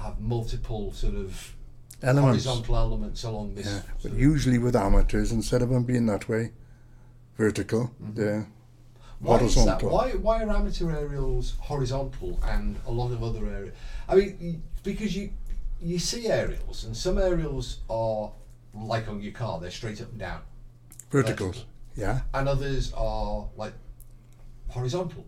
have 0.00 0.20
multiple 0.20 0.92
sort 0.92 1.14
of 1.14 1.54
Elements. 2.02 2.44
horizontal 2.44 2.76
elements 2.76 3.22
along 3.24 3.54
this. 3.54 3.66
Yeah. 3.66 3.80
But 4.02 4.12
usually 4.14 4.58
with 4.58 4.74
amateurs, 4.74 5.30
instead 5.30 5.62
of 5.62 5.68
them 5.70 5.84
being 5.84 6.06
that 6.06 6.28
way, 6.28 6.50
vertical, 7.38 7.92
they're 8.00 8.48
Why 9.20 9.36
is 9.36 9.54
that? 9.54 9.80
horizontal. 9.80 9.90
Why 9.90 10.10
why 10.26 10.42
are 10.42 10.50
amateur 10.50 10.90
aerials 10.90 11.54
horizontal 11.60 12.40
and 12.44 12.76
a 12.86 12.90
lot 12.90 13.12
of 13.12 13.22
other 13.22 13.46
areas? 13.46 13.74
I 14.08 14.14
mean, 14.16 14.62
because 14.82 15.14
you 15.16 15.30
you 15.82 15.98
see 15.98 16.28
aerials 16.28 16.84
and 16.84 16.96
some 16.96 17.18
aerials 17.18 17.78
are 17.90 18.32
like 18.74 19.08
on 19.08 19.20
your 19.20 19.32
car, 19.32 19.60
they're 19.60 19.70
straight 19.70 20.00
up 20.00 20.10
and 20.10 20.18
down, 20.18 20.40
Verticals. 21.10 21.64
Yeah. 21.96 22.20
and 22.32 22.48
others 22.48 22.92
are 22.94 23.48
like 23.56 23.74
horizontal, 24.68 25.26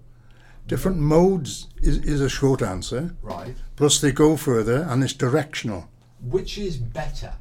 Different 0.67 0.97
modes 0.97 1.67
is, 1.83 1.99
is 1.99 2.23
a 2.23 2.29
short 2.31 2.62
answer. 2.62 3.14
right? 3.21 3.55
Plus 3.77 4.01
they 4.01 4.12
go 4.12 4.35
further 4.38 4.87
and 4.88 5.05
it's 5.05 5.12
directional. 5.12 5.90
Which 6.23 6.57
is 6.57 6.79
better? 6.79 7.35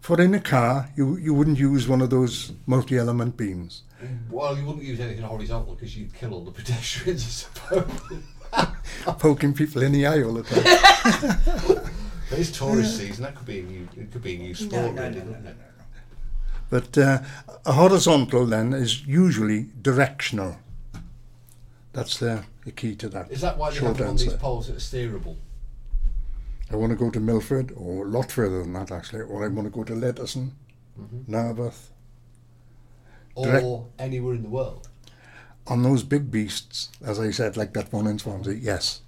For 0.00 0.18
in 0.18 0.32
a 0.32 0.40
car, 0.40 0.88
you, 0.96 1.18
you 1.18 1.34
wouldn't 1.34 1.58
use 1.58 1.86
one 1.86 2.00
of 2.00 2.08
those 2.08 2.52
multi-element 2.64 3.36
beams. 3.36 3.82
Well, 4.30 4.56
you 4.56 4.64
wouldn't 4.64 4.84
use 4.86 5.00
anything 5.00 5.24
horizontal 5.24 5.74
because 5.74 5.94
you'd 5.98 6.14
kill 6.14 6.32
all 6.32 6.44
the 6.44 6.50
pedestrians, 6.60 7.24
I 7.26 7.28
suppose. 7.28 8.22
Poking 9.18 9.54
people 9.54 9.82
in 9.82 9.92
the 9.92 10.06
eye 10.06 10.22
all 10.22 10.34
the 10.34 10.42
time. 10.42 11.78
It's 12.30 12.50
tourist 12.50 12.98
season. 12.98 13.24
That 13.24 13.34
could 13.36 13.46
be 13.46 13.60
a 13.60 13.62
new. 13.62 13.88
It 13.96 14.12
could 14.12 14.22
be 14.22 14.34
a 14.34 14.38
new 14.38 14.54
sport, 14.54 14.72
No, 14.72 14.90
no, 14.92 15.02
really, 15.02 15.14
no, 15.14 15.20
no, 15.20 15.26
wouldn't 15.28 15.44
no. 15.44 15.52
But 16.68 16.98
uh, 16.98 17.18
a 17.64 17.72
horizontal 17.72 18.44
then 18.44 18.74
is 18.74 19.06
usually 19.06 19.68
directional. 19.80 20.58
That's 21.94 22.18
the, 22.18 22.44
the 22.66 22.72
key 22.72 22.94
to 22.96 23.08
that. 23.08 23.30
Is 23.30 23.40
that 23.40 23.56
why 23.56 23.70
they 23.70 23.76
short 23.76 23.96
have 23.96 24.06
one 24.06 24.14
of 24.16 24.20
these 24.20 24.34
poles 24.34 24.66
that 24.66 24.76
are 24.76 24.78
steerable? 24.78 25.36
I 26.70 26.76
want 26.76 26.90
to 26.90 26.96
go 26.96 27.08
to 27.10 27.18
Milford, 27.18 27.72
or 27.74 28.04
a 28.04 28.08
lot 28.10 28.30
further 28.30 28.62
than 28.62 28.74
that 28.74 28.92
actually, 28.92 29.22
or 29.22 29.42
I 29.42 29.48
want 29.48 29.66
to 29.66 29.70
go 29.70 29.84
to 29.84 29.94
Letterson, 29.94 30.50
Mm-hmm. 31.00 31.32
Narberth. 31.32 31.90
Or 33.36 33.46
Direct- 33.46 33.66
anywhere 34.00 34.34
in 34.34 34.42
the 34.42 34.48
world? 34.50 34.88
On 35.68 35.82
those 35.82 36.02
big 36.02 36.30
beasts, 36.30 36.88
as 37.04 37.20
I 37.20 37.30
said, 37.30 37.56
like 37.56 37.74
that 37.74 37.92
one 37.92 38.06
in 38.06 38.18
Swansea, 38.18 38.54
yes. 38.54 39.02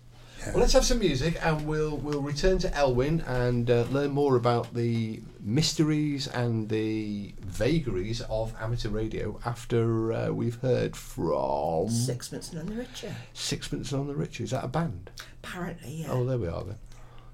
Well, 0.47 0.59
let's 0.59 0.73
have 0.73 0.87
some 0.87 1.01
music, 1.01 1.39
and 1.45 1.67
we'll 1.67 1.99
we'll 1.99 2.23
return 2.23 2.57
to 2.59 2.69
Elwyn 2.69 3.23
and 3.27 3.71
uh, 3.71 3.83
learn 3.91 4.11
more 4.11 4.37
about 4.37 4.73
the 4.73 5.21
mysteries 5.39 6.29
and 6.29 6.71
the 6.71 7.35
vagaries 7.41 8.23
of 8.23 8.55
amateur 8.59 8.89
radio 8.89 9.39
after 9.45 10.13
uh, 10.13 10.31
we've 10.31 10.57
heard 10.57 10.97
from 10.97 11.91
Sixpence 11.91 12.55
none 12.55 12.67
the 12.67 12.75
richer. 12.75 13.15
Sixpence 13.35 13.93
and 13.93 14.01
on 14.01 14.07
the 14.07 14.15
Richer 14.15 14.45
Is 14.45 14.51
that 14.53 14.65
a 14.65 14.69
band? 14.69 15.11
Apparently, 15.45 15.93
yeah. 16.03 16.11
Oh, 16.11 16.25
there 16.25 16.39
we 16.39 16.49
are 16.49 16.65
then. 16.65 16.79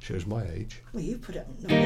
Shows 0.01 0.27
my 0.27 0.45
age. 0.45 0.83
Well, 0.93 1.03
you 1.03 1.19
put 1.19 1.37
it 1.37 1.47
on. 1.47 1.57
No, 1.69 1.77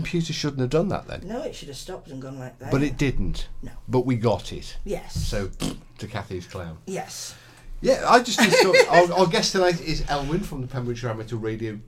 computer 0.00 0.32
shouldn't 0.32 0.60
have 0.60 0.70
done 0.70 0.88
that 0.88 1.06
then, 1.06 1.20
No, 1.26 1.42
it 1.42 1.54
should 1.54 1.68
have 1.68 1.76
stopped 1.76 2.08
and 2.08 2.20
gone 2.20 2.38
like 2.38 2.58
that. 2.58 2.70
but 2.70 2.82
it 2.82 2.96
didn't. 2.96 3.48
No. 3.62 3.72
But 3.88 4.06
we 4.06 4.16
got 4.16 4.52
it. 4.52 4.76
Yes. 4.84 5.14
So 5.14 5.50
to 5.98 6.06
Cathy's 6.06 6.46
clown. 6.46 6.78
Yes. 6.86 7.34
Yeah, 7.82 8.04
I 8.06 8.22
just 8.22 8.38
thought 8.40 8.76
our, 8.88 9.20
our 9.20 9.26
guest 9.26 9.52
tonight 9.52 9.80
is 9.80 10.02
Elwyn 10.08 10.40
from 10.40 10.60
the 10.60 10.66
Pembrokeshire 10.66 11.10
Amateur 11.10 11.36
Radio 11.36 11.78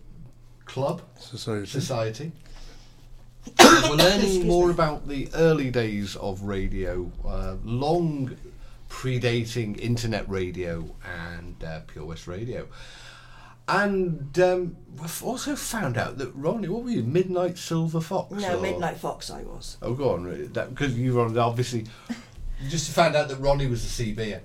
Club 0.65 1.03
Society. 1.19 1.67
Society. 1.67 2.33
We're 3.61 3.97
learning 3.97 4.47
more 4.47 4.71
about 4.71 5.09
the 5.09 5.29
early 5.35 5.71
days 5.71 6.17
of 6.17 6.43
radio, 6.43 7.11
uh, 7.27 7.57
long 7.65 8.37
predating 8.89 9.79
internet 9.81 10.29
radio 10.29 10.95
and 11.05 11.63
uh, 11.65 11.81
Pure 11.87 12.05
West 12.07 12.27
Radio. 12.27 12.69
And 13.69 14.39
um, 14.41 14.77
we've 15.01 15.23
also 15.23 15.55
found 15.57 15.97
out 15.97 16.19
that 16.19 16.33
Ronnie, 16.35 16.69
what 16.69 16.85
were 16.85 16.91
you, 16.91 17.03
Midnight 17.03 17.59
Silver 17.59 18.01
Fox? 18.01 18.33
No, 18.33 18.59
or- 18.59 18.61
Midnight 18.61 18.97
Fox 18.99 19.31
I 19.31 19.43
was. 19.43 19.77
Oh, 19.81 19.95
go 19.95 20.11
on, 20.15 20.25
really, 20.25 20.49
because 20.49 20.99
you 20.99 21.15
were 21.15 21.39
obviously. 21.39 21.87
You 22.61 22.69
just 22.69 22.91
found 22.91 23.17
out 23.17 23.29
that 23.29 23.37
Ronnie 23.37 23.67
was 23.67 23.85
a 23.85 24.03
CBer. 24.03 24.41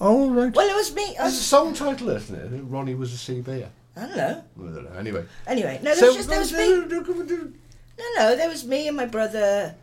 Oh, 0.00 0.30
right. 0.30 0.54
Well, 0.54 0.68
it 0.68 0.74
was 0.74 0.94
me. 0.94 1.16
I, 1.18 1.24
There's 1.24 1.34
a 1.34 1.42
song 1.42 1.74
title, 1.74 2.08
isn't 2.10 2.34
it? 2.54 2.62
Ronnie 2.64 2.94
was 2.94 3.12
a 3.12 3.32
CBer. 3.32 3.68
I 3.96 4.00
don't 4.06 4.16
know. 4.16 4.44
I 4.56 4.62
don't 4.62 4.84
know. 4.84 4.98
Anyway. 4.98 5.24
Anyway, 5.46 5.78
no, 5.82 5.94
there 5.94 6.06
was 6.06 6.16
just 6.16 6.28
there 6.30 6.38
was 6.38 6.52
me. 6.52 6.80
me. 6.86 7.52
No, 7.98 8.04
no, 8.16 8.36
there 8.36 8.48
was 8.48 8.64
me 8.64 8.88
and 8.88 8.96
my 8.96 9.04
brother, 9.04 9.74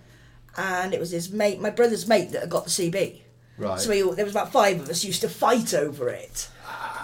and 0.57 0.93
it 0.93 0.99
was 0.99 1.11
his 1.11 1.31
mate, 1.31 1.59
my 1.61 1.69
brother's 1.69 2.07
mate, 2.07 2.31
that 2.31 2.41
had 2.41 2.49
got 2.49 2.63
the 2.63 2.71
CB. 2.71 3.21
Right. 3.57 3.79
So 3.79 3.89
we, 3.91 4.01
all- 4.03 4.13
there 4.13 4.25
was 4.25 4.33
about 4.33 4.51
five 4.51 4.79
of 4.79 4.89
us 4.89 5.03
used 5.03 5.21
to 5.21 5.29
fight 5.29 5.73
over 5.73 6.09
it. 6.09 6.49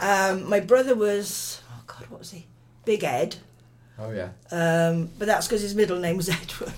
Um, 0.01 0.49
my 0.49 0.59
brother 0.59 0.95
was, 0.95 1.61
God, 1.99 2.09
what 2.09 2.19
was 2.19 2.31
he? 2.31 2.45
Big 2.85 3.03
Ed. 3.03 3.35
Oh 3.99 4.11
yeah. 4.11 4.29
Um, 4.51 5.09
but 5.19 5.27
that's 5.27 5.47
because 5.47 5.61
his 5.61 5.75
middle 5.75 5.99
name 5.99 6.17
was 6.17 6.29
Edward. 6.41 6.73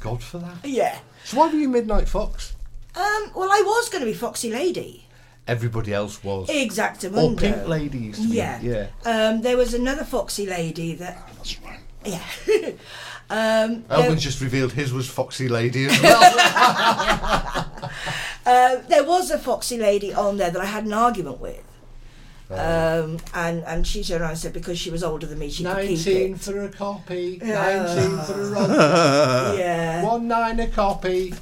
God 0.00 0.22
for 0.22 0.38
that. 0.38 0.64
yeah. 0.64 0.98
So 1.24 1.36
why 1.38 1.48
were 1.48 1.56
you 1.58 1.68
Midnight 1.68 2.08
Fox? 2.08 2.54
Um, 2.94 3.30
well, 3.34 3.50
I 3.50 3.62
was 3.64 3.88
going 3.88 4.00
to 4.04 4.06
be 4.10 4.14
Foxy 4.14 4.50
Lady. 4.50 5.06
Everybody 5.46 5.92
else 5.92 6.22
was. 6.22 6.48
Exactamundo. 6.48 7.32
Or 7.34 7.36
Pink 7.36 7.66
Lady 7.68 7.98
used 7.98 8.22
to 8.22 8.28
be. 8.28 8.36
Yeah. 8.36 8.60
Yeah. 8.60 8.86
Um, 9.04 9.42
there 9.42 9.56
was 9.56 9.74
another 9.74 10.04
Foxy 10.04 10.46
Lady 10.46 10.94
that. 10.96 11.28
That's 11.36 11.60
right. 11.62 11.80
Yeah. 12.04 12.22
um, 13.30 13.84
Elwyn's 13.90 14.22
just 14.22 14.40
revealed 14.40 14.72
his 14.72 14.92
was 14.92 15.08
Foxy 15.08 15.48
Lady 15.48 15.86
as 15.86 16.00
well. 16.02 17.70
uh, 18.46 18.76
there 18.88 19.04
was 19.04 19.30
a 19.30 19.38
Foxy 19.38 19.78
Lady 19.78 20.12
on 20.14 20.36
there 20.36 20.50
that 20.50 20.60
I 20.60 20.66
had 20.66 20.84
an 20.84 20.92
argument 20.92 21.40
with. 21.40 21.62
Um, 22.52 23.18
and, 23.32 23.62
and 23.64 23.86
she 23.86 24.02
turned 24.02 24.22
around 24.22 24.30
and 24.30 24.38
said 24.38 24.52
because 24.52 24.78
she 24.78 24.90
was 24.90 25.04
older 25.04 25.26
than 25.26 25.38
me, 25.38 25.50
she 25.50 25.62
could 25.62 25.76
keep 25.86 25.90
Nineteen 25.98 26.32
it. 26.34 26.40
for 26.40 26.62
a 26.64 26.68
copy. 26.68 27.38
Yeah. 27.42 27.82
Nineteen 27.84 28.18
for 28.24 28.40
a 28.40 28.44
run, 28.50 29.58
Yeah. 29.58 30.02
One 30.04 30.26
nine 30.28 30.58
a 30.60 30.66
copy. 30.68 31.32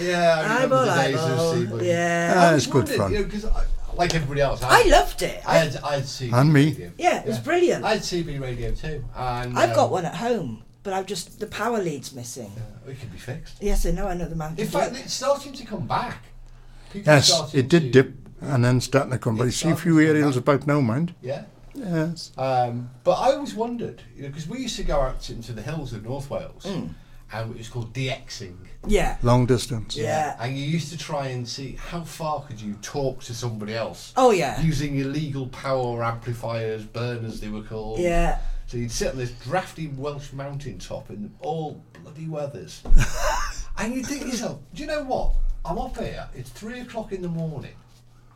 yeah, 0.00 0.44
I 0.46 0.54
remember 0.64 0.76
Eyeball, 0.76 0.84
the 0.86 1.02
days 1.02 1.14
of 1.16 1.30
eyeball. 1.64 1.78
CB. 1.78 1.86
Yeah. 1.86 2.34
Ah, 2.36 2.54
it's 2.54 2.66
good 2.66 2.74
Wondered, 2.74 2.96
fun. 2.96 3.12
You 3.12 3.18
know, 3.20 3.24
'cause 3.28 3.44
I, 3.46 3.64
like 3.94 4.14
everybody 4.14 4.40
else, 4.42 4.62
I 4.62 4.82
I, 4.82 4.88
loved 4.88 5.22
it. 5.22 5.42
I 5.46 5.54
I, 5.54 5.58
had, 5.64 5.76
I 5.82 5.94
had 5.94 6.02
CB 6.04 6.32
And 6.34 6.52
me. 6.52 6.64
radio. 6.66 6.90
yeah, 6.98 7.20
it 7.22 7.26
was 7.28 7.38
brilliant. 7.38 7.84
I 7.84 7.92
had 7.94 8.00
CB 8.02 8.38
radio 8.40 8.72
too, 8.72 9.02
and 9.16 9.58
I've 9.58 9.74
got 9.74 9.86
um, 9.86 9.90
one 9.92 10.04
at 10.04 10.16
home, 10.16 10.64
but 10.82 10.92
I've 10.92 11.06
just 11.06 11.40
the 11.40 11.46
power 11.46 11.78
lead's 11.82 12.12
missing. 12.14 12.52
It 12.86 13.00
can 13.00 13.08
be 13.08 13.16
fixed. 13.18 13.56
Yes, 13.62 13.86
I 13.86 13.92
know. 13.92 14.06
I 14.06 14.14
know 14.14 14.26
the 14.26 14.36
man. 14.36 14.50
In 14.50 14.56
can 14.56 14.64
do 14.66 14.70
fact, 14.70 14.92
it. 14.96 15.00
it's 15.06 15.14
starting 15.14 15.54
to 15.54 15.64
come 15.64 15.86
back. 15.86 16.18
People 16.92 17.12
Yes, 17.14 17.54
it 17.54 17.68
did 17.68 17.84
to- 17.84 17.90
dip 18.02 18.25
and 18.40 18.64
then 18.64 18.80
starting 18.80 19.12
to 19.12 19.18
come. 19.18 19.36
But 19.36 19.44
It 19.44 19.46
you 19.46 19.52
see 19.52 19.70
a 19.70 19.76
few 19.76 19.98
aerials 20.00 20.36
about 20.36 20.66
now, 20.66 20.80
mind. 20.80 21.14
Yeah. 21.22 21.44
Yes. 21.74 22.32
Um, 22.38 22.90
but 23.04 23.12
I 23.14 23.32
always 23.32 23.54
wondered, 23.54 24.02
you 24.16 24.22
know, 24.22 24.28
because 24.28 24.48
we 24.48 24.58
used 24.60 24.76
to 24.76 24.82
go 24.84 25.00
out 25.00 25.28
into 25.28 25.52
the 25.52 25.60
hills 25.62 25.92
of 25.92 26.04
North 26.04 26.30
Wales, 26.30 26.64
Mm. 26.64 26.94
and 27.32 27.50
it 27.50 27.58
was 27.58 27.68
called 27.68 27.92
DXing. 27.92 28.56
yeah, 28.86 29.18
Long 29.22 29.44
distance. 29.44 29.94
Yeah. 29.96 30.36
And 30.40 30.56
you 30.56 30.64
used 30.64 30.90
to 30.92 30.96
try 30.98 31.26
and 31.28 31.46
see 31.46 31.76
how 31.90 32.00
far 32.02 32.42
could 32.44 32.58
you 32.60 32.74
talk 32.80 33.22
to 33.24 33.34
somebody 33.34 33.74
else. 33.74 34.12
Oh, 34.16 34.30
yeah. 34.30 34.58
Using 34.62 34.96
illegal 34.98 35.48
power 35.48 36.02
amplifiers, 36.02 36.84
burners 36.84 37.40
they 37.40 37.48
were 37.48 37.62
called. 37.62 37.98
yeah. 37.98 38.38
So 38.68 38.78
you'd 38.78 38.90
sit 38.90 39.12
on 39.12 39.18
this 39.18 39.30
drafty 39.30 39.86
Welsh 39.88 40.32
mountain 40.32 40.78
top 40.78 41.10
in 41.10 41.32
all 41.40 41.84
bloody 42.02 42.26
weathers. 42.26 42.82
and 43.78 43.94
you'd 43.94 44.06
think 44.06 44.22
to 44.22 44.28
yourself, 44.28 44.58
do 44.74 44.80
you 44.82 44.88
know 44.88 45.04
what? 45.04 45.32
I'm 45.64 45.78
up 45.78 45.96
here, 45.98 46.26
it's 46.34 46.50
three 46.50 46.80
o'clock 46.80 47.12
in 47.12 47.22
the 47.22 47.28
morning, 47.28 47.74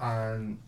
and 0.01 0.59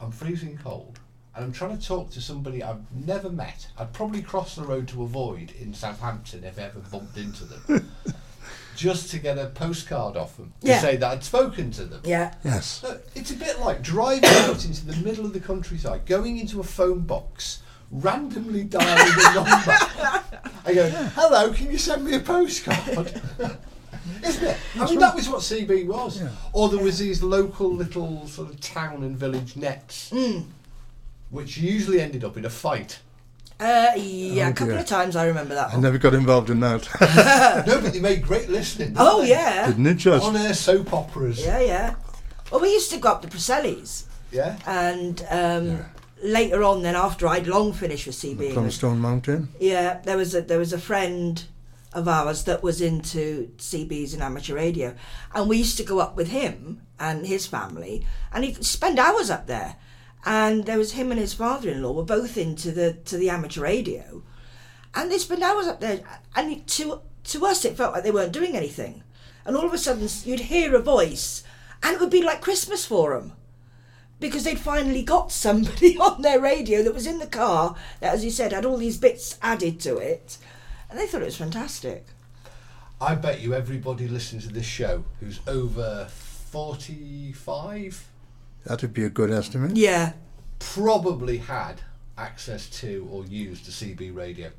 I'm 0.00 0.10
freezing 0.10 0.58
cold. 0.62 0.98
And 1.34 1.44
I'm 1.44 1.52
trying 1.52 1.78
to 1.78 1.86
talk 1.86 2.10
to 2.10 2.20
somebody 2.20 2.62
I've 2.62 2.80
never 2.92 3.30
met. 3.30 3.68
I'd 3.78 3.92
probably 3.92 4.20
cross 4.20 4.56
the 4.56 4.62
road 4.62 4.88
to 4.88 5.02
avoid 5.04 5.52
in 5.60 5.72
Southampton 5.72 6.42
if 6.44 6.58
I 6.58 6.62
ever 6.62 6.80
bumped 6.80 7.16
into 7.16 7.44
them. 7.44 7.90
just 8.76 9.10
to 9.10 9.18
get 9.18 9.38
a 9.38 9.46
postcard 9.46 10.16
off 10.16 10.36
them 10.36 10.52
to 10.60 10.66
Yeah. 10.66 10.80
say 10.80 10.96
that 10.96 11.10
I'd 11.10 11.24
spoken 11.24 11.70
to 11.72 11.84
them. 11.84 12.00
Yeah. 12.04 12.34
Yes. 12.44 12.82
Look, 12.82 13.06
it's 13.14 13.30
a 13.30 13.36
bit 13.36 13.60
like 13.60 13.80
driving 13.82 14.24
out 14.30 14.64
into 14.64 14.84
the 14.86 14.96
middle 15.04 15.24
of 15.24 15.32
the 15.32 15.40
countryside, 15.40 16.04
going 16.06 16.38
into 16.38 16.58
a 16.60 16.64
phone 16.64 17.00
box, 17.00 17.62
randomly 17.92 18.64
dialing 18.64 19.12
a 19.14 19.34
number. 19.34 19.76
I 20.66 20.72
go, 20.74 20.88
hello, 20.90 21.52
can 21.52 21.70
you 21.70 21.78
send 21.78 22.04
me 22.04 22.14
a 22.16 22.20
postcard? 22.20 23.20
Isn't 24.24 24.44
it? 24.48 24.56
I 24.78 24.84
mean, 24.86 24.98
that 24.98 25.14
was 25.14 25.28
what 25.28 25.40
CB 25.40 25.86
was. 25.86 26.22
Or 26.52 26.68
there 26.68 26.82
was 26.82 26.98
these 26.98 27.22
local 27.22 27.72
little 27.74 28.26
sort 28.26 28.50
of 28.50 28.60
town 28.60 29.02
and 29.02 29.16
village 29.16 29.56
nets, 29.56 30.12
which 31.30 31.56
usually 31.58 32.00
ended 32.00 32.24
up 32.24 32.36
in 32.36 32.44
a 32.44 32.50
fight. 32.50 33.00
Uh, 33.58 33.92
yeah, 33.96 34.46
Oh, 34.46 34.50
a 34.50 34.52
couple 34.54 34.72
dear. 34.72 34.78
of 34.80 34.86
times 34.86 35.16
I 35.16 35.26
remember 35.26 35.54
that 35.54 35.68
I 35.68 35.72
one. 35.74 35.82
never 35.82 35.98
got 35.98 36.14
involved 36.14 36.48
in 36.48 36.60
that. 36.60 36.88
no, 37.66 37.80
but 37.82 37.92
they 37.92 38.00
made 38.00 38.22
great 38.22 38.48
listening. 38.48 38.88
didn't 38.88 39.00
Oh 39.02 39.20
they? 39.20 39.28
yeah, 39.30 39.66
Didn't 39.66 39.86
it 39.86 39.94
just? 39.96 40.24
On 40.24 40.34
air 40.34 40.54
soap 40.54 40.94
operas. 40.94 41.44
yeah, 41.44 41.60
yeah. 41.60 41.94
Well, 42.50 42.62
we 42.62 42.72
used 42.72 42.90
to 42.92 42.96
go 42.98 43.10
up 43.10 43.22
to 43.22 43.28
Preseli's, 43.28 44.06
Yeah. 44.32 44.56
and 44.66 45.22
um, 45.30 45.84
later 46.22 46.64
on, 46.64 46.82
then 46.82 46.96
after 46.96 47.28
I'd 47.28 47.46
long 47.46 47.74
finished 47.74 48.06
with 48.06 48.16
CB, 48.16 48.40
England, 48.48 48.70
Plumstone 48.70 48.96
Mountain. 48.98 49.48
yeah, 49.60 50.00
there 50.04 50.16
was 50.16 50.34
a 50.34 50.40
there 50.40 50.58
was 50.58 50.72
a 50.72 50.78
friend 50.78 51.44
of 51.92 52.06
ours 52.06 52.44
that 52.44 52.62
was 52.62 52.80
into 52.80 53.50
CBs 53.56 54.12
and 54.12 54.22
amateur 54.22 54.54
radio, 54.54 54.94
and 55.34 55.48
we 55.48 55.58
used 55.58 55.76
to 55.78 55.84
go 55.84 55.98
up 55.98 56.16
with 56.16 56.28
him 56.28 56.82
and 56.98 57.26
his 57.26 57.46
family, 57.46 58.06
and 58.32 58.44
he'd 58.44 58.64
spend 58.64 58.98
hours 58.98 59.30
up 59.30 59.46
there. 59.46 59.76
And 60.24 60.66
there 60.66 60.78
was 60.78 60.92
him 60.92 61.10
and 61.10 61.18
his 61.18 61.32
father-in-law 61.32 61.92
were 61.92 62.04
both 62.04 62.36
into 62.36 62.72
the 62.72 62.92
to 63.06 63.16
the 63.16 63.30
amateur 63.30 63.62
radio, 63.62 64.22
and 64.94 65.10
they 65.10 65.18
spent 65.18 65.42
hours 65.42 65.66
up 65.66 65.80
there. 65.80 66.00
And 66.36 66.66
to 66.68 67.00
to 67.24 67.46
us, 67.46 67.64
it 67.64 67.76
felt 67.76 67.94
like 67.94 68.04
they 68.04 68.10
weren't 68.10 68.32
doing 68.32 68.56
anything. 68.56 69.02
And 69.44 69.56
all 69.56 69.64
of 69.64 69.72
a 69.72 69.78
sudden, 69.78 70.08
you'd 70.24 70.40
hear 70.40 70.74
a 70.74 70.80
voice, 70.80 71.42
and 71.82 71.94
it 71.94 72.00
would 72.00 72.10
be 72.10 72.22
like 72.22 72.42
Christmas 72.42 72.84
for 72.84 73.14
them 73.14 73.32
because 74.20 74.44
they'd 74.44 74.60
finally 74.60 75.02
got 75.02 75.32
somebody 75.32 75.96
on 75.98 76.22
their 76.22 76.40
radio 76.40 76.82
that 76.82 76.94
was 76.94 77.06
in 77.06 77.18
the 77.18 77.26
car 77.26 77.74
that, 78.00 78.14
as 78.14 78.24
you 78.24 78.30
said, 78.30 78.52
had 78.52 78.66
all 78.66 78.76
these 78.76 78.98
bits 78.98 79.38
added 79.42 79.80
to 79.80 79.96
it, 79.96 80.38
and 80.90 80.98
they 80.98 81.06
thought 81.06 81.22
it 81.22 81.26
was 81.26 81.36
fantastic. 81.36 82.04
I 83.00 83.14
bet 83.14 83.40
you 83.40 83.54
everybody 83.54 84.08
listening 84.08 84.42
to 84.42 84.48
this 84.48 84.66
show 84.66 85.04
who's 85.20 85.40
over 85.46 86.06
45 86.10 88.06
That'd 88.64 88.92
be 88.92 89.04
a 89.04 89.08
good 89.10 89.30
estimate. 89.30 89.76
Yeah. 89.76 90.12
probably 90.58 91.38
had 91.38 91.80
access 92.18 92.68
to 92.80 93.08
or 93.10 93.24
used 93.24 93.66
a 93.68 93.70
CB 93.70 94.14
radio 94.14 94.50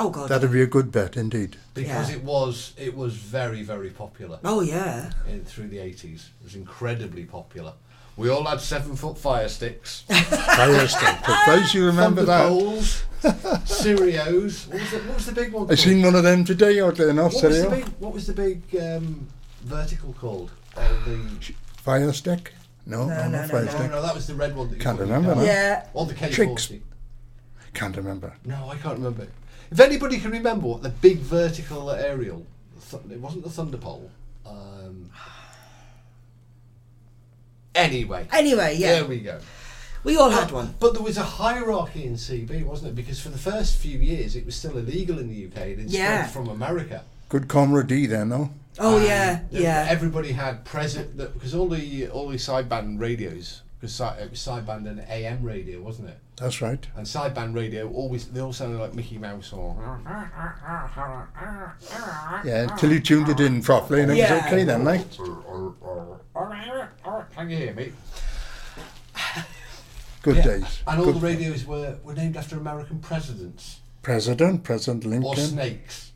Oh 0.00 0.10
God. 0.10 0.28
That'd 0.28 0.52
be 0.52 0.62
a 0.62 0.66
good 0.66 0.92
bet 0.92 1.16
indeed. 1.16 1.56
because 1.74 2.10
Yeah. 2.10 2.16
it 2.16 2.22
was 2.22 2.72
it 2.76 2.94
was 2.96 3.14
very 3.14 3.62
very 3.62 3.90
popular 3.90 4.38
oh 4.44 4.60
yeah. 4.60 5.10
in, 5.28 5.44
through 5.44 5.66
the 5.68 5.78
80s. 5.78 6.04
It 6.40 6.44
was 6.44 6.54
incredibly 6.54 7.24
popular. 7.24 7.72
We 8.18 8.30
all 8.30 8.44
had 8.44 8.60
seven 8.60 8.96
foot 8.96 9.16
fire 9.16 9.48
sticks, 9.48 10.00
Fire 10.08 10.88
stick. 10.88 11.16
For 11.24 11.36
those 11.46 11.72
you 11.72 11.86
remember 11.86 12.24
that. 12.24 12.48
Thunderbolts, 12.48 13.04
Sirios. 13.22 14.66
What 14.66 14.80
was, 14.80 14.90
the, 14.90 14.98
what 14.98 15.14
was 15.14 15.26
the 15.26 15.32
big 15.32 15.52
one? 15.52 15.62
I 15.62 15.66
called? 15.66 15.78
seen 15.78 16.02
one 16.02 16.14
of 16.16 16.24
them 16.24 16.44
today 16.44 16.80
out 16.80 16.96
there 16.96 17.10
in 17.10 17.16
what 17.16 17.32
was 17.32 17.40
the 17.40 17.70
big 17.70 17.88
what 18.00 18.12
was 18.12 18.26
the 18.26 18.32
big 18.32 18.62
um, 18.76 19.28
vertical 19.62 20.12
called? 20.14 20.50
Uh, 20.76 20.88
the 21.04 21.52
Fire 21.76 22.12
stick? 22.12 22.54
No, 22.86 23.06
No, 23.06 23.14
no, 23.14 23.28
no, 23.28 23.42
no, 23.42 23.48
fire 23.48 23.64
no, 23.66 23.70
stick. 23.70 23.90
no, 23.92 24.02
that 24.02 24.14
was 24.14 24.26
the 24.26 24.34
red 24.34 24.56
one. 24.56 24.70
That 24.70 24.80
Can't 24.80 24.98
put 24.98 25.04
remember 25.06 25.34
car. 25.34 25.44
Yeah. 25.44 25.86
Or 25.94 26.06
the 26.06 26.14
K40. 26.14 26.32
Tricks. 26.32 26.72
Can't 27.74 27.96
remember. 27.96 28.34
No, 28.44 28.68
I 28.68 28.76
can't 28.78 28.96
remember. 28.98 29.28
If 29.70 29.78
anybody 29.78 30.18
can 30.18 30.32
remember 30.32 30.66
what 30.66 30.82
the 30.82 30.88
big 30.88 31.18
vertical 31.18 31.90
aerial, 31.90 32.44
it 33.10 33.20
wasn't 33.20 33.44
the 33.44 33.50
Thunderpole. 33.50 34.08
Um, 34.46 35.10
anyway, 37.78 38.26
Anyway, 38.32 38.76
yeah. 38.76 38.92
there 38.92 39.04
we 39.06 39.20
go. 39.20 39.38
We 40.04 40.16
all 40.16 40.30
had 40.30 40.50
one. 40.52 40.74
But 40.78 40.94
there 40.94 41.02
was 41.02 41.16
a 41.18 41.22
hierarchy 41.22 42.04
in 42.04 42.14
CB, 42.14 42.64
wasn't 42.64 42.90
it? 42.90 42.94
Because 42.94 43.20
for 43.20 43.30
the 43.30 43.38
first 43.38 43.76
few 43.78 43.98
years, 43.98 44.36
it 44.36 44.46
was 44.46 44.54
still 44.54 44.76
illegal 44.78 45.18
in 45.18 45.28
the 45.28 45.46
UK. 45.46 45.72
It 45.72 45.78
had 45.78 45.90
Yeah. 45.90 46.26
spread 46.26 46.32
from 46.46 46.48
America. 46.54 47.02
Good 47.28 47.48
camaraderie 47.48 48.06
then, 48.06 48.28
though. 48.30 48.50
Oh 48.78 48.96
And 48.98 49.06
yeah, 49.06 49.40
there- 49.50 49.62
yeah. 49.62 49.86
Everybody 49.88 50.32
had 50.32 50.64
present 50.64 51.16
because 51.16 51.54
all 51.54 51.68
the 51.68 52.08
all 52.08 52.28
the 52.28 52.36
sideband 52.36 53.00
radios 53.00 53.62
because 53.80 54.00
it 54.00 54.30
was 54.30 54.38
sideband 54.40 54.86
and 54.88 55.00
AM 55.08 55.42
radio, 55.42 55.80
wasn't 55.80 56.08
it? 56.10 56.18
That's 56.40 56.62
right. 56.62 56.86
And 56.96 57.04
sideband 57.04 57.54
radio 57.54 57.90
always 57.90 58.26
they 58.28 58.40
all 58.40 58.52
sounded 58.52 58.78
like 58.78 58.94
Mickey 58.94 59.18
Mouse 59.18 59.52
or. 59.52 59.76
Yeah, 62.44 62.62
until 62.70 62.92
you 62.92 63.00
tuned 63.00 63.28
it 63.28 63.40
in 63.40 63.62
properly 63.62 64.02
and 64.02 64.12
it 64.12 64.18
Yeah. 64.18 64.34
was 64.36 64.44
okay 64.46 64.64
then, 64.64 64.84
like. 64.84 65.00
Can 67.34 67.50
you 67.50 67.56
hear 67.56 67.74
me? 67.74 67.92
Good 70.22 70.36
Yeah, 70.36 70.42
days. 70.42 70.82
And 70.86 70.98
all 71.00 71.06
Good 71.06 71.16
the 71.16 71.20
radios 71.26 71.64
were, 71.64 71.96
were 72.04 72.14
named 72.14 72.36
after 72.36 72.56
American 72.56 72.98
presidents 73.00 73.80
President, 74.02 74.62
President 74.64 75.04
Lincoln. 75.04 75.28
or 75.28 75.36
snakes. 75.36 76.12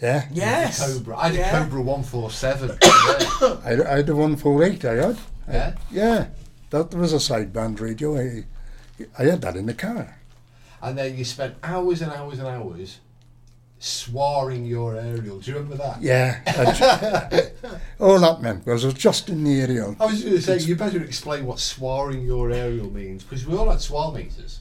Yeah. 0.00 0.26
Yes. 0.32 0.80
Cobra. 0.94 1.16
I 1.16 1.26
had 1.28 1.34
Yeah. 1.34 1.56
a 1.60 1.64
Cobra 1.64 1.82
147. 1.82 2.78
I, 2.82 3.92
I 3.92 3.96
had 3.96 4.08
a 4.08 4.14
148, 4.14 4.84
I 4.84 4.94
had. 4.94 5.18
yeah. 5.50 5.74
Yeah. 5.90 6.26
That 6.70 6.94
was 6.94 7.12
a 7.12 7.16
sideband 7.16 7.80
radio. 7.80 8.16
I, 8.18 8.44
I 9.18 9.24
had 9.24 9.40
that 9.42 9.56
in 9.56 9.66
the 9.66 9.74
car. 9.74 10.18
And 10.80 10.96
then 10.96 11.16
you 11.16 11.24
spent 11.24 11.56
hours 11.62 12.02
and 12.02 12.12
hours 12.12 12.38
and 12.38 12.48
hours 12.48 12.98
swarring 13.80 14.64
your 14.64 14.96
aerial. 14.96 15.38
Do 15.38 15.50
you 15.50 15.56
remember 15.56 15.76
that? 15.76 16.02
Yeah. 16.02 16.40
I- 16.46 17.50
all 18.00 18.18
that 18.18 18.42
meant 18.42 18.66
was 18.66 18.84
I 18.84 18.88
was 18.88 18.94
just 18.94 19.28
in 19.28 19.44
the 19.44 19.60
area. 19.60 19.94
I 20.00 20.06
was 20.06 20.22
going 20.22 20.36
to 20.36 20.42
say, 20.42 20.58
you 20.58 20.76
better 20.76 21.02
explain 21.02 21.46
what 21.46 21.58
swarring 21.60 22.22
your 22.24 22.50
aerial 22.50 22.90
means 22.90 23.22
because 23.24 23.46
we 23.46 23.56
all 23.56 23.70
had 23.70 23.80
swar 23.80 24.12
meters. 24.12 24.60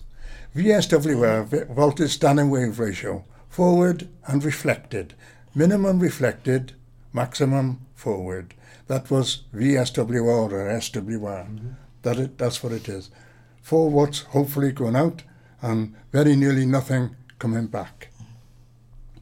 VSW 0.56 1.20
were 1.20 1.66
voltage 1.66 2.12
standing 2.12 2.50
wave 2.50 2.80
ratio, 2.80 3.24
forward 3.50 4.08
and 4.26 4.44
reflected, 4.44 5.14
minimum 5.54 6.00
reflected, 6.00 6.74
maximum 7.14 7.86
forward. 7.96 8.54
That 8.88 9.12
was 9.12 9.44
VSWR 9.54 10.26
or 10.26 10.50
SWR. 10.52 11.20
Mm-hmm. 11.20 11.70
That 12.04 12.18
it, 12.20 12.38
that's 12.38 12.64
what 12.64 12.72
it 12.72 12.88
is. 12.88 13.10
Four 13.68 13.90
watts 13.90 14.20
hopefully 14.22 14.72
going 14.72 14.96
out 14.96 15.24
and 15.62 15.94
very 16.14 16.38
nearly 16.38 16.66
nothing 16.66 17.18
coming 17.38 17.68
back 17.68 18.08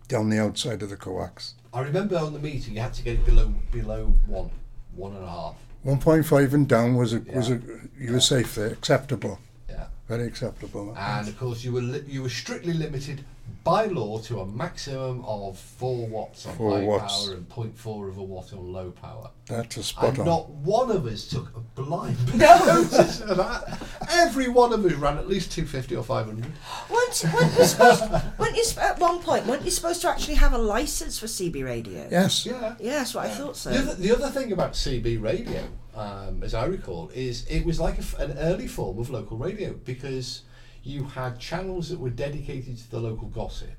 down 0.08 0.30
the 0.30 0.38
outside 0.38 0.84
of 0.84 0.92
the 0.92 0.96
coax. 0.96 1.56
I 1.74 1.82
remember 1.82 2.16
on 2.16 2.32
the 2.32 2.38
meeting 2.38 2.76
you 2.76 2.82
had 2.82 2.94
to 2.94 3.02
get 3.02 3.16
it 3.16 3.26
below 3.26 3.52
below 3.72 4.14
one, 4.28 4.52
one 4.96 5.16
and 5.16 5.24
a 5.24 5.28
half. 5.28 5.56
1.5 5.84 6.54
and 6.54 6.70
down 6.70 6.94
was 6.94 7.14
a, 7.14 7.22
was 7.22 7.50
a, 7.50 7.54
Yeah. 7.56 7.60
you 7.98 8.14
were 8.14 8.20
safe 8.20 8.54
there, 8.54 8.68
acceptable, 8.68 9.40
Yeah. 9.68 9.88
very 10.08 10.28
acceptable. 10.28 10.94
And 10.96 11.28
of 11.28 11.40
course, 11.40 11.64
you 11.64 11.72
were 11.72 11.82
li- 11.82 12.06
you 12.08 12.22
were 12.22 12.30
strictly 12.30 12.74
limited 12.74 13.26
by 13.66 13.88
law 13.88 14.20
to 14.20 14.40
a 14.42 14.46
maximum 14.46 15.26
of 15.26 15.58
four 15.58 16.06
watts 16.08 16.46
on 16.46 16.56
Four 16.56 16.78
high 16.78 16.84
watts. 16.86 17.26
power 17.26 17.34
and 17.36 17.50
0.4 17.50 18.10
of 18.10 18.18
a 18.18 18.24
watt 18.24 18.54
on 18.54 18.72
low 18.72 18.92
power. 18.92 19.32
That's 19.48 19.78
a 19.78 19.84
spot 19.84 20.10
and 20.10 20.20
on. 20.20 20.26
not 20.26 20.50
one 20.52 20.92
of 20.92 21.06
us 21.08 21.28
took 21.28 21.52
a 21.56 21.60
blind 21.82 22.16
notice 22.38 23.22
of 23.22 23.38
that. 23.38 23.82
Every 24.12 24.50
one 24.50 24.72
of 24.72 24.86
us 24.86 24.94
ran 24.94 25.18
at 25.18 25.28
least 25.28 25.52
250 25.52 25.96
or 25.96 26.04
500. 26.04 26.46
Weren't, 26.92 27.26
weren't 27.34 27.58
you 27.58 27.66
supposed, 27.66 28.02
weren't 28.38 28.56
you, 28.56 28.64
at 28.80 29.00
one 29.00 29.20
point, 29.20 29.48
weren't 29.48 29.66
you 29.66 29.72
supposed 29.72 30.02
to 30.04 30.10
actually 30.10 30.36
have 30.36 30.54
a 30.54 30.58
license 30.60 31.18
for 31.20 31.26
CB 31.26 31.66
radio? 31.66 32.08
yes. 32.12 32.46
Yeah. 32.46 32.76
Yeah, 32.80 33.00
that's 33.00 33.16
what 33.16 33.26
I 33.26 33.30
thought 33.30 33.58
so. 33.58 33.72
The 33.72 33.80
other, 33.80 33.96
the 33.96 34.12
other 34.16 34.30
thing 34.30 34.52
about 34.52 34.74
CB 34.74 35.20
radio, 35.22 35.64
um, 35.96 36.44
as 36.44 36.54
I 36.54 36.66
recall, 36.66 37.10
is 37.16 37.46
it 37.48 37.66
was 37.66 37.80
like 37.80 37.96
a 37.96 38.02
f 38.02 38.20
an 38.20 38.38
early 38.38 38.68
form 38.68 39.00
of 39.00 39.10
local 39.10 39.38
radio 39.38 39.74
because 39.74 40.44
you 40.86 41.04
had 41.04 41.40
channels 41.40 41.90
that 41.90 42.00
were 42.00 42.12
dedicated 42.12 42.78
to 42.78 42.92
the 42.92 43.00
local 43.00 43.28
gossip. 43.28 43.70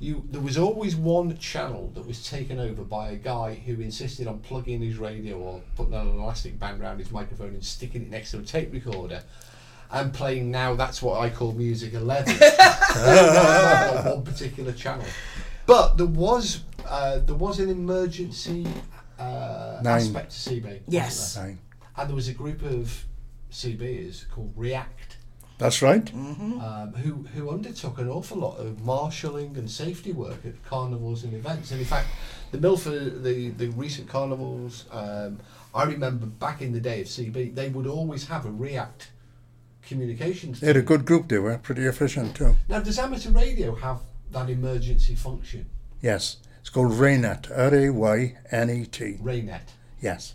You, 0.00 0.22
there 0.30 0.40
was 0.40 0.56
always 0.56 0.94
one 0.94 1.36
channel 1.38 1.90
that 1.94 2.06
was 2.06 2.24
taken 2.24 2.60
over 2.60 2.82
by 2.84 3.10
a 3.10 3.16
guy 3.16 3.54
who 3.54 3.80
insisted 3.80 4.28
on 4.28 4.38
plugging 4.38 4.80
his 4.80 4.96
radio 4.96 5.36
or 5.36 5.60
putting 5.74 5.94
an 5.94 6.06
elastic 6.06 6.56
band 6.56 6.80
around 6.80 7.00
his 7.00 7.10
microphone 7.10 7.48
and 7.48 7.64
sticking 7.64 8.02
it 8.02 8.10
next 8.10 8.30
to 8.30 8.38
a 8.38 8.42
tape 8.42 8.72
recorder 8.72 9.22
and 9.90 10.12
playing 10.12 10.50
now 10.50 10.74
that's 10.74 11.02
what 11.02 11.20
I 11.20 11.30
call 11.30 11.52
music 11.52 11.94
11 11.94 12.32
on 12.42 14.04
one 14.04 14.22
particular 14.22 14.72
channel. 14.72 15.06
But 15.66 15.96
there 15.96 16.06
was 16.06 16.62
uh, 16.86 17.18
there 17.18 17.34
was 17.34 17.58
an 17.58 17.68
emergency 17.68 18.66
uh, 19.18 19.80
Nine. 19.82 20.00
aspect 20.02 20.30
to 20.30 20.50
CB. 20.50 20.80
Yes. 20.86 21.34
there? 21.34 21.44
Nine. 21.44 21.58
And 21.96 22.08
there 22.08 22.14
was 22.14 22.28
a 22.28 22.34
group 22.34 22.62
of 22.62 23.04
CBers 23.50 24.28
called 24.30 24.52
React 24.56 24.97
That's 25.58 25.82
right. 25.82 26.08
um, 26.14 26.92
who 27.02 27.12
who 27.34 27.50
undertook 27.50 27.98
an 27.98 28.08
awful 28.08 28.38
lot 28.38 28.56
of 28.58 28.84
marshalling 28.84 29.56
and 29.56 29.68
safety 29.70 30.12
work 30.12 30.44
at 30.46 30.64
carnivals 30.64 31.24
and 31.24 31.34
events. 31.34 31.70
And 31.72 31.80
in 31.80 31.86
fact, 31.86 32.08
the 32.52 32.58
Milford, 32.58 33.22
the 33.24 33.50
the 33.50 33.68
recent 33.70 34.08
carnivals, 34.08 34.84
um, 34.92 35.40
I 35.74 35.84
remember 35.84 36.26
back 36.26 36.62
in 36.62 36.72
the 36.72 36.80
day 36.80 37.00
of 37.02 37.08
CB, 37.08 37.54
they 37.54 37.68
would 37.68 37.86
always 37.86 38.28
have 38.28 38.46
a 38.46 38.50
React 38.50 39.10
communications. 39.82 40.60
They 40.60 40.68
had 40.68 40.76
a 40.76 40.82
good 40.82 41.04
group, 41.04 41.28
they 41.28 41.38
were 41.38 41.58
pretty 41.58 41.84
efficient 41.86 42.36
too. 42.36 42.56
Now, 42.68 42.80
does 42.80 42.98
amateur 42.98 43.30
radio 43.30 43.74
have 43.74 44.00
that 44.30 44.48
emergency 44.50 45.14
function? 45.14 45.66
Yes. 46.02 46.36
It's 46.60 46.70
called 46.70 46.92
RAYNET, 46.92 47.50
R 47.50 47.74
A 47.74 47.90
Y 47.90 48.36
N 48.50 48.70
E 48.70 48.84
T. 48.86 49.16
Raynet. 49.22 49.60
Yes. 50.00 50.34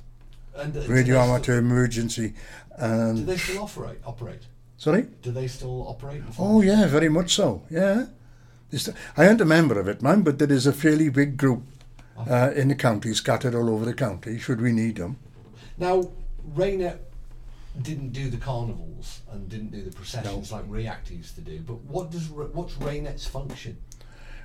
And 0.55 0.75
uh, 0.75 0.81
Radio 0.87 1.15
they 1.15 1.21
Amateur 1.21 1.57
Emergency. 1.59 2.33
Still, 2.75 2.87
do 2.87 2.93
Um, 3.21 3.25
they 3.25 3.37
still 3.37 3.63
operate? 3.63 3.99
Operate? 4.05 4.41
Sorry? 4.83 5.03
Do 5.21 5.31
they 5.31 5.47
still 5.47 5.87
operate? 5.87 6.21
Oh, 6.37 6.61
yeah, 6.61 6.85
very 6.87 7.09
much 7.09 7.33
so. 7.33 7.63
Yeah. 7.69 8.07
I 9.15 9.27
aren't 9.27 9.41
a 9.41 9.45
member 9.45 9.79
of 9.79 9.87
it, 9.87 10.01
man, 10.01 10.23
but 10.23 10.39
there 10.39 10.51
is 10.51 10.67
a 10.67 10.73
fairly 10.73 11.09
big 11.09 11.37
group 11.37 11.63
uh, 12.17 12.51
in 12.55 12.67
the 12.67 12.75
county, 12.75 13.13
scattered 13.13 13.55
all 13.55 13.69
over 13.69 13.85
the 13.85 13.93
county, 13.93 14.39
should 14.39 14.59
we 14.59 14.71
need 14.71 14.97
them. 14.97 15.17
Now, 15.77 16.09
Raynet 16.55 16.97
didn't 17.81 18.09
do 18.09 18.29
the 18.29 18.37
carnivals 18.37 19.21
and 19.31 19.47
didn't 19.47 19.71
do 19.71 19.81
the 19.83 19.91
processions 19.91 20.51
like 20.51 20.65
React 20.67 21.11
used 21.11 21.35
to 21.35 21.41
do. 21.41 21.59
But 21.59 21.81
what 21.85 22.11
does 22.11 22.29
what's 22.29 22.73
Raynet's 22.75 23.25
function? 23.25 23.77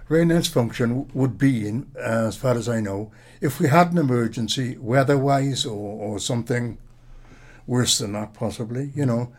RAYNET's 0.08 0.48
function 0.48 1.10
would 1.12 1.36
be, 1.36 1.68
in, 1.68 1.90
uh, 1.96 2.28
as 2.28 2.36
far 2.36 2.54
as 2.54 2.68
I 2.68 2.80
know, 2.80 3.10
if 3.40 3.60
we 3.60 3.68
had 3.68 3.92
an 3.92 3.98
emergency, 3.98 4.78
weather-wise 4.78 5.66
or, 5.66 6.00
or 6.00 6.18
something 6.18 6.78
worse 7.66 7.98
than 7.98 8.12
that, 8.12 8.32
possibly, 8.32 8.90
you 8.94 9.04
know, 9.04 9.32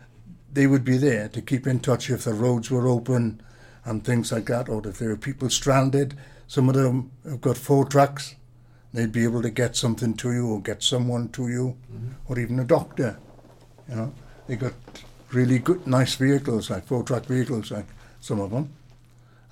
they 0.52 0.66
would 0.66 0.84
be 0.84 0.96
there 0.96 1.28
to 1.28 1.40
keep 1.42 1.66
in 1.66 1.80
touch 1.80 2.10
if 2.10 2.24
the 2.24 2.34
roads 2.34 2.70
were 2.70 2.88
open 2.88 3.40
and 3.84 4.04
things 4.04 4.32
like 4.32 4.46
that, 4.46 4.68
or 4.68 4.86
if 4.86 4.98
there 4.98 5.10
were 5.10 5.16
people 5.16 5.50
stranded. 5.50 6.16
Some 6.46 6.68
of 6.68 6.74
them 6.74 7.10
have 7.24 7.40
got 7.40 7.56
four 7.56 7.84
trucks. 7.84 8.34
They'd 8.92 9.12
be 9.12 9.24
able 9.24 9.42
to 9.42 9.50
get 9.50 9.76
something 9.76 10.14
to 10.14 10.32
you 10.32 10.48
or 10.48 10.60
get 10.60 10.82
someone 10.82 11.28
to 11.30 11.48
you, 11.48 11.76
or 12.26 12.38
even 12.38 12.58
a 12.58 12.64
doctor. 12.64 13.18
You 13.88 13.94
know, 13.94 14.14
they 14.46 14.56
got 14.56 14.74
really 15.30 15.60
good, 15.60 15.86
nice 15.86 16.16
vehicles, 16.16 16.70
like 16.70 16.86
four-track 16.86 17.26
vehicles, 17.26 17.70
like 17.70 17.86
some 18.20 18.40
of 18.40 18.50
them 18.50 18.70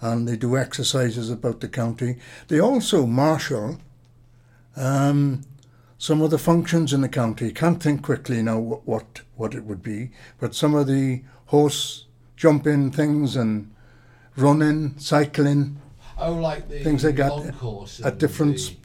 and 0.01 0.29
they 0.29 0.37
do 0.37 0.57
exercises 0.57 1.31
about 1.31 1.61
the 1.61 1.69
county. 1.69 2.17
They 2.49 2.61
also 2.61 3.07
marshal 3.07 3.79
um, 4.77 5.43
some 5.99 6.23
of 6.23 6.31
the 6.31 6.39
functions 6.39 6.93
in 6.93 7.01
the 7.01 7.09
county. 7.09 7.51
Can't 7.51 7.83
think 7.83 8.03
quickly 8.03 8.41
now 8.41 8.59
what, 8.59 8.87
what 8.87 9.21
what 9.37 9.55
it 9.55 9.65
would 9.65 9.83
be, 9.83 10.11
but 10.39 10.55
some 10.55 10.75
of 10.75 10.87
the 10.87 11.23
horse 11.47 12.07
jumping 12.37 12.91
things 12.91 13.37
and 13.37 13.75
running, 14.37 14.97
cycling 14.99 15.81
Oh, 16.21 16.33
like 16.33 16.69
the 16.69 16.83
Things 16.83 17.05
long 17.05 17.53
course 17.53 18.01
at 18.05 18.19
different 18.19 18.77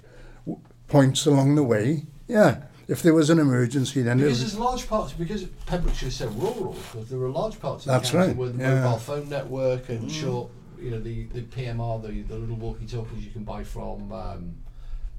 the- 0.45 0.55
points 0.88 1.26
along 1.26 1.55
the 1.55 1.64
way. 1.64 2.05
Yeah, 2.28 2.64
if 2.88 3.01
there 3.01 3.14
was 3.14 3.30
an 3.32 3.39
emergency, 3.39 4.03
then 4.03 4.20
it 4.20 4.24
Because 4.24 4.39
there's 4.41 4.59
large 4.59 4.88
parts 4.88 5.14
because 5.14 5.45
Pembrokeshire 5.66 6.09
is 6.09 6.16
so 6.18 6.28
rural. 6.30 6.74
Because 6.74 7.09
there 7.09 7.20
are 7.20 7.30
large 7.30 7.59
parts 7.59 7.86
of 7.86 7.91
That's 7.91 8.11
the 8.11 8.18
county 8.18 8.28
right, 8.30 8.38
where 8.38 8.49
the 8.49 8.64
yeah. 8.64 8.82
mobile 8.84 8.97
phone 8.99 9.30
network 9.30 9.89
and 9.89 10.11
short, 10.11 10.51
you 10.80 10.91
know, 10.91 10.99
the, 10.99 11.24
the 11.26 11.41
PMR, 11.41 12.03
the, 12.03 12.22
the 12.22 12.36
little 12.38 12.55
walkie-talkies 12.55 13.26
you 13.26 13.32
can 13.32 13.43
buy 13.43 13.64
from 13.64 14.11
um, 14.11 14.53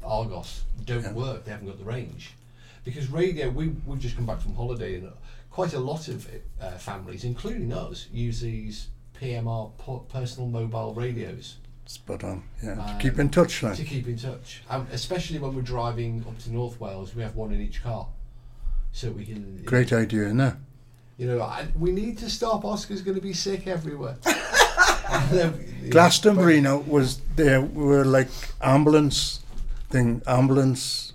Argos 0.05 0.63
don't 0.85 1.03
Yeah. 1.03 1.13
work. 1.13 1.45
They 1.45 1.51
haven't 1.51 1.67
got 1.67 1.79
the 1.79 1.85
range. 1.85 2.33
Because 2.85 3.09
radio, 3.11 3.49
we 3.51 3.69
we've 3.87 3.99
just 3.99 4.17
come 4.17 4.27
back 4.27 4.41
from 4.41 4.55
holiday, 4.55 4.97
and 4.97 5.11
quite 5.51 5.73
a 5.73 5.79
lot 5.79 6.09
of 6.09 6.29
uh, 6.61 6.73
families, 6.73 7.25
including 7.25 7.73
us, 7.73 8.09
use 8.13 8.41
these 8.41 8.89
PMR 9.21 9.71
personal 10.09 10.49
mobile 10.49 10.93
radios 10.95 11.57
spot 11.87 12.25
on. 12.25 12.43
Yeah, 12.63 12.73
Um, 12.73 12.87
to 12.99 13.03
keep 13.03 13.19
in 13.19 13.29
touch, 13.31 13.63
like. 13.63 13.77
to 13.77 13.85
keep 13.85 14.07
in 14.09 14.17
touch. 14.19 14.63
Um, 14.69 14.87
especially 14.93 15.39
when 15.39 15.55
we're 15.55 15.63
driving 15.63 16.25
up 16.29 16.39
to 16.41 16.53
North 16.53 16.79
Wales, 16.81 17.15
we 17.15 17.23
have 17.23 17.37
one 17.37 17.53
in 17.53 17.61
each 17.61 17.83
car, 17.83 18.07
so 18.93 19.11
we 19.11 19.25
can. 19.25 19.63
Great 19.65 19.93
idea, 19.93 20.25
isn't 20.25 20.41
it? 20.41 20.55
You 21.17 21.27
know, 21.29 21.41
I, 21.43 21.69
we 21.79 21.93
need 21.93 22.19
to 22.19 22.29
stop. 22.29 22.65
Oscar's 22.65 23.01
going 23.03 23.15
to 23.17 23.21
be 23.23 23.33
sick 23.33 23.67
everywhere. 23.67 24.17
Then, 25.31 25.55
you 25.79 25.85
know, 25.85 25.91
Glastonbury 25.91 26.61
now 26.61 26.79
was 26.79 27.21
there 27.37 27.61
we 27.61 27.85
were 27.85 28.05
like 28.07 28.31
ambulance 28.63 29.41
thing, 29.95 30.21
ambulance 30.27 31.13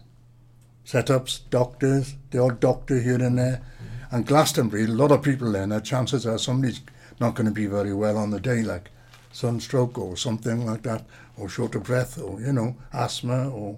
setups, 0.85 1.41
doctors, 1.49 2.15
the 2.31 2.39
odd 2.39 2.61
doctor 2.61 3.01
here 3.01 3.21
and 3.21 3.37
there. 3.37 3.61
And 4.09 4.25
Glastonbury, 4.25 4.85
a 4.85 4.87
lot 4.87 5.11
of 5.11 5.21
people 5.21 5.51
there, 5.51 5.63
and 5.63 5.73
the 5.73 5.81
chances 5.81 6.25
are 6.25 6.37
somebody's 6.39 6.79
not 7.19 7.35
going 7.35 7.45
to 7.45 7.51
be 7.53 7.65
very 7.65 7.93
well 7.93 8.17
on 8.17 8.29
the 8.31 8.39
day, 8.39 8.63
like 8.63 8.89
sunstroke 9.33 9.97
or 9.97 10.15
something 10.15 10.65
like 10.65 10.83
that, 10.83 11.03
or 11.37 11.49
short 11.49 11.75
of 11.75 11.83
breath, 11.83 12.17
or 12.17 12.39
you 12.39 12.53
know, 12.53 12.77
asthma, 12.93 13.49
or 13.49 13.77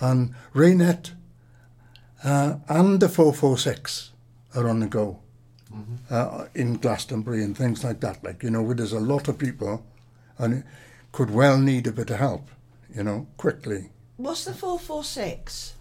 and 0.00 0.34
Raynet 0.54 1.12
uh, 2.24 2.54
and 2.66 2.98
the 2.98 3.10
446 3.10 4.12
are 4.54 4.68
on 4.70 4.80
the 4.80 4.86
go 4.86 5.20
uh, 6.10 6.46
in 6.54 6.78
Glastonbury 6.78 7.44
and 7.44 7.56
things 7.56 7.84
like 7.84 8.00
that. 8.00 8.24
Like, 8.24 8.42
you 8.42 8.50
know, 8.50 8.62
where 8.62 8.74
there's 8.74 8.92
a 8.92 9.00
lot 9.00 9.28
of 9.28 9.36
people 9.36 9.84
and 10.38 10.54
it 10.54 10.64
could 11.12 11.30
well 11.30 11.58
need 11.58 11.86
a 11.86 11.92
bit 11.92 12.08
of 12.08 12.18
help, 12.18 12.48
you 12.94 13.02
know, 13.02 13.26
quickly. 13.36 13.90
What's 14.20 14.44
the 14.44 14.52
446? 14.52 15.74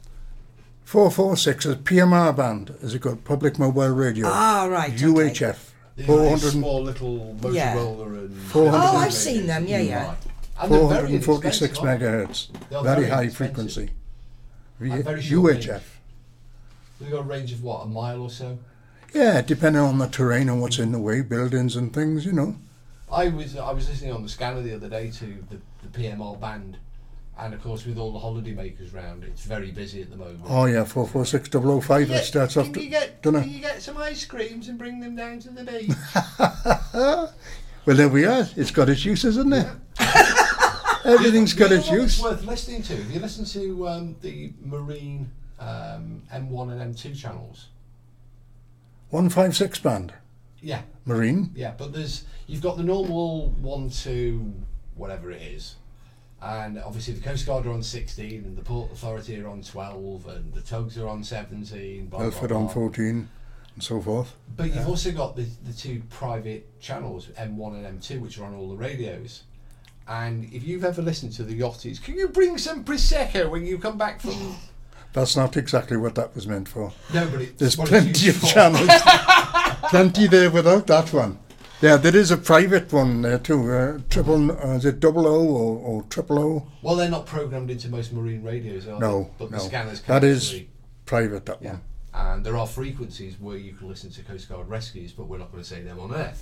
446 0.86 1.66
is 1.66 1.76
PMR 1.76 2.34
band, 2.36 2.74
is 2.82 2.96
it 2.96 3.00
called? 3.02 3.26
Public 3.26 3.60
Mobile 3.60 3.90
Radio. 3.90 4.28
Ah, 4.30 4.66
right, 4.72 4.94
okay. 4.94 5.04
UHF. 5.04 5.58
The 5.98 6.04
400 6.06 6.40
small 6.52 6.82
little 6.82 7.36
Yeah. 7.52 7.76
Motorola 7.76 8.18
and 8.26 8.52
Oh, 8.56 8.98
I've 8.98 9.14
seen 9.14 9.46
them, 9.46 9.68
yeah, 9.68 9.80
yeah. 9.82 10.16
And 10.58 10.70
446 10.70 11.80
inexpensive, 11.80 12.02
megahertz. 12.02 12.48
Very 12.70 12.84
very 12.84 13.10
high 13.10 13.22
inexpensive. 13.24 13.36
frequency. 13.36 13.90
And 14.80 15.04
very 15.04 15.22
short 15.22 15.52
range. 15.52 15.68
UHF. 15.68 15.82
They've 17.02 17.12
got 17.12 17.20
a 17.20 17.24
range 17.24 17.52
of 17.52 17.62
what, 17.62 17.84
a 17.84 17.86
mile 17.88 18.22
or 18.22 18.30
so? 18.30 18.58
Yeah, 19.14 19.42
depending 19.42 19.82
on 19.82 19.98
the 19.98 20.08
terrain 20.08 20.48
and 20.48 20.62
what's 20.62 20.80
in 20.80 20.94
the 20.94 21.00
way, 21.00 21.22
buildings 21.22 21.76
and 21.76 21.94
things, 21.94 22.26
you 22.26 22.32
know. 22.32 22.56
I 23.12 23.28
was 23.28 23.58
I 23.58 23.72
was 23.72 23.90
listening 23.90 24.14
on 24.14 24.24
the 24.24 24.30
scanner 24.30 24.62
the 24.62 24.76
other 24.76 24.88
day 24.88 25.12
to 25.12 25.26
the, 25.50 25.60
the 25.84 26.00
PMR 26.00 26.40
band, 26.40 26.78
and 27.40 27.54
of 27.54 27.62
course 27.62 27.86
with 27.86 27.98
all 27.98 28.12
the 28.12 28.20
holiday 28.20 28.54
makers 28.54 28.94
round, 28.94 29.24
it's 29.24 29.44
very 29.44 29.72
busy 29.72 30.02
at 30.02 30.10
the 30.10 30.18
moment. 30.18 30.42
Oh 30.48 30.66
yeah, 30.66 30.84
446 30.84 31.50
005, 31.86 32.12
it 32.12 32.24
starts 32.24 32.58
off, 32.58 32.72
can 32.72 32.84
you 32.84 32.90
get 32.90 33.22
can 33.22 33.50
you 33.50 33.60
get 33.60 33.82
some 33.82 33.98
ice 33.98 34.26
creams 34.26 34.68
and 34.68 34.78
bring 34.78 35.00
them 35.00 35.16
down 35.16 35.40
to 35.40 35.50
the 35.50 35.64
beach? 35.64 37.30
Well, 37.86 37.96
there 37.98 38.08
we 38.08 38.24
are. 38.26 38.48
It's 38.56 38.70
got 38.70 38.88
its 38.88 39.04
uses, 39.04 39.36
isn't 39.38 39.52
it? 39.52 39.68
Everything's 41.06 41.54
got 41.54 41.72
its 41.72 41.90
use. 41.90 42.22
worth 42.22 42.44
listening 42.44 42.84
to. 42.84 42.94
If 42.94 43.12
you 43.12 43.20
listen 43.20 43.46
to 43.46 43.88
um, 43.88 44.16
the 44.22 44.54
Marine 44.62 45.32
um, 45.60 46.22
M1 46.32 46.72
and 46.72 46.96
M2 46.96 47.18
channels, 47.18 47.70
156 49.10 49.80
band, 49.80 50.14
yeah, 50.62 50.82
Marine. 51.06 51.50
yeah, 51.56 51.74
but 51.78 51.92
there's 51.92 52.26
you've 52.46 52.62
got 52.62 52.78
the 52.78 52.84
normal 52.84 53.48
one, 53.60 53.90
two, 53.90 54.54
whatever 54.94 55.32
it 55.32 55.42
is, 55.42 55.76
and 56.42 56.80
obviously 56.80 57.14
the 57.14 57.22
Coast 57.22 57.46
Guard 57.46 57.66
are 57.66 57.72
on 57.72 57.84
16, 57.84 58.44
and 58.46 58.58
the 58.58 58.62
Port 58.62 58.92
Authority 58.92 59.42
are 59.42 59.48
on 59.50 59.62
12, 59.62 60.28
and 60.28 60.54
the 60.54 60.62
tugs 60.62 60.98
are 60.98 61.08
on 61.08 61.24
17. 61.24 62.08
Blah, 62.08 62.20
on 62.52 62.70
14, 62.70 63.30
and 63.76 63.84
so 63.84 64.00
forth. 64.02 64.36
But 64.56 64.74
you've 64.74 64.88
also 64.88 65.12
got 65.12 65.36
the, 65.36 65.46
the 65.66 65.74
two 65.74 66.02
private 66.10 66.80
channels, 66.80 67.28
M1 67.38 67.86
and 67.86 68.02
M2, 68.02 68.22
which 68.22 68.40
are 68.40 68.46
on 68.46 68.56
all 68.56 68.70
the 68.70 68.78
radios. 68.78 69.44
And 70.08 70.52
if 70.52 70.64
you've 70.64 70.86
ever 70.86 71.02
listened 71.02 71.34
to 71.34 71.44
the 71.44 71.60
Yachties, 71.60 72.02
can 72.02 72.16
you 72.16 72.30
bring 72.30 72.58
some 72.58 72.84
Prosecco 72.84 73.50
when 73.50 73.66
you 73.66 73.78
come 73.78 73.98
back 73.98 74.22
from. 74.22 74.56
That's 75.14 75.36
not 75.36 75.58
exactly 75.58 75.98
what 75.98 76.14
that 76.16 76.36
was 76.36 76.46
meant 76.46 76.70
for. 76.70 76.94
No, 77.14 77.28
but 77.28 77.58
There's 77.58 77.76
plenty 77.76 78.30
of 78.30 78.42
channels. 78.44 78.88
plenty 79.90 80.28
there 80.28 80.52
without 80.52 80.86
that 80.88 81.12
one. 81.12 81.40
Yeah, 81.82 81.96
there 81.96 82.16
is 82.16 82.30
a 82.30 82.38
private 82.38 82.92
one 82.92 83.22
there 83.22 83.40
too. 83.40 83.72
Uh, 83.72 84.00
triple, 84.10 84.52
uh, 84.52 84.76
is 84.76 84.86
it 84.86 85.00
double 85.00 85.26
O 85.26 85.46
or, 85.48 85.78
or 85.80 86.04
triple 86.04 86.40
O? 86.40 86.68
Well, 86.82 86.96
they're 86.98 87.10
not 87.10 87.26
programmed 87.26 87.72
into 87.72 87.88
most 87.88 88.12
marine 88.12 88.44
radios, 88.44 88.86
are 88.88 89.00
No, 89.00 89.24
they? 89.24 89.30
But 89.40 89.52
no. 89.52 89.58
the 89.58 89.64
scanners 89.64 90.02
can 90.02 90.14
That 90.16 90.24
is 90.26 90.44
actually- 90.50 90.70
private, 91.06 91.46
that 91.46 91.62
Yeah. 91.62 91.72
one. 91.72 91.82
And 92.14 92.46
there 92.46 92.58
are 92.58 92.68
frequencies 92.68 93.36
where 93.40 93.56
you 93.56 93.74
can 93.74 93.88
listen 93.88 94.10
to 94.12 94.22
Coast 94.24 94.50
Guard 94.50 94.68
rescues, 94.68 95.14
but 95.14 95.28
we're 95.28 95.38
not 95.38 95.52
going 95.52 95.64
to 95.64 95.70
say 95.70 95.82
them 95.82 96.00
on 96.00 96.14
air. 96.14 96.34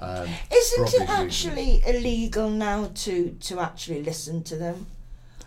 Um, 0.00 0.22
Isn't 0.50 0.80
obvious 0.80 0.94
it 0.94 1.00
reasons. 1.00 1.08
actually 1.10 1.82
illegal 1.86 2.50
now 2.50 2.90
to, 2.92 3.36
to 3.40 3.60
actually 3.60 4.02
listen 4.02 4.42
to 4.44 4.56
them? 4.56 4.86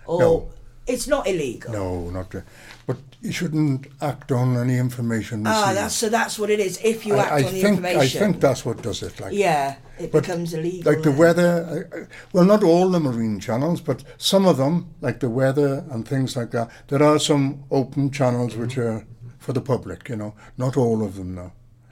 Or 0.06 0.20
No. 0.22 0.50
It's 0.88 1.08
not 1.08 1.28
illegal? 1.28 1.72
No, 1.74 2.10
not 2.10 2.34
re- 2.34 2.42
But 2.86 2.98
you 3.22 3.32
shouldn't 3.32 3.88
act 4.02 4.32
on 4.32 4.56
any 4.58 4.78
information 4.78 5.46
Ah, 5.46 5.74
that's 5.74 5.96
so 5.96 6.10
that's 6.10 6.40
what 6.40 6.50
it 6.50 6.60
is. 6.60 6.80
If 6.84 7.06
you 7.06 7.16
I, 7.16 7.20
act 7.20 7.32
I 7.32 7.44
on 7.48 7.54
the 7.54 7.62
information, 7.62 8.00
I 8.02 8.08
think 8.08 8.40
that's 8.42 8.66
what 8.66 8.82
does 8.82 9.04
it. 9.04 9.20
Like, 9.20 9.34
yeah, 9.34 9.76
it 10.00 10.12
But 10.12 10.24
becomes 10.24 10.54
illegal. 10.54 10.92
like 10.94 11.04
the 11.04 11.10
then. 11.10 11.18
weather. 11.20 11.52
I- 11.94 11.98
I- 11.98 12.08
Well, 12.34 12.46
not 12.46 12.64
all 12.64 12.90
the 12.90 13.00
marine 13.00 13.40
channels, 13.40 13.82
but 13.82 14.04
some 14.18 14.46
of 14.46 14.58
them, 14.58 14.88
like 15.02 15.20
the 15.20 15.30
weather 15.30 15.84
and 15.92 16.08
things 16.08 16.36
like 16.36 16.52
that. 16.52 16.70
There 16.88 17.04
are 17.04 17.20
some 17.20 17.64
open 17.70 18.10
channels 18.12 18.56
which 18.56 18.78
are 18.78 19.06
for 19.40 19.54
the 19.54 19.62
public. 19.62 20.10
You 20.10 20.16
know, 20.16 20.34
not 20.58 20.78
all 20.78 21.04
of 21.04 21.16
them 21.16 21.36
though. 21.36 21.52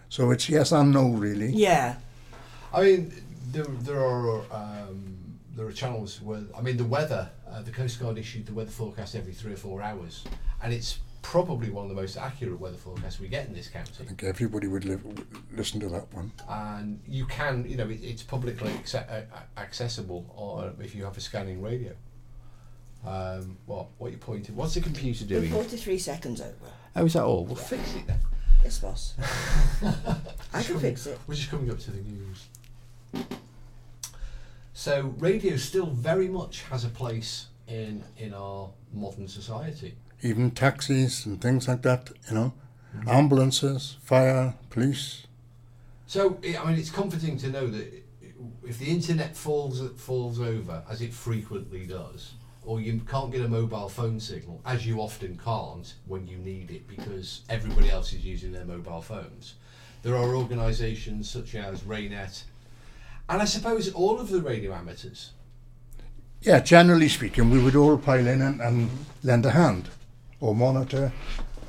So 0.10 0.32
it's 0.32 0.48
yes 0.50 0.72
and 0.72 0.91
no, 0.93 1.10
really. 1.10 1.52
Yeah, 1.52 1.96
I 2.74 2.82
mean, 2.84 3.12
there, 3.52 3.66
there 3.84 4.00
are 4.00 4.39
um, 4.52 5.14
there 5.56 5.66
are 5.66 5.72
channels 5.72 6.22
where 6.22 6.41
I 6.58 6.62
mean 6.62 6.78
the 6.78 6.84
weather. 6.86 7.30
Uh, 7.49 7.62
the 7.62 7.72
Coast 7.72 7.99
Guard 7.99 8.18
issued 8.18 8.45
the 8.45 8.53
weather 8.53 8.72
forecast 8.72 9.16
every 9.16 9.34
three 9.34 9.53
or 9.53 9.58
four 9.58 9.82
hours, 9.82 10.24
and 10.62 10.74
it's 10.74 10.99
probably 11.22 11.72
one 11.72 11.86
of 11.86 11.89
the 11.89 11.95
most 11.95 12.18
accurate 12.18 12.60
weather 12.60 12.78
forecasts 12.78 13.20
we 13.20 13.28
get 13.28 13.47
in 13.47 13.53
this 13.53 13.68
county. 13.68 13.91
I 13.99 14.03
think 14.03 14.24
everybody 14.24 14.68
would 14.68 14.86
live, 14.86 15.01
listen 15.51 15.80
to 15.80 15.89
that 15.89 16.14
one. 16.14 16.32
And 16.47 16.99
you 17.08 17.26
can, 17.26 17.66
you 17.68 17.78
know, 17.78 17.89
it, 17.89 17.99
it's 18.03 18.22
publicly 18.22 18.70
acce- 18.70 19.10
uh, 19.10 19.24
accessible, 19.58 20.26
or 20.36 20.72
if 20.84 20.93
you 20.93 21.03
have 21.06 21.18
a 21.18 21.22
scanning 21.22 21.62
radio. 21.62 21.93
Um, 23.06 23.58
what 23.66 23.88
what 23.97 24.12
you 24.12 24.18
pointing? 24.18 24.56
What's 24.56 24.74
the 24.74 24.82
computer 24.82 25.26
we're 25.26 25.39
doing? 25.41 25.51
forty-three 25.51 25.99
seconds 25.99 26.41
over. 26.41 26.53
Oh, 26.95 27.06
is 27.06 27.14
that 27.14 27.24
all? 27.24 27.45
We'll 27.45 27.56
fix 27.56 27.95
it 27.95 28.08
then. 28.08 28.20
Yes, 28.64 28.80
boss. 28.80 29.14
I 30.53 30.64
can 30.64 30.80
fix 30.80 31.06
it. 31.06 31.20
We're 31.28 31.36
just 31.36 31.51
coming 31.51 31.70
up 31.70 31.80
to 31.80 31.91
the 31.91 32.01
news. 32.01 33.36
So 34.78 35.13
radio 35.19 35.55
still 35.55 35.86
very 35.86 36.28
much 36.28 36.63
has 36.63 36.84
a 36.84 36.89
place 36.89 37.47
in 37.65 38.03
in 38.17 38.34
our 38.34 38.69
modern 38.91 39.30
society. 39.30 39.95
Even 40.21 40.51
taxis 40.51 41.26
and 41.26 41.41
things 41.41 41.69
like 41.69 41.82
that. 41.84 42.11
You 42.28 42.36
know, 42.36 42.53
mm-hmm. 42.93 43.09
ambulances, 43.09 43.95
fire, 44.03 44.53
police. 44.69 45.28
So 46.07 46.38
I 46.43 46.57
I 46.57 46.65
mean, 46.65 46.78
it's 46.78 46.91
comforting 46.91 47.38
to 47.38 47.47
know 47.47 47.67
that 47.67 48.03
if 48.67 48.78
the 48.78 48.88
internet 48.88 49.38
falls 49.38 49.82
falls 49.95 50.41
over, 50.41 50.84
as 50.89 51.01
it 51.01 51.13
frequently 51.13 51.86
does, 51.88 52.34
or 52.65 52.82
you 52.82 52.99
can't 53.09 53.32
get 53.32 53.45
a 53.45 53.47
mobile 53.47 53.88
phone 53.88 54.19
signal, 54.19 54.59
as 54.65 54.86
you 54.86 54.99
often 54.99 55.39
can't 55.41 55.93
when 56.05 56.28
you 56.28 56.38
need 56.38 56.69
it 56.69 56.86
because 56.86 57.41
everybody 57.47 57.89
else 57.89 58.11
is 58.11 58.26
using 58.26 58.51
their 58.51 58.65
mobile 58.65 59.01
phones. 59.01 59.55
There 60.03 60.17
are 60.17 60.36
organisations 60.36 61.30
such 61.30 61.55
as 61.55 61.82
Raynet, 61.82 62.43
and 63.30 63.41
I 63.41 63.45
suppose 63.45 63.91
all 63.93 64.19
of 64.19 64.30
the 64.30 64.41
radio 64.41 64.73
amateurs. 64.73 65.32
Yeah, 66.41 66.59
generally 66.59 67.09
speaking, 67.09 67.49
we 67.49 67.61
would 67.61 67.76
all 67.76 67.97
pile 67.97 68.28
in 68.28 68.41
and, 68.41 68.61
and 68.61 68.89
lend 69.23 69.45
a 69.45 69.51
hand 69.51 69.89
or 70.39 70.53
monitor. 70.53 71.11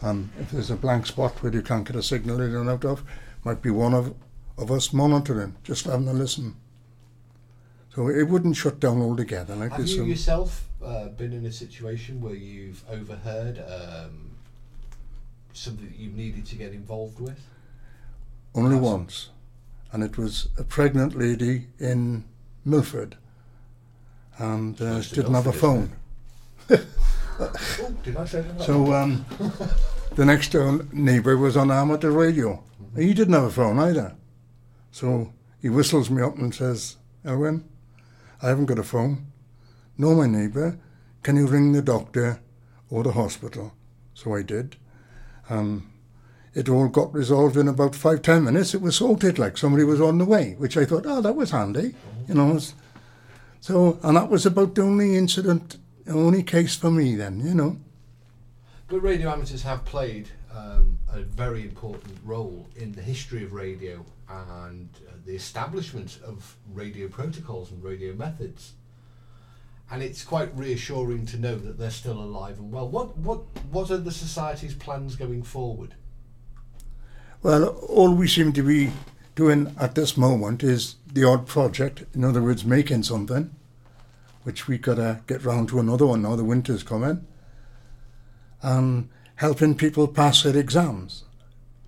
And 0.03 0.29
if 0.39 0.51
there's 0.51 0.71
a 0.71 0.77
blank 0.77 1.07
spot 1.07 1.43
where 1.43 1.53
you 1.53 1.63
can't 1.63 1.87
get 1.87 1.97
a 1.97 2.03
signal 2.03 2.41
in 2.43 2.55
and 2.55 2.69
out 2.69 2.85
of, 2.85 3.03
might 3.45 3.63
be 3.63 3.71
one 3.71 3.95
of, 3.95 4.15
of 4.59 4.71
us 4.71 4.93
monitoring, 4.93 5.55
just 5.65 5.87
having 5.87 6.09
a 6.09 6.13
listen. 6.13 6.57
So 7.95 8.09
it 8.09 8.25
wouldn't 8.25 8.57
shut 8.57 8.79
down 8.79 9.01
altogether. 9.01 9.57
Like 9.57 9.71
Have 9.71 9.81
this, 9.81 9.95
you 9.95 10.03
um, 10.03 10.09
yourself 10.09 10.69
uh, 10.85 11.09
been 11.09 11.33
in 11.33 11.47
a 11.47 11.53
situation 11.53 12.21
where 12.21 12.35
you've 12.35 12.85
overheard 12.91 13.65
um, 13.67 14.33
something 15.55 15.87
that 15.87 15.97
you've 15.97 16.15
needed 16.15 16.45
to 16.47 16.57
get 16.57 16.73
involved 16.73 17.19
with? 17.19 17.41
only 18.57 18.77
once. 18.77 19.29
And 19.97 20.05
it 20.05 20.19
was 20.19 20.49
a 20.59 20.63
pregnant 20.63 21.17
lady 21.17 21.69
in 21.79 22.25
Milford. 22.67 23.17
And 24.37 24.79
uh, 24.79 25.01
didn't 25.01 25.33
have 25.33 25.47
a 25.47 25.53
phone. 25.53 25.93
Oh, 27.39 27.95
did 28.03 28.17
I 28.17 28.25
say 28.27 28.43
that? 28.43 28.63
So 28.63 28.93
um, 28.93 29.25
the 30.15 30.25
next 30.27 30.53
door 30.53 30.87
neighbour 30.93 31.39
was 31.39 31.57
on 31.57 31.71
amateur 31.71 32.11
radio. 32.11 32.63
He 32.95 33.15
didn't 33.15 33.33
have 33.33 33.45
a 33.45 33.51
phone 33.51 33.79
either. 33.79 34.15
So 34.91 35.33
he 35.61 35.71
whistles 35.71 36.11
me 36.11 36.23
up 36.23 36.37
and 36.37 36.55
says, 36.55 36.97
Elwyn, 37.25 37.65
I 38.43 38.49
haven't 38.49 38.67
got 38.67 38.79
a 38.79 38.83
phone. 38.83 39.27
No, 39.97 40.15
my 40.15 40.27
neighbour, 40.27 40.79
can 41.23 41.37
you 41.37 41.47
ring 41.47 41.73
the 41.73 41.83
doctor 41.83 42.41
or 42.91 43.03
the 43.03 43.13
hospital? 43.13 43.73
So 44.13 44.35
I 44.35 44.43
did. 44.43 44.77
Um, 45.49 45.91
it 46.57 46.71
all 46.71 46.89
got 46.89 47.13
resolved 47.13 47.59
in 47.59 47.69
about 47.69 47.95
five, 47.95 48.23
ten 48.23 48.45
minutes. 48.45 48.73
It 48.73 48.81
was 48.81 48.97
sorted 48.97 49.39
like 49.39 49.59
somebody 49.59 49.85
was 49.85 50.01
on 50.01 50.17
the 50.17 50.25
way, 50.25 50.55
which 50.57 50.79
I 50.79 50.87
thought, 50.87 51.05
oh, 51.07 51.21
that 51.21 51.37
was 51.37 51.51
handy. 51.51 51.95
You 52.27 52.35
know, 52.35 52.59
so, 53.61 53.99
and 54.03 54.17
that 54.17 54.31
was 54.31 54.47
about 54.47 54.75
the 54.75 54.83
only 54.83 55.17
incident, 55.17 55.77
the 56.07 56.15
only 56.15 56.43
case 56.43 56.75
for 56.75 56.91
me 56.91 57.15
then, 57.15 57.41
you 57.41 57.55
know. 57.55 57.77
But 58.89 59.01
radio 59.01 59.31
amateurs 59.31 59.65
have 59.65 59.85
played 59.85 60.31
um, 60.51 60.97
a 61.13 61.21
very 61.21 61.63
important 61.63 62.17
role 62.25 62.67
in 62.75 62.93
the 62.93 63.03
history 63.03 63.45
of 63.45 63.53
radio 63.53 64.03
and 64.31 64.89
uh, 65.07 65.13
the 65.27 65.35
establishment 65.35 66.19
of 66.25 66.57
radio 66.73 67.07
protocols 67.07 67.71
and 67.71 67.85
radio 67.85 68.15
methods. 68.15 68.73
And 69.91 70.03
it's 70.03 70.25
quite 70.25 70.57
reassuring 70.57 71.27
to 71.27 71.37
know 71.37 71.57
that 71.57 71.79
they're 71.79 71.91
still 71.91 72.19
alive 72.19 72.59
and 72.59 72.73
well. 72.73 72.89
What 72.89 73.19
what 73.19 73.41
what 73.71 73.91
are 73.91 73.99
the 73.99 74.11
society's 74.11 74.75
plans 74.75 75.17
going 75.17 75.43
forward? 75.43 75.95
Well, 77.47 77.69
all 77.89 78.13
we 78.13 78.27
seem 78.27 78.53
to 78.55 78.63
be 78.65 78.91
doing 79.37 79.73
at 79.79 79.95
this 79.95 80.17
moment 80.17 80.65
is 80.65 80.97
the 81.07 81.23
odd 81.23 81.47
project. 81.47 82.03
In 82.13 82.25
other 82.25 82.43
words, 82.43 82.65
making 82.65 83.05
something, 83.05 83.55
which 84.43 84.67
we 84.67 84.79
gotta 84.79 85.21
get 85.29 85.45
round 85.45 85.69
to 85.69 85.79
another 85.79 86.07
one 86.07 86.23
now. 86.23 86.35
The 86.35 86.43
winter's 86.43 86.83
coming, 86.83 87.25
and 88.63 89.09
helping 89.37 89.77
people 89.77 90.09
pass 90.09 90.43
their 90.43 90.57
exams. 90.57 91.23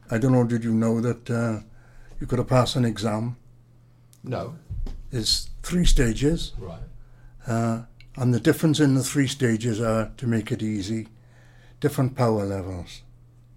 I 0.09 0.19
don't 0.19 0.31
know, 0.31 0.45
did 0.45 0.63
you 0.63 0.73
know 0.73 1.01
that 1.01 1.29
uh, 1.29 1.63
you 2.21 2.29
could 2.29 2.39
have 2.39 2.47
passed 2.47 2.77
an 2.77 2.85
exam? 2.85 3.37
No. 4.23 4.55
It's 5.11 5.51
three 5.65 5.87
stages, 5.87 6.53
Right. 6.57 6.79
uh, 7.49 7.83
and 8.17 8.33
the 8.33 8.39
difference 8.39 8.79
in 8.79 8.95
the 8.95 9.03
three 9.03 9.27
stages 9.27 9.81
are, 9.81 10.13
to 10.19 10.27
make 10.29 10.53
it 10.53 10.63
easy, 10.63 11.09
different 11.81 12.15
power 12.15 12.45
levels. 12.45 13.03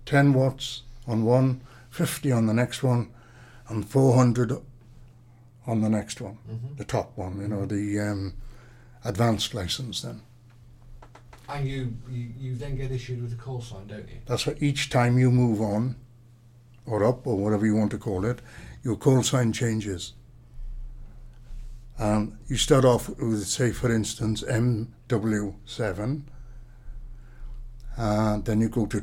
10 0.07 0.33
watts 0.33 0.81
on 1.05 1.25
one, 1.25 1.61
50 1.91 2.31
on 2.31 2.47
the 2.47 2.53
next 2.53 2.81
one, 2.81 3.11
and 3.67 3.87
400 3.87 4.53
on 5.67 5.81
the 5.81 5.89
next 5.89 6.19
one, 6.19 6.39
the 6.77 6.83
top 6.85 7.15
one, 7.15 7.39
you 7.39 7.47
know, 7.47 7.65
the 7.65 7.99
um, 7.99 8.33
advanced 9.03 9.53
license 9.53 10.01
then. 10.01 10.21
And 11.47 11.67
you, 11.67 11.93
you, 12.09 12.29
you 12.39 12.55
then 12.55 12.77
get 12.77 12.91
issued 12.91 13.21
with 13.21 13.33
a 13.33 13.35
call 13.35 13.61
sign, 13.61 13.87
don't 13.87 14.07
you? 14.07 14.19
That's 14.25 14.47
what 14.47 14.63
each 14.63 14.89
time 14.89 15.19
you 15.19 15.29
move 15.29 15.61
on, 15.61 15.97
or 16.85 17.03
up, 17.03 17.27
or 17.27 17.37
whatever 17.37 17.65
you 17.65 17.75
want 17.75 17.91
to 17.91 17.97
call 17.97 18.25
it, 18.25 18.39
your 18.83 18.95
call 18.95 19.21
sign 19.21 19.51
changes. 19.51 20.13
Um, 21.99 22.39
you 22.47 22.55
start 22.55 22.85
off 22.85 23.09
with, 23.09 23.45
say, 23.45 23.71
for 23.71 23.93
instance, 23.93 24.43
MW7, 24.43 26.21
and 27.97 28.45
then 28.45 28.61
you 28.61 28.69
go 28.69 28.85
to 28.85 29.01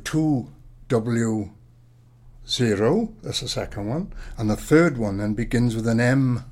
2W0, 2.48 3.12
that's 3.22 3.40
the 3.40 3.48
second 3.48 3.86
one, 3.88 4.12
and 4.38 4.48
the 4.48 4.56
third 4.56 4.96
one 4.96 5.18
then 5.18 5.34
begins 5.34 5.76
with 5.76 5.86
an 5.86 5.98
M0, 5.98 6.44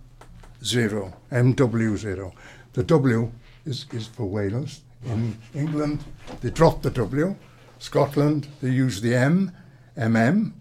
MW0. 1.32 2.32
The 2.74 2.82
W 2.82 3.32
is, 3.64 3.86
is 3.92 4.06
for 4.06 4.24
Wales. 4.26 4.82
In 5.06 5.38
England, 5.54 6.04
they 6.42 6.50
drop 6.50 6.82
the 6.82 6.90
W. 6.90 7.36
Scotland, 7.78 8.48
they 8.60 8.70
use 8.70 9.00
the 9.00 9.14
M, 9.14 9.52
MM, 9.96 10.52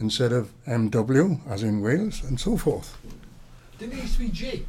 instead 0.00 0.32
of 0.32 0.52
MW, 0.66 1.40
as 1.48 1.62
in 1.62 1.82
Wales, 1.82 2.22
and 2.24 2.40
so 2.40 2.56
forth. 2.56 2.96
Didn't 3.78 3.98
it 3.98 4.02
used 4.02 4.14
to 4.14 4.20
be 4.20 4.28
G? 4.28 4.66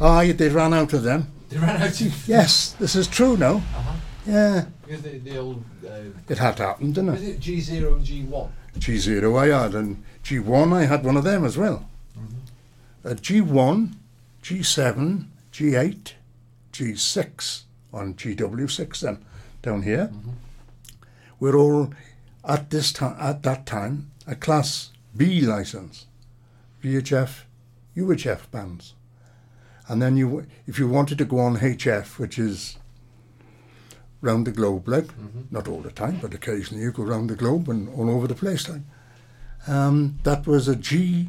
Ah, 0.00 0.24
they 0.24 0.48
ran 0.48 0.74
out 0.74 0.92
of 0.92 1.02
them. 1.02 1.32
They 1.48 1.58
ran 1.58 1.80
out 1.82 2.00
of... 2.00 2.28
Yes, 2.28 2.72
this 2.72 2.96
is 2.96 3.06
true 3.06 3.36
now. 3.36 3.56
Uh-huh. 3.56 3.92
Yeah, 4.26 4.66
Because 4.86 5.02
the, 5.02 5.18
the 5.18 5.38
old... 5.38 5.64
Uh, 5.84 6.10
it 6.28 6.38
had 6.38 6.58
happened, 6.58 6.94
didn't 6.94 7.12
was 7.12 7.22
it? 7.22 7.30
it 7.36 7.40
G0 7.40 7.96
and 7.96 8.06
G1? 8.06 8.50
G0 8.78 9.38
I 9.38 9.62
had, 9.62 9.74
and 9.74 10.02
G1 10.24 10.72
I 10.72 10.84
had 10.84 11.04
one 11.04 11.16
of 11.16 11.24
them 11.24 11.44
as 11.44 11.58
well. 11.58 11.88
Uh, 13.04 13.10
G1, 13.10 13.94
G7, 14.42 15.26
G8, 15.52 16.12
G6, 16.72 17.62
on 17.92 18.14
GW6 18.14 19.00
then, 19.00 19.24
down 19.60 19.82
here. 19.82 20.12
We're 21.40 21.56
all, 21.56 21.92
at 22.44 22.70
this 22.70 22.92
time, 22.92 23.16
at 23.18 23.42
that 23.42 23.66
time, 23.66 24.12
a 24.26 24.36
Class 24.36 24.90
B 25.16 25.40
license, 25.40 26.06
VHF, 26.82 27.40
UHF 27.96 28.50
bands. 28.52 28.94
And 29.88 30.00
then 30.00 30.16
you, 30.16 30.46
if 30.66 30.78
you 30.78 30.88
wanted 30.88 31.18
to 31.18 31.24
go 31.24 31.40
on 31.40 31.58
HF, 31.58 32.18
which 32.18 32.38
is 32.38 32.78
round 34.22 34.46
the 34.46 34.52
globe, 34.52 34.88
like 34.88 35.08
not 35.50 35.68
all 35.68 35.80
the 35.80 35.90
time, 35.90 36.18
but 36.22 36.32
occasionally 36.32 36.82
you 36.82 36.92
go 36.92 37.02
round 37.02 37.28
the 37.28 37.36
globe 37.36 37.68
and 37.68 37.88
all 37.90 38.08
over 38.08 38.26
the 38.26 38.34
place, 38.34 38.68
like. 38.68 38.80
Um, 39.68 40.18
that 40.24 40.46
was 40.46 40.66
a 40.66 40.74
G, 40.74 41.28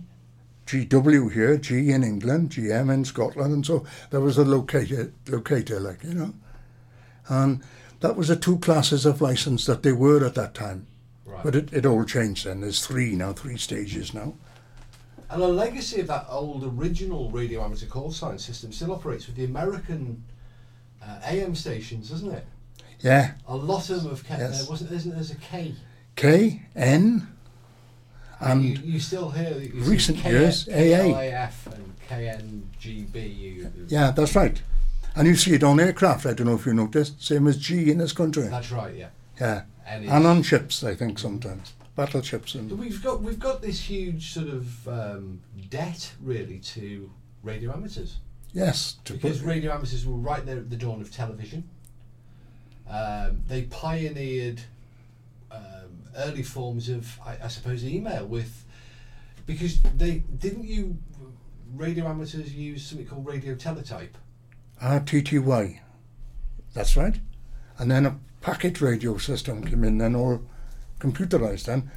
GW 0.65 1.31
here, 1.33 1.57
G 1.57 1.91
in 1.91 2.03
England, 2.03 2.51
GM 2.51 2.91
in 2.91 3.05
Scotland, 3.05 3.53
and 3.53 3.65
so 3.65 3.85
there 4.09 4.21
was 4.21 4.37
a 4.37 4.45
locator, 4.45 5.13
locator, 5.27 5.79
like 5.79 6.03
you 6.03 6.13
know, 6.13 6.33
and 7.27 7.63
that 7.99 8.15
was 8.15 8.29
the 8.29 8.35
two 8.35 8.57
classes 8.57 9.05
of 9.05 9.21
license 9.21 9.65
that 9.65 9.83
they 9.83 9.91
were 9.91 10.25
at 10.25 10.35
that 10.35 10.53
time. 10.53 10.87
Right. 11.25 11.43
But 11.43 11.55
it, 11.55 11.73
it 11.73 11.85
all 11.85 12.05
changed 12.05 12.45
then. 12.45 12.61
There's 12.61 12.85
three 12.85 13.15
now, 13.15 13.33
three 13.33 13.57
stages 13.57 14.13
now. 14.13 14.33
And 15.29 15.41
a 15.41 15.47
legacy 15.47 16.01
of 16.01 16.07
that 16.07 16.25
old 16.29 16.63
original 16.63 17.31
radio 17.31 17.63
amateur 17.63 17.87
call 17.87 18.11
sign 18.11 18.37
system 18.37 18.71
still 18.71 18.91
operates 18.91 19.25
with 19.25 19.35
the 19.35 19.45
American 19.45 20.23
uh, 21.01 21.19
AM 21.25 21.55
stations, 21.55 22.09
doesn't 22.09 22.31
it? 22.31 22.45
Yeah, 23.03 23.33
A 23.47 23.55
lot 23.55 23.89
of 23.89 24.01
them 24.03 24.09
have 24.11 24.23
kept 24.23 24.39
Yes. 24.39 24.61
there, 24.61 24.69
wasn't 24.69 24.91
isn't 24.91 25.13
there's 25.13 25.31
a 25.31 25.35
K. 25.35 25.75
K, 26.15 26.61
N, 26.75 27.27
and 28.39 28.63
you, 28.63 28.93
you 28.93 28.99
still 28.99 29.29
hear 29.31 29.57
you 29.57 29.81
recent 29.83 30.19
K- 30.19 30.31
years, 30.31 30.67
AA. 30.69 30.71
KLAF 30.71 31.73
and 31.73 31.93
KNGB. 32.09 33.37
You, 33.37 33.71
yeah, 33.87 34.11
that's 34.11 34.35
right. 34.35 34.61
And 35.15 35.27
you 35.27 35.35
see 35.35 35.53
it 35.53 35.63
on 35.63 35.79
aircraft. 35.79 36.25
I 36.25 36.33
don't 36.33 36.47
know 36.47 36.55
if 36.55 36.65
you 36.65 36.73
noticed. 36.73 37.21
Same 37.23 37.47
as 37.47 37.57
G 37.57 37.91
in 37.91 37.97
this 37.99 38.13
country. 38.13 38.47
That's 38.47 38.71
right, 38.71 38.95
yeah. 38.95 39.09
Yeah, 39.39 39.63
And, 39.85 40.05
and 40.09 40.25
on 40.27 40.43
ships, 40.43 40.83
I 40.83 40.95
think 40.95 41.19
sometimes 41.19 41.73
battleships 41.95 42.55
and 42.55 42.71
we've 42.79 43.03
got 43.03 43.21
we've 43.21 43.39
got 43.39 43.61
this 43.61 43.79
huge 43.79 44.33
sort 44.33 44.47
of 44.47 44.87
um, 44.87 45.39
debt 45.69 46.11
really 46.21 46.57
to 46.57 47.07
radio 47.43 47.71
amateurs 47.71 48.17
yes, 48.51 48.95
to 49.05 49.13
because 49.13 49.41
radio 49.41 49.71
amateurs 49.71 50.03
were 50.05 50.15
right 50.17 50.43
there 50.43 50.57
at 50.57 50.69
the 50.71 50.75
dawn 50.75 51.01
of 51.01 51.11
television. 51.11 51.63
Um, 52.89 53.41
they 53.47 53.63
pioneered 53.63 54.61
um, 55.51 55.59
early 56.17 56.43
forms 56.43 56.89
of, 56.89 57.19
I, 57.25 57.37
I 57.43 57.47
suppose, 57.47 57.83
email 57.85 58.25
with 58.25 58.65
because 59.45 59.81
they 59.97 60.19
didn't 60.37 60.65
you 60.65 60.97
radio 61.75 62.07
amateurs 62.07 62.53
use 62.53 62.85
something 62.85 63.07
called 63.07 63.25
radio 63.25 63.55
teletype. 63.55 64.17
RTTY. 64.81 65.79
That's 66.73 66.95
right. 66.97 67.19
And 67.77 67.89
then 67.89 68.05
a 68.05 68.19
packet 68.41 68.81
radio 68.81 69.17
system 69.17 69.63
came 69.63 69.83
in, 69.83 69.97
then 69.97 70.15
all 70.15 70.41
computerized. 70.99 71.65
Then 71.65 71.89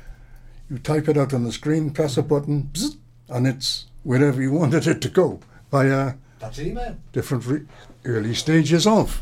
you 0.70 0.78
type 0.78 1.09
it 1.09 1.16
out 1.16 1.34
on 1.34 1.45
the 1.45 1.53
screen, 1.53 1.91
press 1.91 2.16
a 2.16 2.22
button, 2.22 2.70
bzz, 2.72 2.97
and 3.28 3.47
it's 3.47 3.87
wherever 4.03 4.41
you 4.41 4.53
wanted 4.53 4.87
it 4.87 5.01
to 5.03 5.09
go 5.09 5.41
via 5.70 6.14
That's 6.39 6.59
email. 6.61 6.97
different 7.12 7.47
re- 7.47 7.66
early 8.05 8.34
stages 8.34 8.87
of. 8.87 9.16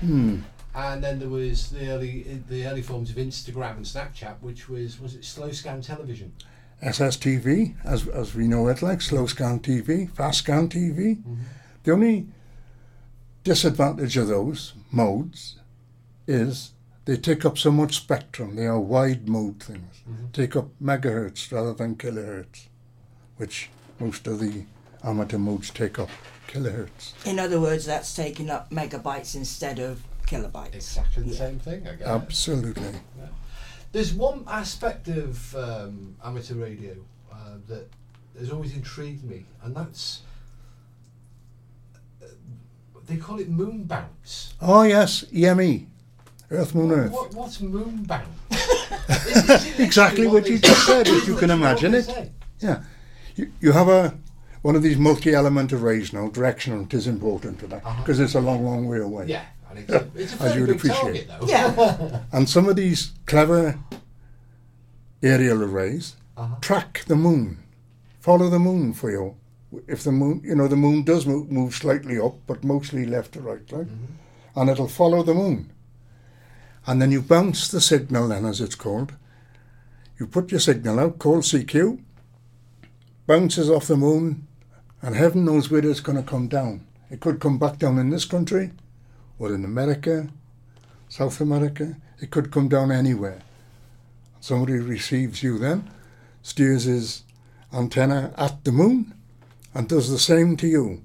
Hmm. 0.00 0.40
And 0.74 1.04
then 1.04 1.18
there 1.18 1.28
was 1.28 1.70
the 1.70 1.90
early 1.90 2.42
the 2.48 2.66
early 2.66 2.82
forms 2.82 3.10
of 3.10 3.16
Instagram 3.16 3.76
and 3.76 3.84
Snapchat, 3.84 4.40
which 4.40 4.68
was 4.68 4.98
was 5.00 5.14
it 5.14 5.24
slow 5.24 5.52
scan 5.52 5.82
television. 5.82 6.32
SSTV, 6.82 7.76
as, 7.84 8.08
as 8.08 8.34
we 8.34 8.48
know 8.48 8.66
it, 8.68 8.82
like 8.82 9.00
slow 9.00 9.26
scan 9.26 9.60
TV, 9.60 10.10
fast 10.10 10.40
scan 10.40 10.68
TV. 10.68 11.16
Mm-hmm. 11.16 11.34
The 11.84 11.92
only 11.92 12.26
disadvantage 13.44 14.16
of 14.16 14.26
those 14.28 14.74
modes 14.90 15.56
is 16.26 16.72
they 17.04 17.16
take 17.16 17.44
up 17.44 17.58
so 17.58 17.70
much 17.70 17.96
spectrum. 17.96 18.56
They 18.56 18.66
are 18.66 18.80
wide 18.80 19.28
mode 19.28 19.62
things. 19.62 20.02
Mm-hmm. 20.08 20.26
Take 20.32 20.56
up 20.56 20.68
megahertz 20.82 21.52
rather 21.52 21.74
than 21.74 21.96
kilohertz, 21.96 22.66
which 23.36 23.70
most 24.00 24.26
of 24.26 24.40
the 24.40 24.64
amateur 25.04 25.38
modes 25.38 25.70
take 25.70 25.98
up 25.98 26.10
kilohertz. 26.48 27.12
In 27.26 27.38
other 27.38 27.60
words, 27.60 27.86
that's 27.86 28.14
taking 28.14 28.50
up 28.50 28.70
megabytes 28.70 29.34
instead 29.34 29.78
of 29.78 30.02
kilobytes. 30.36 30.74
Exactly 30.74 31.22
the 31.24 31.30
Yeah. 31.30 31.36
same 31.38 31.58
thing, 31.58 31.86
I 31.86 31.94
guess. 31.94 32.08
Absolutely. 32.08 32.92
There's 33.92 34.14
one 34.14 34.44
aspect 34.48 35.08
of 35.08 35.54
um, 35.56 36.16
amateur 36.24 36.54
radio 36.54 36.94
uh, 37.30 37.56
that 37.68 37.86
has 38.38 38.50
always 38.50 38.74
intrigued 38.74 39.22
me, 39.24 39.44
and 39.62 39.76
that's 39.76 40.22
uh, 42.22 42.26
they 43.06 43.16
call 43.16 43.38
it 43.38 43.48
moon 43.48 43.84
bounce. 43.84 44.54
Oh 44.60 44.82
yes, 44.82 45.24
EME, 45.34 45.90
Earth 46.50 46.74
Moon 46.74 46.90
Earth. 46.92 47.12
What, 47.12 47.34
what's 47.34 47.60
moon 47.60 48.04
bounce? 48.04 48.26
Is- 48.50 48.58
is 49.28 49.36
it 49.36 49.48
literally 49.48 49.84
Exactly 49.84 50.26
what 50.26 50.48
you 50.48 50.58
just 50.58 50.86
said, 50.86 51.06
if 51.08 51.26
you 51.26 51.36
can 51.36 51.50
imagine 51.50 51.94
it. 51.94 52.04
say. 52.04 52.30
Yeah, 52.60 52.82
you, 53.36 53.52
you 53.60 53.72
have 53.72 53.88
a 53.88 54.14
one 54.62 54.76
of 54.76 54.82
these 54.82 54.96
multi-element 54.96 55.72
arrays 55.72 56.12
now. 56.12 56.28
Directional 56.28 56.82
it 56.84 56.94
is 56.94 57.06
important 57.06 57.58
to 57.60 57.66
that 57.66 57.84
Uh-huh. 57.84 58.00
because 58.02 58.20
it's 58.20 58.34
a 58.36 58.40
long, 58.40 58.64
long 58.64 58.86
way 58.88 59.00
away. 59.00 59.26
Yeah, 59.26 59.44
and 59.72 59.78
it's 59.80 59.92
a, 59.92 60.08
it's 60.14 60.40
a 60.40 60.42
As 60.44 60.54
you 60.54 60.60
would 60.62 60.66
big 60.68 60.76
appreciate. 60.76 61.28
target, 61.28 61.28
though. 61.40 61.46
Yeah. 61.46 62.20
And 62.32 62.48
some 62.48 62.68
of 62.68 62.76
these 62.76 63.12
clever 63.26 63.78
aerial 65.22 65.62
arrays 65.62 66.16
Uh-huh. 66.36 66.56
track 66.60 67.04
the 67.06 67.16
moon, 67.16 67.58
follow 68.20 68.48
the 68.48 68.58
moon 68.58 68.92
for 68.92 69.10
you. 69.10 69.36
If 69.86 70.02
the 70.04 70.12
moon, 70.12 70.42
you 70.44 70.54
know, 70.54 70.68
the 70.68 70.76
moon 70.76 71.02
does 71.04 71.26
move, 71.26 71.50
move 71.50 71.74
slightly 71.74 72.18
up, 72.20 72.34
but 72.46 72.62
mostly 72.64 73.06
left 73.06 73.32
to 73.32 73.40
right, 73.40 73.62
right? 73.72 73.86
And 74.54 74.68
it'll 74.70 74.88
follow 74.88 75.22
the 75.22 75.34
moon. 75.34 75.70
And 76.86 77.00
then 77.00 77.10
you 77.12 77.22
bounce 77.22 77.68
the 77.68 77.80
signal, 77.80 78.28
then, 78.28 78.44
as 78.44 78.60
it's 78.60 78.74
called. 78.74 79.14
You 80.18 80.26
put 80.26 80.50
your 80.50 80.60
signal 80.60 81.00
out, 81.00 81.18
call 81.18 81.38
CQ, 81.38 82.00
bounces 83.26 83.70
off 83.70 83.86
the 83.86 83.96
moon, 83.96 84.46
and 85.00 85.14
heaven 85.16 85.44
knows 85.44 85.70
where 85.70 85.86
it's 85.86 86.00
going 86.00 86.18
to 86.22 86.28
come 86.30 86.48
down. 86.48 86.86
It 87.10 87.20
could 87.20 87.40
come 87.40 87.58
back 87.58 87.78
down 87.78 87.98
in 87.98 88.10
this 88.10 88.24
country, 88.26 88.72
or 89.42 89.52
in 89.52 89.64
America, 89.64 90.28
South 91.08 91.40
America. 91.40 91.96
It 92.20 92.30
could 92.30 92.52
come 92.52 92.68
down 92.68 92.92
anywhere. 92.92 93.40
Somebody 94.40 94.74
receives 94.78 95.42
you 95.42 95.58
then, 95.58 95.90
steers 96.42 96.84
his 96.84 97.24
antenna 97.72 98.32
at 98.36 98.62
the 98.64 98.70
moon, 98.70 99.14
and 99.74 99.88
does 99.88 100.08
the 100.10 100.18
same 100.18 100.56
to 100.58 100.68
you. 100.68 101.02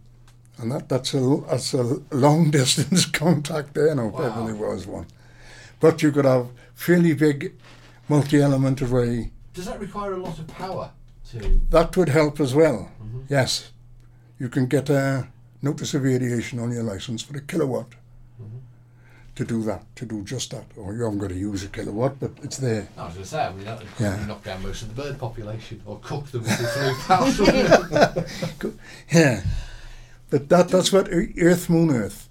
And 0.59 0.71
that, 0.71 0.87
that's, 0.87 1.15
a, 1.15 1.41
that's 1.49 1.73
a 1.73 1.99
long 2.11 2.51
distance 2.59 3.05
contact 3.07 3.73
there. 3.73 3.95
No, 3.95 4.07
Wow. 4.07 4.19
Beverly 4.29 4.53
was 4.53 4.85
one. 4.85 5.07
But 5.79 6.03
you 6.03 6.11
could 6.11 6.25
have 6.25 6.47
fairly 6.75 7.13
big 7.13 7.53
multi-element 8.07 8.81
array. 8.83 9.31
Does 9.55 9.65
that 9.65 9.79
require 9.79 10.13
a 10.13 10.17
lot 10.17 10.37
of 10.37 10.47
power 10.47 10.91
to? 11.31 11.59
That 11.71 11.97
would 11.97 12.09
help 12.09 12.39
as 12.39 12.53
well. 12.53 12.91
Mhm. 13.01 13.23
Yes, 13.29 13.71
you 14.39 14.49
can 14.49 14.67
get 14.67 14.89
a 14.89 15.27
notice 15.63 15.95
of 15.95 16.03
variation 16.03 16.59
on 16.59 16.71
your 16.71 16.83
license 16.83 17.23
for 17.23 17.35
a 17.37 17.41
kilowatt. 17.41 17.93
To 19.37 19.45
do 19.45 19.61
that, 19.65 19.83
to 19.97 20.05
do 20.07 20.23
just 20.23 20.49
that, 20.49 20.65
or 20.75 20.95
you 20.95 21.03
haven't 21.03 21.19
got 21.19 21.29
to 21.29 21.35
use 21.35 21.63
a 21.63 21.67
kilowatt, 21.67 22.19
but 22.19 22.31
it's 22.41 22.57
there. 22.57 22.87
I 22.97 23.05
was 23.05 23.13
going 23.13 23.23
to 23.23 23.29
say, 23.29 23.45
I 23.45 23.53
mean, 23.53 23.65
that 23.65 23.83
Yeah. 23.99 24.25
knock 24.25 24.43
down 24.43 24.63
most 24.63 24.81
of 24.81 24.95
the 24.95 24.99
bird 25.03 25.19
population 25.19 25.79
or 25.85 25.99
cook 25.99 26.25
them 26.31 26.41
with 26.41 26.57
the. 26.57 28.25
Yeah, 29.11 29.43
but 30.31 30.49
that 30.49 30.69
that's 30.69 30.91
what 30.91 31.07
Earth, 31.11 31.69
Moon, 31.69 31.91
Earth. 31.91 32.27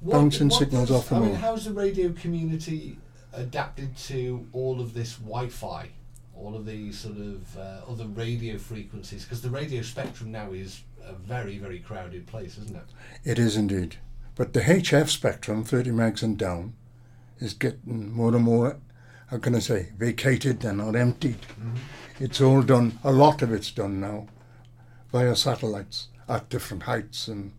What- 0.00 0.12
Bouncing 0.12 0.48
what 0.48 0.58
signals 0.60 0.88
does- 0.90 0.96
off 0.98 1.08
the 1.08 1.16
I 1.16 1.18
mean, 1.18 1.28
moon. 1.30 1.38
how's 1.40 1.64
the 1.64 1.72
radio 1.72 2.12
community 2.12 2.98
adapted 3.32 3.96
to 3.96 4.46
all 4.52 4.80
of 4.80 4.94
this 4.94 5.14
Wi-Fi, 5.16 5.88
all 6.36 6.54
of 6.54 6.66
these 6.66 6.98
sort 7.00 7.16
of 7.16 7.56
uh, 7.58 7.80
other 7.90 8.06
radio 8.06 8.58
frequencies? 8.58 9.24
Because 9.24 9.42
the 9.42 9.50
radio 9.50 9.82
spectrum 9.82 10.30
now 10.30 10.52
is 10.52 10.82
a 11.04 11.14
very, 11.14 11.58
very 11.58 11.80
crowded 11.80 12.26
place, 12.28 12.58
isn't 12.58 12.76
it? 12.76 12.86
It 13.24 13.38
is 13.40 13.56
indeed. 13.56 13.96
But 14.36 14.52
the 14.52 14.60
HF 14.60 15.08
spectrum, 15.08 15.64
30 15.64 15.90
megs 15.90 16.22
and 16.22 16.36
down, 16.36 16.74
is 17.38 17.54
getting 17.54 18.12
more 18.12 18.34
and 18.34 18.44
more, 18.44 18.78
how 19.28 19.38
can 19.38 19.54
I 19.54 19.60
say, 19.60 19.90
vacated 19.96 20.64
and 20.64 20.78
not 20.78 20.96
emptied. 20.96 21.38
It's 22.18 22.40
all 22.40 22.62
done, 22.62 22.98
a 23.04 23.12
lot 23.12 23.42
of 23.42 23.52
it's 23.52 23.70
done 23.70 24.00
now 24.00 24.26
via 25.12 25.36
satellites 25.36 26.08
at 26.28 26.48
different 26.48 26.84
heights 26.84 27.28
and 27.28 27.52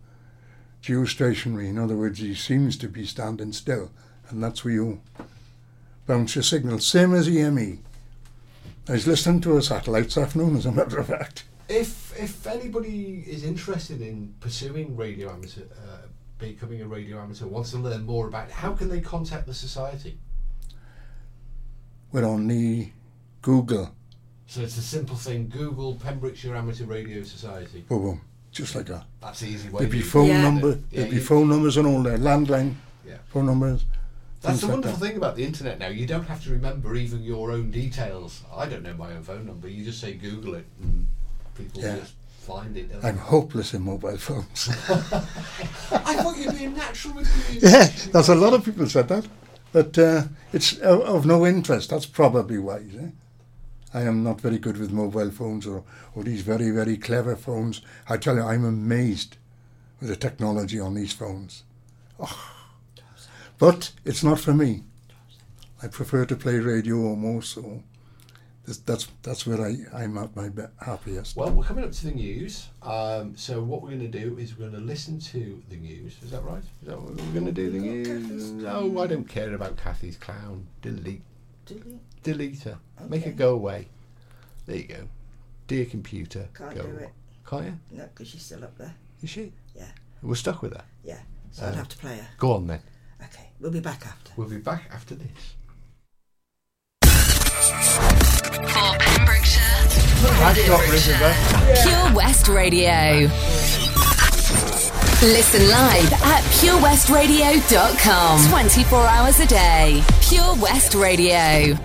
geostationary. 0.81 1.67
In 1.69 1.79
other 1.79 1.95
words, 1.95 2.19
he 2.19 2.35
seems 2.35 2.77
to 2.77 2.87
be 2.87 3.05
standing 3.05 3.53
still, 3.53 3.91
and 4.29 4.43
that's 4.43 4.65
where 4.65 4.73
you 4.73 5.01
bounce 6.05 6.35
your 6.35 6.43
signal. 6.43 6.79
Same 6.79 7.13
as 7.13 7.29
EME. 7.29 7.83
I 8.87 8.91
was 8.91 9.07
listening 9.07 9.41
to 9.41 9.57
a 9.57 9.61
satellite 9.61 10.05
this 10.05 10.17
afternoon, 10.17 10.57
as 10.57 10.65
a 10.65 10.71
matter 10.71 10.99
of 10.99 11.07
fact. 11.07 11.45
If 11.67 12.13
if 12.19 12.45
anybody 12.45 13.23
is 13.25 13.43
interested 13.43 13.99
in 13.99 14.35
pursuing 14.39 14.95
radio 14.95 15.31
amateur, 15.31 15.63
uh, 15.63 16.04
becoming 16.37 16.81
a 16.81 16.87
radio 16.87 17.19
amateur, 17.19 17.45
wants 17.47 17.71
to 17.71 17.77
learn 17.77 18.05
more 18.05 18.27
about 18.27 18.51
how 18.51 18.73
can 18.73 18.89
they 18.89 19.01
contact 19.01 19.45
the 19.47 19.53
society? 19.53 20.17
We're 22.11 22.25
on 22.25 22.47
the 22.47 22.89
Google, 23.41 23.91
So 24.47 24.61
it's 24.61 24.77
a 24.77 24.81
simple 24.81 25.15
thing: 25.15 25.49
Google 25.49 25.95
Pembrokeshire 25.95 26.55
Amateur 26.55 26.85
Radio 26.85 27.23
Society. 27.23 27.83
boom, 27.87 28.01
boom, 28.03 28.21
just 28.51 28.75
like 28.75 28.85
that. 28.87 29.05
That's 29.21 29.39
the 29.41 29.47
easy 29.47 29.69
way. 29.69 29.79
There'd 29.79 29.91
be 29.91 30.01
phone 30.01 30.27
Yeah. 30.27 30.41
number. 30.41 30.69
Yeah, 30.91 30.99
There'd 31.01 31.11
be 31.11 31.19
phone 31.19 31.49
numbers 31.49 31.77
and 31.77 31.87
all 31.87 32.01
that. 32.03 32.19
Landline 32.19 32.75
Yeah. 33.05 33.17
phone 33.27 33.47
numbers. 33.47 33.85
That's 34.41 34.61
the 34.61 34.67
wonderful 34.67 34.97
that. 34.99 35.05
thing 35.07 35.17
about 35.17 35.35
the 35.35 35.43
internet 35.43 35.79
now. 35.79 35.87
You 35.87 36.05
don't 36.05 36.25
have 36.27 36.43
to 36.43 36.51
remember 36.51 36.95
even 36.95 37.23
your 37.23 37.51
own 37.51 37.71
details. 37.71 38.43
I 38.55 38.67
don't 38.67 38.83
know 38.83 38.93
my 38.93 39.13
own 39.13 39.23
phone 39.23 39.45
number. 39.47 39.67
You 39.67 39.83
just 39.83 39.99
say 39.99 40.13
Google 40.13 40.53
it, 40.55 40.65
and 40.81 41.07
people 41.55 41.81
Yeah. 41.81 41.97
just 41.97 42.13
find 42.45 42.77
it. 42.77 42.91
I'm 43.03 43.17
hopeless 43.17 43.73
in 43.73 43.81
mobile 43.81 44.17
phones. 44.17 44.69
I 44.89 46.15
thought 46.15 46.37
you'd 46.37 46.57
be 46.57 46.65
a 46.65 46.69
natural 46.69 47.15
with 47.15 47.61
the 47.61 47.67
yeah, 47.69 48.09
that's 48.11 48.29
a 48.29 48.35
lot 48.35 48.53
of 48.53 48.63
people 48.63 48.87
said 48.87 49.07
that. 49.07 49.27
But 49.71 49.97
uh, 49.97 50.23
it's 50.53 50.77
of, 50.79 51.01
of 51.01 51.25
no 51.25 51.45
interest. 51.45 51.89
That's 51.89 52.05
probably 52.05 52.59
why. 52.59 52.77
Eh? 52.77 53.09
I 53.93 54.01
am 54.01 54.23
not 54.23 54.41
very 54.41 54.59
good 54.59 54.77
with 54.77 54.91
mobile 54.91 55.31
phones 55.31 55.65
or, 55.65 55.83
or 56.15 56.23
these 56.23 56.41
very, 56.41 56.69
very 56.69 56.97
clever 56.97 57.35
phones. 57.35 57.81
I 58.07 58.17
tell 58.17 58.35
you, 58.35 58.43
I'm 58.43 58.65
amazed 58.65 59.37
with 59.99 60.09
the 60.09 60.15
technology 60.15 60.79
on 60.79 60.93
these 60.93 61.13
phones. 61.13 61.63
Oh. 62.19 62.51
But 63.57 63.91
it's 64.03 64.23
not 64.23 64.39
for 64.39 64.53
me. 64.53 64.83
I 65.81 65.87
prefer 65.87 66.25
to 66.25 66.35
play 66.35 66.59
radio 66.59 66.97
or 66.97 67.17
more, 67.17 67.41
so 67.41 67.83
this, 68.65 68.77
that's 68.79 69.07
that's 69.23 69.45
where 69.45 69.61
I, 69.61 69.75
I'm 69.93 70.17
at 70.17 70.35
my 70.35 70.49
happiest. 70.83 71.35
Well, 71.35 71.51
we're 71.51 71.63
coming 71.63 71.83
up 71.83 71.91
to 71.91 72.05
the 72.07 72.11
news. 72.13 72.67
Um, 72.81 73.35
so 73.37 73.61
what 73.61 73.81
we're 73.81 73.89
going 73.89 74.11
to 74.11 74.19
do 74.19 74.37
is 74.37 74.57
we're 74.57 74.69
going 74.69 74.79
to 74.81 74.85
listen 74.85 75.19
to 75.19 75.61
the 75.69 75.77
news. 75.77 76.17
Is 76.23 76.31
that 76.31 76.43
right? 76.43 76.63
Is 76.81 76.87
that 76.87 76.99
what 77.01 77.11
we're 77.15 77.33
going 77.33 77.45
to 77.45 77.51
do? 77.51 77.69
The 77.71 77.79
news? 77.79 78.51
No, 78.51 78.99
I 79.01 79.07
don't 79.07 79.27
care 79.27 79.53
about 79.53 79.77
Cathy's 79.77 80.17
clown. 80.17 80.65
Delete. 80.81 81.21
Delete. 81.65 82.23
Delete 82.23 82.59
her. 82.63 82.77
Make 83.07 83.21
Okay. 83.21 83.29
it 83.31 83.37
go 83.37 83.53
away. 83.53 83.87
There 84.65 84.77
you 84.77 84.83
go. 84.87 85.07
Dear 85.67 85.85
computer. 85.85 86.47
Can't 86.53 86.75
go 86.75 86.83
do 86.83 86.89
away. 86.91 87.03
it. 87.03 87.09
Can't 87.47 87.65
you? 87.65 87.79
No, 87.91 88.03
because 88.05 88.27
she's 88.29 88.43
still 88.43 88.63
up 88.63 88.77
there. 88.77 88.93
Is 89.21 89.29
she? 89.29 89.51
Yeah. 89.75 89.85
We're 90.21 90.35
stuck 90.35 90.61
with 90.61 90.73
her. 90.73 90.83
Yeah. 91.03 91.19
So 91.51 91.65
I'd 91.65 91.73
Uh, 91.73 91.75
have 91.77 91.89
to 91.89 91.97
play 91.97 92.17
her. 92.17 92.27
Go 92.37 92.53
on 92.53 92.67
then. 92.67 92.81
Okay. 93.23 93.49
We'll 93.59 93.71
be 93.71 93.79
back 93.79 94.05
after. 94.05 94.31
We'll 94.35 94.49
be 94.49 94.57
back 94.57 94.89
after 94.91 95.15
this. 95.15 95.55
For 98.45 98.97
Pembrokeshire, 98.99 99.61
That's 100.39 100.67
not 100.67 100.81
River. 100.81 101.33
Pure 101.83 102.13
West 102.15 102.47
Radio. 102.47 103.29
Listen 105.21 105.67
live 105.69 106.13
at 106.13 106.43
purewestradio.com. 106.61 108.49
24 108.49 108.99
hours 109.07 109.39
a 109.39 109.47
day. 109.47 110.03
Pure 110.21 110.55
West 110.57 110.93
Radio. 110.93 111.75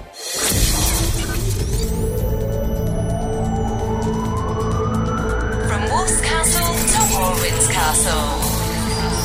From 4.51 5.83
Wolf's 5.91 6.21
Castle 6.21 6.75
to 6.93 7.01
Walwyn's 7.15 7.69
Castle. 7.69 8.31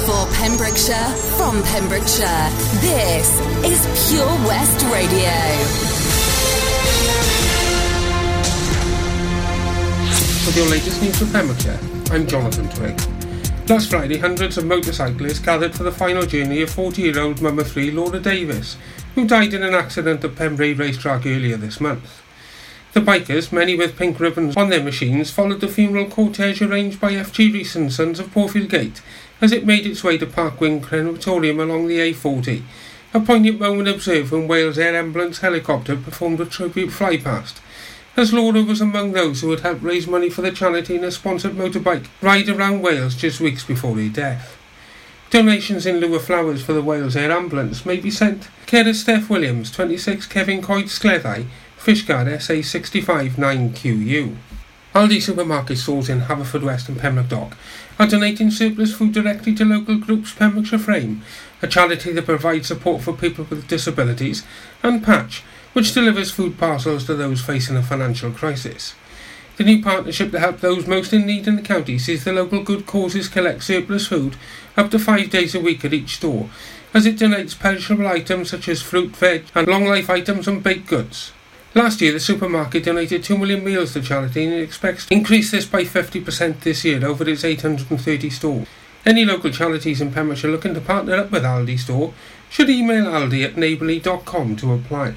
For 0.06 0.24
Pembrokeshire, 0.36 1.10
from 1.38 1.64
Pembrokeshire, 1.64 2.50
this 2.82 3.28
is 3.66 4.10
Pure 4.10 4.28
West 4.48 4.86
Radio. 4.94 6.05
With 10.46 10.58
your 10.58 10.70
latest 10.70 11.02
news 11.02 11.18
from 11.18 11.32
Pembrokeshire, 11.32 11.80
I'm 12.12 12.28
Jonathan 12.28 12.70
Twig. 12.70 13.02
Last 13.68 13.90
Friday, 13.90 14.20
hundreds 14.20 14.60
of 14.60 14.66
motorcyclists 14.66 15.40
gathered 15.40 15.74
for 15.74 15.82
the 15.82 15.92
final 15.92 16.24
journey 16.24 16.62
of 16.62 16.70
40-year-old 16.70 17.42
Mama 17.42 17.64
3 17.64 17.90
Laura 17.90 18.20
Davis, 18.20 18.78
who 19.16 19.26
died 19.26 19.56
in 19.56 19.64
an 19.64 19.74
accident 19.74 20.24
at 20.24 20.36
Pembrey 20.36 20.78
racetrack 20.78 21.26
earlier 21.26 21.58
this 21.58 21.82
month. 21.82 22.22
The 22.94 23.00
bikers, 23.00 23.52
many 23.52 23.76
with 23.76 23.98
pink 23.98 24.20
ribbons 24.20 24.56
on 24.56 24.70
their 24.70 24.84
machines, 24.84 25.32
followed 25.32 25.62
the 25.62 25.68
funeral 25.68 26.06
cortege 26.06 26.62
arranged 26.62 27.02
by 27.02 27.14
FG 27.14 27.52
Rees 27.52 27.76
and 27.76 27.92
Sons 27.92 28.20
of 28.20 28.32
Portfield 28.32 28.70
Gate 28.70 29.02
as 29.42 29.52
it 29.52 29.66
made 29.66 29.88
its 29.88 30.04
way 30.04 30.16
to 30.20 30.28
Parc 30.28 30.60
Gwyn 30.60 30.80
Crematorium 30.80 31.60
along 31.60 31.88
the 31.88 31.98
A40, 31.98 32.62
a 33.16 33.20
poignant 33.20 33.60
moment 33.60 33.88
observed 33.88 34.32
when 34.32 34.48
Wales 34.48 34.78
Air 34.78 34.96
Ambulance 34.96 35.40
helicopter 35.40 35.96
performed 35.96 36.40
a 36.40 36.46
tribute 36.46 36.92
flypast 36.92 37.62
as 38.18 38.32
Laura 38.32 38.64
was 38.64 38.82
among 38.82 39.12
those 39.12 39.42
who 39.42 39.52
had 39.52 39.60
helped 39.62 39.84
raise 39.84 40.08
money 40.08 40.30
for 40.30 40.42
the 40.42 40.52
charity 40.52 40.96
in 40.96 41.04
a 41.04 41.12
sponsored 41.12 41.54
motorbike 41.54 42.08
ride 42.22 42.48
around 42.50 42.82
Wales 42.82 43.16
just 43.16 43.42
weeks 43.42 43.64
before 43.64 43.96
her 43.96 44.10
death. 44.10 44.58
Donations 45.30 45.86
in 45.86 45.98
lieu 45.98 46.16
of 46.16 46.24
flowers 46.24 46.64
for 46.64 46.74
the 46.74 46.82
Wales 46.82 47.16
Air 47.16 47.32
Ambulance 47.32 47.86
may 47.86 47.98
be 47.98 48.12
sent. 48.12 48.48
Care 48.68 48.88
of 48.88 48.96
Steph 48.96 49.30
Williams, 49.30 49.70
26 49.72 50.28
Cefn 50.28 50.64
Coed 50.64 50.86
Scleddau, 50.86 51.46
Fishguard 51.78 52.42
SA 52.42 52.62
65 52.62 53.34
9QU. 53.34 54.36
Aldi 54.94 55.22
supermarket 55.22 55.78
stores 55.78 56.08
in 56.08 56.22
Haverfordwest 56.22 56.88
and 56.88 56.98
Pembroke 56.98 57.28
Dock 57.28 57.58
are 58.00 58.08
donating 58.08 58.50
surplus 58.50 58.96
food 58.96 59.12
directly 59.12 59.54
to 59.56 59.66
local 59.66 59.98
groups 59.98 60.34
Pembrokeshire 60.34 60.80
Frame, 60.80 61.22
a 61.62 61.68
charity 61.68 62.14
that 62.14 62.26
provides 62.26 62.70
support 62.70 63.02
for 63.02 63.12
people 63.12 63.46
with 63.50 63.68
disabilities, 63.68 64.46
and 64.84 65.04
Patch, 65.04 65.44
which 65.76 65.94
delivers 65.94 66.32
food 66.32 66.58
parcels 66.58 67.04
to 67.04 67.14
those 67.16 67.42
facing 67.42 67.76
a 67.76 67.84
financial 67.84 68.32
crisis. 68.32 68.96
The 69.58 69.66
new 69.66 69.84
partnership 69.84 70.32
to 70.32 70.40
help 70.40 70.62
those 70.62 70.88
most 70.88 71.12
in 71.12 71.26
need 71.26 71.50
in 71.50 71.58
the 71.58 71.62
county 71.62 72.00
sees 72.00 72.24
the 72.24 72.32
local 72.32 72.64
good 72.64 72.86
causes 72.86 73.28
collect 73.28 73.62
surplus 73.62 74.08
food 74.08 74.38
up 74.78 74.90
to 74.92 75.00
five 75.00 75.30
days 75.30 75.54
a 75.54 75.60
week 75.60 75.84
at 75.84 75.94
each 75.94 76.16
store, 76.16 76.50
as 76.94 77.06
it 77.06 77.18
donates 77.18 77.60
perishable 77.60 78.08
items 78.08 78.52
such 78.52 78.70
as 78.70 78.82
fruit, 78.82 79.14
veg, 79.18 79.44
and 79.54 79.68
long 79.68 79.84
life 79.84 80.10
items 80.10 80.48
and 80.48 80.64
baked 80.64 80.88
goods. 80.88 81.34
Last 81.74 82.00
year, 82.00 82.14
the 82.14 82.22
supermarket 82.22 82.86
donated 82.86 83.26
2 83.26 83.38
million 83.38 83.62
meals 83.62 83.92
to 83.94 84.02
charity 84.02 84.46
and 84.46 84.54
it 84.54 84.62
expects 84.62 85.08
to 85.08 85.14
increase 85.14 85.52
this 85.52 85.66
by 85.66 85.84
50% 85.84 86.62
this 86.62 86.86
year 86.86 87.06
over 87.06 87.28
its 87.28 87.44
830 87.44 88.30
stores. 88.30 88.68
Any 89.06 89.26
local 89.26 89.52
charities 89.52 90.00
in 90.00 90.14
Pembrokeshire 90.14 90.52
looking 90.52 90.74
to 90.74 90.80
partner 90.80 91.16
up 91.16 91.32
with 91.32 91.44
Aldi 91.44 91.78
Store 91.80 92.14
should 92.50 92.70
email 92.70 93.04
aldi 93.04 93.44
at 93.44 93.58
neighbourly.com 93.58 94.56
to 94.56 94.72
apply. 94.72 95.16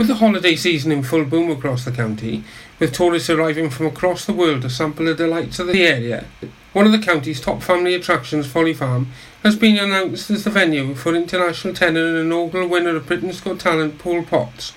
With 0.00 0.08
the 0.08 0.14
holiday 0.14 0.56
season 0.56 0.92
in 0.92 1.02
full 1.02 1.26
boom 1.26 1.50
across 1.50 1.84
the 1.84 1.92
county, 1.92 2.42
with 2.78 2.94
tourists 2.94 3.28
arriving 3.28 3.68
from 3.68 3.84
across 3.84 4.24
the 4.24 4.32
world 4.32 4.62
to 4.62 4.70
sample 4.70 5.04
the 5.04 5.14
delights 5.14 5.58
of 5.58 5.66
the 5.66 5.86
area, 5.86 6.24
one 6.72 6.86
of 6.86 6.92
the 6.92 6.98
county's 6.98 7.38
top 7.38 7.62
family 7.62 7.92
attractions, 7.92 8.46
Folly 8.46 8.72
Farm, 8.72 9.08
has 9.42 9.56
been 9.56 9.76
announced 9.76 10.30
as 10.30 10.44
the 10.44 10.48
venue 10.48 10.94
for 10.94 11.14
international 11.14 11.74
tenor 11.74 12.06
and 12.06 12.16
inaugural 12.16 12.66
winner 12.66 12.96
of 12.96 13.04
Britain's 13.04 13.42
Got 13.42 13.60
Talent, 13.60 13.98
Paul 13.98 14.22
Potts, 14.22 14.72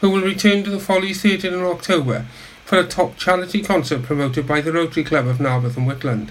who 0.00 0.08
will 0.08 0.22
return 0.22 0.62
to 0.62 0.70
the 0.70 0.78
Follies 0.78 1.20
Theatre 1.20 1.48
in 1.48 1.64
October 1.64 2.26
for 2.64 2.78
a 2.78 2.86
top 2.86 3.16
charity 3.16 3.62
concert 3.62 4.04
promoted 4.04 4.46
by 4.46 4.60
the 4.60 4.72
Rotary 4.72 5.02
Club 5.02 5.26
of 5.26 5.40
Narberth 5.40 5.78
and 5.78 5.88
Whitland. 5.88 6.30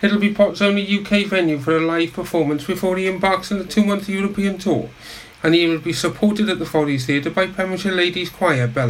It'll 0.00 0.18
be 0.18 0.32
Potts' 0.32 0.62
only 0.62 0.98
UK 0.98 1.26
venue 1.26 1.58
for 1.58 1.76
a 1.76 1.80
live 1.80 2.14
performance 2.14 2.64
before 2.64 2.96
he 2.96 3.06
embarks 3.06 3.52
on 3.52 3.58
a 3.58 3.64
two-month 3.64 4.08
European 4.08 4.56
tour, 4.56 4.88
and 5.44 5.54
he 5.54 5.66
will 5.66 5.78
be 5.78 5.92
supported 5.92 6.48
at 6.48 6.58
the 6.58 6.64
Follies 6.64 7.04
Theatre 7.04 7.30
by 7.30 7.46
Pembrokeshire 7.46 7.92
Ladies 7.92 8.30
Choir 8.30 8.66
Bella. 8.66 8.82